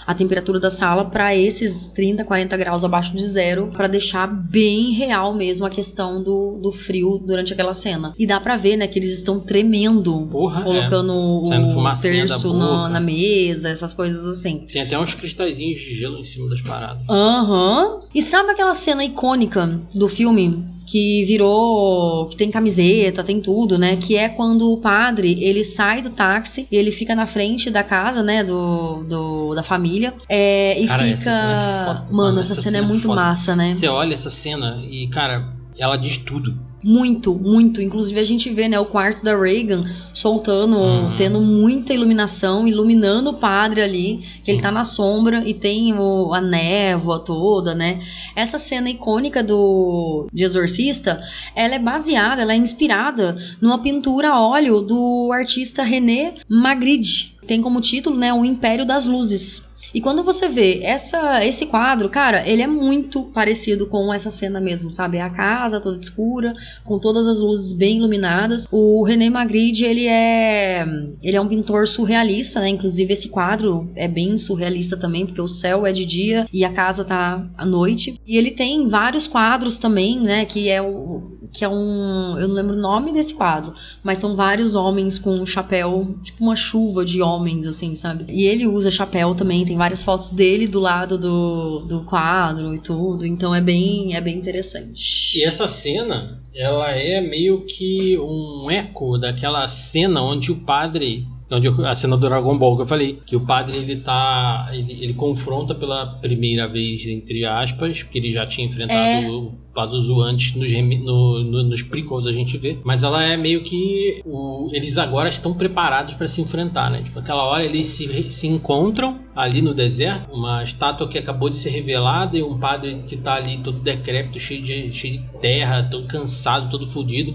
a 0.07 0.15
temperatura 0.15 0.59
da 0.59 0.71
sala 0.71 1.05
pra 1.05 1.35
esses 1.37 1.89
30, 1.89 2.25
40 2.25 2.57
graus 2.57 2.85
abaixo 2.85 3.15
de 3.15 3.23
zero, 3.23 3.69
pra 3.69 3.87
deixar 3.87 4.27
bem 4.27 4.91
real 4.93 5.35
mesmo 5.35 5.67
a 5.67 5.71
questão 5.71 6.23
do, 6.23 6.59
do 6.63 6.73
frio 6.73 7.19
durante 7.19 7.53
aquela 7.53 7.75
cena. 7.75 8.15
E 8.19 8.27
dá 8.27 8.41
pra 8.41 8.57
ver, 8.57 8.77
né, 8.77 8.87
que 8.87 8.99
eles 8.99 9.13
estão 9.13 9.41
tremendo, 9.41 10.27
Porra, 10.31 10.61
é. 10.61 10.65
colocando 10.65 11.45
Saindo 11.47 11.79
o 11.79 12.01
terço 12.01 12.53
na, 12.55 12.89
na 12.89 13.01
mesa, 13.01 13.69
essas 13.69 13.93
coisas 13.93 14.34
assim. 14.35 14.67
Tem 14.73 14.83
até 14.83 14.99
uns 14.99 15.15
cristalzinhos 15.15 15.79
de 15.81 15.95
gelo 15.95 16.19
em 16.19 16.25
cima 16.25 16.49
das 16.49 16.61
paradas. 16.61 17.03
Aham. 17.09 18.01
E 18.15 18.23
sabe 18.23 18.51
aquela 18.51 18.75
cena 18.75 19.05
icônica 19.05 19.81
do 19.95 20.09
filme? 20.09 20.73
Que 20.87 21.25
virou. 21.25 22.27
que 22.29 22.37
tem 22.37 22.51
camiseta, 22.51 23.25
tem 23.25 23.41
tudo, 23.41 23.79
né? 23.79 23.97
Que 23.97 24.17
é 24.17 24.29
quando 24.29 24.71
o 24.71 24.77
padre 24.79 25.43
ele 25.43 25.65
sai 25.65 26.03
do 26.03 26.11
táxi 26.11 26.69
e 26.71 26.77
ele 26.77 26.91
fica 26.91 27.15
na 27.15 27.27
frente 27.27 27.71
da 27.71 27.83
casa, 27.83 28.23
né? 28.23 28.45
Do, 28.45 29.03
do- 29.05 29.55
da 29.55 29.63
família. 29.63 30.13
É, 30.29 30.79
e 30.81 30.87
Cara, 30.87 31.09
essa 31.09 31.17
fica. 31.17 31.31
cena 31.33 31.53
é 31.53 31.87
foda. 31.87 32.01
Mano, 32.01 32.13
Mano, 32.13 32.41
essa, 32.41 32.53
essa 32.53 32.61
cena 32.63 32.77
é 32.77 32.81
cena 32.81 32.87
é 32.87 32.89
muito 32.93 33.07
foda. 33.09 33.15
massa, 33.21 33.57
né? 33.57 33.69
Você 33.71 33.89
olha 33.89 34.13
essa 34.13 34.31
cena 34.31 34.83
e, 34.89 35.07
cara, 35.09 35.49
ela 35.79 35.97
diz 35.97 36.19
tudo. 36.19 36.55
Muito, 36.85 37.35
muito. 37.35 37.81
Inclusive 37.81 38.21
a 38.21 38.25
gente 38.25 38.51
vê, 38.51 38.69
né, 38.69 38.79
o 38.79 38.85
quarto 38.85 39.25
da 39.25 39.35
Reagan 39.35 39.85
soltando, 40.13 40.77
Uhum. 40.77 41.17
tendo 41.17 41.41
muita 41.41 41.95
iluminação, 41.95 42.69
iluminando 42.69 43.31
o 43.31 43.35
padre 43.35 43.81
ali, 43.81 44.23
que 44.43 44.51
ele 44.51 44.61
tá 44.61 44.71
na 44.71 44.85
sombra 44.85 45.43
e 45.49 45.55
tem 45.55 45.95
o, 45.99 46.35
a 46.35 46.41
névoa 46.43 47.19
toda, 47.21 47.75
né? 47.75 48.01
Essa 48.37 48.59
cena 48.59 48.91
icônica 48.91 49.43
do 49.43 50.27
de 50.33 50.45
Exorcista, 50.45 51.23
ela 51.57 51.75
é 51.75 51.79
baseada, 51.79 52.43
ela 52.43 52.53
é 52.53 52.57
inspirada 52.57 53.37
numa 53.63 53.79
pintura 53.79 54.29
a 54.31 54.47
óleo 54.47 54.83
do 54.83 55.31
artista 55.33 55.83
René 55.83 56.35
Magritte. 56.49 57.35
Tem 57.47 57.63
como 57.63 57.81
título, 57.81 58.17
né, 58.17 58.33
O 58.33 58.45
Império 58.45 58.85
das 58.87 59.07
Luzes. 59.07 59.63
E 59.95 60.01
quando 60.01 60.25
você 60.25 60.49
vê 60.49 60.81
essa, 60.83 61.45
esse 61.47 61.67
quadro, 61.67 62.09
cara, 62.09 62.47
ele 62.49 62.63
é 62.63 62.67
muito 62.67 63.23
parecido 63.23 63.87
com 63.87 64.13
essa 64.13 64.31
cena 64.31 64.61
mesmo, 64.61 64.91
sabe? 64.91 65.19
É 65.19 65.23
a 65.23 65.31
casa 65.31 65.81
toda 65.81 65.97
escura, 65.97 66.53
com 66.85 66.99
todas 66.99 67.27
as 67.29 67.39
luzes 67.39 67.73
bem 67.73 67.99
iluminadas. 67.99 68.67
O 68.73 69.05
René 69.05 69.31
Magritte, 69.31 69.85
ele 69.85 70.07
é 70.07 70.85
ele 71.23 71.37
é 71.37 71.41
um 71.41 71.49
pintor 71.49 71.87
surrealista, 71.87 72.61
né? 72.61 72.69
Inclusive 72.69 73.13
esse 73.13 73.29
quadro 73.29 73.89
é 73.95 74.09
bem 74.09 74.37
surrealista 74.37 74.97
também, 74.97 75.25
porque 75.25 75.41
o 75.41 75.49
céu 75.49 75.87
é 75.87 75.93
de 75.93 76.05
dia 76.05 76.47
e 76.53 76.65
a 76.65 76.73
casa 76.73 77.05
tá 77.05 77.49
à 77.57 77.65
noite. 77.65 78.21
E 78.27 78.37
ele 78.37 78.51
tem 78.51 78.89
vários 78.89 79.29
quadros 79.29 79.79
também, 79.79 80.21
né, 80.21 80.45
que 80.45 80.69
é 80.69 80.83
o 80.83 81.23
que 81.55 81.65
é 81.65 81.69
um, 81.69 82.37
eu 82.37 82.49
não 82.49 82.55
lembro 82.57 82.75
o 82.75 82.81
nome 82.81 83.13
desse 83.13 83.33
quadro, 83.33 83.75
mas 84.03 84.19
são 84.19 84.35
vários 84.35 84.75
homens 84.75 85.21
com 85.21 85.31
um 85.31 85.47
chapéu, 85.47 86.17
tipo 86.25 86.43
uma 86.43 86.57
chuva 86.57 87.05
de 87.05 87.23
homens 87.23 87.65
assim, 87.65 87.95
sabe? 87.95 88.25
E 88.29 88.45
ele 88.45 88.67
usa 88.67 88.91
chapéu 88.91 89.37
também, 89.37 89.65
tem 89.65 89.77
várias 89.85 90.03
fotos 90.03 90.31
dele 90.31 90.67
do 90.67 90.81
lado 90.81 91.19
do, 91.19 91.81
do 91.81 92.05
quadro 92.05 92.75
e 92.75 92.79
tudo, 92.79 93.27
então 93.27 93.55
é 93.55 93.61
bem 93.61 94.17
é 94.17 94.21
bem 94.21 94.37
interessante. 94.37 95.39
E 95.39 95.45
essa 95.45 95.69
cena, 95.69 96.41
ela 96.55 96.91
é 96.91 97.21
meio 97.21 97.67
que 97.67 98.19
um 98.19 98.71
eco 98.71 99.19
daquela 99.19 99.69
cena 99.69 100.23
onde 100.23 100.51
o 100.51 100.57
padre. 100.57 101.27
Onde 101.51 101.69
eu- 101.69 101.87
a 101.87 101.95
cena 101.95 102.17
do 102.17 102.27
Dragon 102.27 102.57
Ball 102.59 102.77
que 102.77 102.83
eu 102.83 102.87
falei, 102.87 103.19
que 103.27 103.37
o 103.37 103.41
padre 103.47 103.77
ele 103.77 103.97
tá. 103.97 104.69
Ele, 104.73 104.93
ele 105.01 105.15
confronta 105.15 105.75
pela 105.75 106.07
primeira 106.07 106.67
vez, 106.67 107.07
entre 107.07 107.45
aspas, 107.45 108.03
porque 108.03 108.19
ele 108.19 108.33
já 108.33 108.47
tinha 108.47 108.67
enfrentado 108.67 108.99
É. 108.99 109.29
o 109.29 109.53
Pazuzu 109.75 110.21
antes 110.21 110.55
nos, 110.55 110.71
no- 111.05 111.45
no- 111.45 111.63
nos 111.65 111.83
prequels 111.83 112.27
a 112.27 112.33
gente 112.33 112.57
vê. 112.57 112.79
Mas 112.85 113.03
ela 113.03 113.23
é 113.25 113.37
meio 113.37 113.63
que. 113.63 114.23
o- 114.25 114.71
eles 114.73 114.97
agora 114.99 115.29
estão 115.29 115.53
preparados 115.53 116.15
para 116.15 116.29
se 116.29 116.41
enfrentar, 116.41 116.91
né? 116.91 117.03
Tipo, 117.03 117.19
aquela 117.19 117.43
hora 117.45 117.65
eles 117.65 117.89
se, 117.89 118.31
se 118.31 118.47
encontram 118.47 119.19
ali 119.37 119.61
no 119.61 119.75
deserto, 119.75 120.33
uma 120.33 120.63
estátua 120.63 121.09
que 121.09 121.19
acabou 121.19 121.51
de 121.51 121.57
ser 121.59 121.71
revelada 121.71 122.39
e 122.39 122.43
um 122.43 122.57
padre 122.59 122.95
que 123.07 123.17
tá 123.17 123.35
ali 123.35 123.59
todo 123.59 123.81
decrépito, 123.81 124.39
cheio 124.41 124.63
de, 124.63 124.93
cheio 124.93 125.15
de 125.15 125.25
terra, 125.41 125.83
todo 125.91 126.07
cansado, 126.07 126.71
todo 126.71 126.87
fudido. 126.87 127.35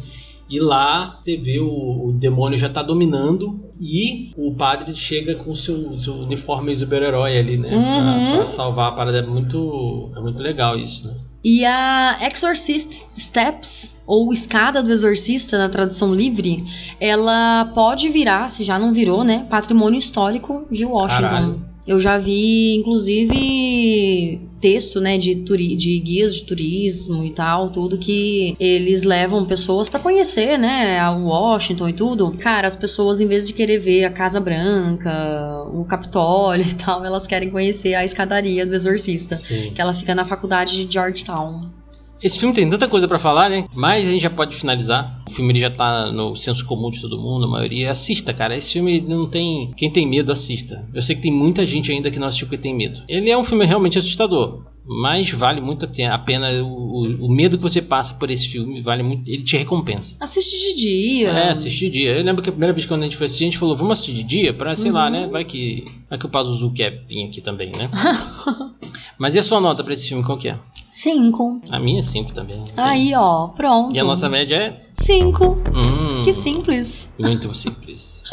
E 0.49 0.59
lá 0.59 1.19
você 1.21 1.37
vê 1.37 1.59
o, 1.59 2.07
o 2.07 2.11
demônio 2.13 2.57
já 2.57 2.67
tá 2.67 2.81
dominando 2.81 3.59
e 3.79 4.31
o 4.35 4.53
padre 4.55 4.95
chega 4.95 5.35
com 5.35 5.53
seu, 5.53 5.99
seu 5.99 6.15
uniforme 6.15 6.75
super-herói 6.75 7.37
ali, 7.37 7.57
né? 7.57 7.69
Uhum. 7.69 7.81
Pra, 7.81 8.37
pra 8.37 8.47
salvar 8.47 8.89
a 8.89 8.95
parada. 8.95 9.19
É 9.19 9.21
muito, 9.21 10.11
é 10.15 10.19
muito 10.19 10.41
legal 10.41 10.77
isso, 10.77 11.07
né? 11.07 11.13
E 11.43 11.63
a 11.63 12.17
Exorcist 12.21 13.05
Steps, 13.13 13.97
ou 14.05 14.33
Escada 14.33 14.83
do 14.83 14.91
Exorcista, 14.91 15.57
na 15.57 15.69
tradução 15.69 16.13
livre, 16.13 16.65
ela 16.99 17.65
pode 17.73 18.09
virar, 18.09 18.49
se 18.49 18.63
já 18.63 18.77
não 18.77 18.93
virou, 18.93 19.23
né? 19.23 19.45
Patrimônio 19.49 19.97
histórico 19.97 20.65
de 20.69 20.83
Washington. 20.83 21.29
Caralho. 21.29 21.65
Eu 21.87 21.99
já 21.99 22.17
vi, 22.17 22.75
inclusive, 22.75 24.48
texto, 24.59 24.99
né, 24.99 25.17
de, 25.17 25.37
turi 25.37 25.75
de 25.75 25.99
guias 25.99 26.35
de 26.35 26.45
turismo 26.45 27.23
e 27.23 27.31
tal, 27.31 27.69
tudo 27.69 27.97
que 27.97 28.55
eles 28.59 29.03
levam 29.03 29.45
pessoas 29.45 29.89
pra 29.89 29.99
conhecer, 29.99 30.57
né, 30.57 30.99
a 30.99 31.11
Washington 31.11 31.89
e 31.89 31.93
tudo. 31.93 32.31
Cara, 32.37 32.67
as 32.67 32.75
pessoas, 32.75 33.21
em 33.21 33.27
vez 33.27 33.47
de 33.47 33.53
querer 33.53 33.79
ver 33.79 34.05
a 34.05 34.11
Casa 34.11 34.39
Branca, 34.39 35.63
o 35.73 35.85
Capitólio 35.85 36.65
e 36.65 36.75
tal, 36.75 37.05
elas 37.05 37.27
querem 37.27 37.49
conhecer 37.49 37.93
a 37.93 38.03
escadaria 38.03 38.65
do 38.65 38.75
Exorcista 38.75 39.35
Sim. 39.35 39.71
que 39.73 39.81
ela 39.81 39.93
fica 39.93 40.13
na 40.13 40.25
faculdade 40.25 40.85
de 40.85 40.91
Georgetown. 40.91 41.78
Esse 42.21 42.39
filme 42.39 42.53
tem 42.53 42.69
tanta 42.69 42.87
coisa 42.87 43.07
pra 43.07 43.17
falar, 43.17 43.49
né? 43.49 43.65
Mas 43.73 44.07
a 44.07 44.11
gente 44.11 44.21
já 44.21 44.29
pode 44.29 44.55
finalizar. 44.55 45.23
O 45.27 45.31
filme 45.31 45.53
ele 45.53 45.59
já 45.59 45.69
tá 45.69 46.11
no 46.11 46.35
senso 46.35 46.65
comum 46.65 46.89
de 46.89 47.01
todo 47.01 47.19
mundo, 47.19 47.45
a 47.45 47.49
maioria. 47.49 47.91
Assista, 47.91 48.33
cara. 48.33 48.55
Esse 48.55 48.73
filme 48.73 49.01
não 49.01 49.27
tem. 49.27 49.71
Quem 49.75 49.89
tem 49.89 50.07
medo, 50.07 50.31
assista. 50.31 50.87
Eu 50.93 51.01
sei 51.01 51.15
que 51.15 51.21
tem 51.21 51.31
muita 51.31 51.65
gente 51.65 51.91
ainda 51.91 52.11
que 52.11 52.19
não 52.19 52.27
assistiu 52.27 52.47
porque 52.47 52.61
tem 52.61 52.75
medo. 52.75 53.01
Ele 53.07 53.29
é 53.29 53.37
um 53.37 53.43
filme 53.43 53.65
realmente 53.65 53.97
assustador. 53.97 54.63
Mas 54.91 55.29
vale 55.29 55.61
muito 55.61 55.85
a 55.85 56.17
pena. 56.17 56.51
O, 56.63 57.27
o, 57.27 57.31
medo 57.31 57.57
que 57.57 57.63
você 57.63 57.79
passa 57.79 58.15
por 58.15 58.31
esse 58.31 58.47
filme 58.47 58.81
vale 58.81 59.03
muito. 59.03 59.29
Ele 59.29 59.43
te 59.43 59.55
recompensa. 59.55 60.15
Assiste 60.19 60.57
de 60.57 60.81
dia. 60.81 61.29
É, 61.29 61.49
assiste 61.51 61.85
de 61.85 61.89
dia. 61.91 62.17
Eu 62.17 62.23
lembro 62.23 62.41
que 62.41 62.49
a 62.49 62.51
primeira 62.51 62.73
vez 62.73 62.87
quando 62.87 63.01
a 63.01 63.05
gente 63.05 63.15
foi 63.15 63.27
assistir, 63.27 63.43
a 63.43 63.47
gente 63.47 63.59
falou, 63.59 63.77
vamos 63.77 63.93
assistir 63.93 64.13
de 64.13 64.23
dia? 64.23 64.51
Pra, 64.51 64.75
sei 64.75 64.89
uhum. 64.89 64.97
lá, 64.97 65.09
né? 65.09 65.27
Vai 65.27 65.45
que. 65.45 65.85
Vai 66.09 66.17
que 66.17 66.25
o 66.25 66.29
Pazuzu 66.29 66.71
quer 66.73 67.03
vir 67.07 67.27
aqui 67.27 67.39
também, 67.39 67.71
né? 67.71 67.87
Mas 69.17 69.35
e 69.35 69.39
a 69.39 69.43
sua 69.43 69.59
nota 69.59 69.83
pra 69.83 69.93
esse 69.93 70.07
filme, 70.07 70.23
qual 70.23 70.37
que 70.37 70.49
é? 70.49 70.57
Cinco. 70.91 71.61
A 71.69 71.79
minha 71.79 71.99
é 71.99 72.03
cinco 72.03 72.33
também. 72.33 72.65
Aí, 72.75 73.13
ó, 73.15 73.49
pronto. 73.49 73.95
E 73.95 73.99
a 73.99 74.03
nossa 74.03 74.27
média 74.27 74.55
é? 74.55 74.81
Cinco. 74.93 75.57
Hum, 75.73 76.23
que 76.23 76.33
simples. 76.33 77.13
Muito 77.19 77.53
simples. 77.53 78.23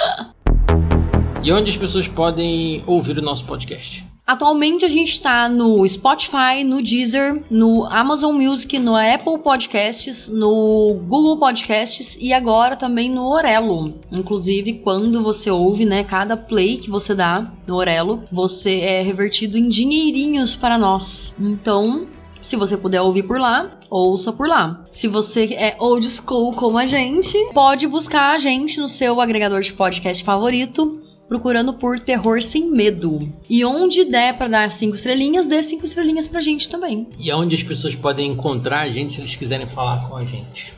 e 1.43 1.53
onde 1.53 1.71
as 1.71 1.77
pessoas 1.77 2.09
podem 2.09 2.83
ouvir 2.87 3.19
o 3.19 3.23
nosso 3.23 3.45
podcast? 3.45 4.05
Atualmente 4.27 4.85
a 4.85 4.89
gente 4.89 5.13
está 5.13 5.49
no 5.49 5.87
Spotify, 5.87 6.65
no 6.65 6.83
Deezer, 6.83 7.45
no 7.49 7.85
Amazon 7.85 8.35
Music, 8.35 8.77
no 8.77 8.97
Apple 8.97 9.39
Podcasts, 9.39 10.29
no 10.29 11.01
Google 11.07 11.39
Podcasts 11.39 12.19
e 12.21 12.33
agora 12.33 12.75
também 12.75 13.09
no 13.09 13.23
Orelo. 13.23 13.95
Inclusive, 14.11 14.81
quando 14.83 15.23
você 15.23 15.49
ouve, 15.49 15.85
né, 15.85 16.03
cada 16.03 16.37
play 16.37 16.79
que 16.79 16.91
você 16.91 17.15
dá 17.15 17.53
no 17.69 17.77
Orelo, 17.77 18.25
você 18.33 18.81
é 18.81 19.01
revertido 19.01 19.57
em 19.57 19.69
dinheirinhos 19.69 20.57
para 20.57 20.77
nós. 20.77 21.33
Então, 21.39 22.09
se 22.41 22.57
você 22.57 22.77
puder 22.77 23.03
ouvir 23.03 23.23
por 23.23 23.39
lá, 23.39 23.79
ouça 23.89 24.33
por 24.33 24.49
lá. 24.49 24.85
Se 24.89 25.07
você 25.07 25.55
é 25.55 25.77
old 25.79 26.05
school 26.11 26.53
como 26.53 26.79
a 26.79 26.87
gente, 26.87 27.39
pode 27.55 27.87
buscar 27.87 28.35
a 28.35 28.39
gente 28.39 28.81
no 28.81 28.89
seu 28.89 29.21
agregador 29.21 29.61
de 29.61 29.73
podcast 29.73 30.25
favorito 30.25 31.06
procurando 31.29 31.75
por 31.75 31.99
Terror 31.99 32.43
Sem 32.43 32.71
Medo. 32.71 33.33
E 33.49 33.65
onde 33.65 34.05
der 34.05 34.37
para 34.37 34.49
dar 34.49 34.71
cinco 34.71 34.97
estrelinhas, 34.97 35.47
dê 35.47 35.63
cinco 35.63 35.85
estrelinhas 35.85 36.29
pra 36.29 36.41
gente 36.41 36.69
também. 36.69 37.09
E 37.19 37.31
aonde 37.31 37.55
as 37.55 37.63
pessoas 37.63 37.95
podem 37.95 38.33
encontrar 38.33 38.81
a 38.81 38.91
gente 38.91 39.15
se 39.15 39.21
eles 39.21 39.37
quiserem 39.37 39.67
falar 39.67 40.09
com 40.09 40.17
a 40.17 40.25
gente? 40.25 40.73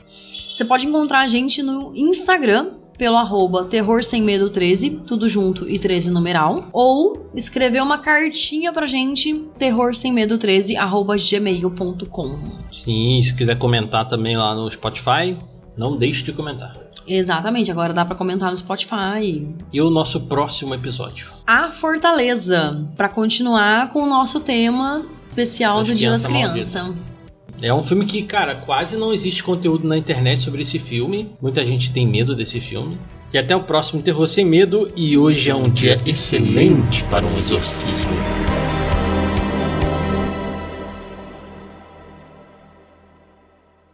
Você 0.55 0.64
pode 0.64 0.86
encontrar 0.86 1.20
a 1.20 1.28
gente 1.28 1.62
no 1.62 1.94
Instagram, 1.94 2.72
pelo 2.99 3.16
arroba 3.16 3.64
Terror 3.66 4.03
Sem 4.03 4.22
Medo 4.22 4.51
13, 4.51 5.03
tudo 5.07 5.28
junto 5.28 5.70
e 5.70 5.78
13 5.78 6.11
numeral, 6.11 6.68
ou 6.72 7.30
escrever 7.32 7.80
uma 7.80 7.99
cartinha 7.99 8.72
pra 8.72 8.86
gente, 8.86 9.32
terror 9.57 9.94
sem 9.94 10.12
medo 10.12 10.36
13 10.36 10.76
arroba 10.76 11.14
gmail.com. 11.16 12.38
Sim, 12.72 13.22
se 13.22 13.32
quiser 13.34 13.57
comentar 13.57 14.09
também 14.09 14.36
lá 14.36 14.53
no 14.55 14.68
Spotify, 14.68 15.36
não 15.76 15.96
deixe 15.96 16.24
de 16.24 16.32
comentar. 16.32 16.72
Exatamente, 17.09 17.70
agora 17.70 17.94
dá 17.94 18.04
para 18.04 18.14
comentar 18.14 18.50
no 18.50 18.56
Spotify. 18.56 19.48
E 19.72 19.80
o 19.80 19.88
nosso 19.88 20.20
próximo 20.22 20.74
episódio? 20.74 21.30
A 21.46 21.70
Fortaleza, 21.70 22.86
para 22.96 23.09
continuar 23.09 23.90
com 23.90 24.02
o 24.02 24.06
nosso 24.06 24.40
tema 24.40 25.06
especial 25.30 25.82
do 25.82 25.94
Dia 25.94 26.11
das 26.11 26.26
Crianças. 26.26 26.92
É 27.61 27.74
um 27.74 27.82
filme 27.82 28.04
que, 28.04 28.22
cara, 28.22 28.54
quase 28.54 28.96
não 28.96 29.12
existe 29.12 29.42
conteúdo 29.42 29.86
na 29.86 29.96
internet 29.96 30.42
sobre 30.42 30.62
esse 30.62 30.78
filme. 30.78 31.32
Muita 31.40 31.64
gente 31.64 31.92
tem 31.92 32.06
medo 32.06 32.36
desse 32.36 32.61
filme. 32.61 32.98
E 33.32 33.38
até 33.38 33.54
o 33.54 33.62
próximo 33.62 34.00
Terror 34.00 34.26
Sem 34.26 34.44
Medo. 34.44 34.90
E 34.94 35.18
hoje 35.18 35.50
é 35.50 35.54
um 35.54 35.68
dia 35.68 36.00
excelente 36.06 37.02
para 37.04 37.26
um 37.26 37.38
exorcismo. 37.38 38.67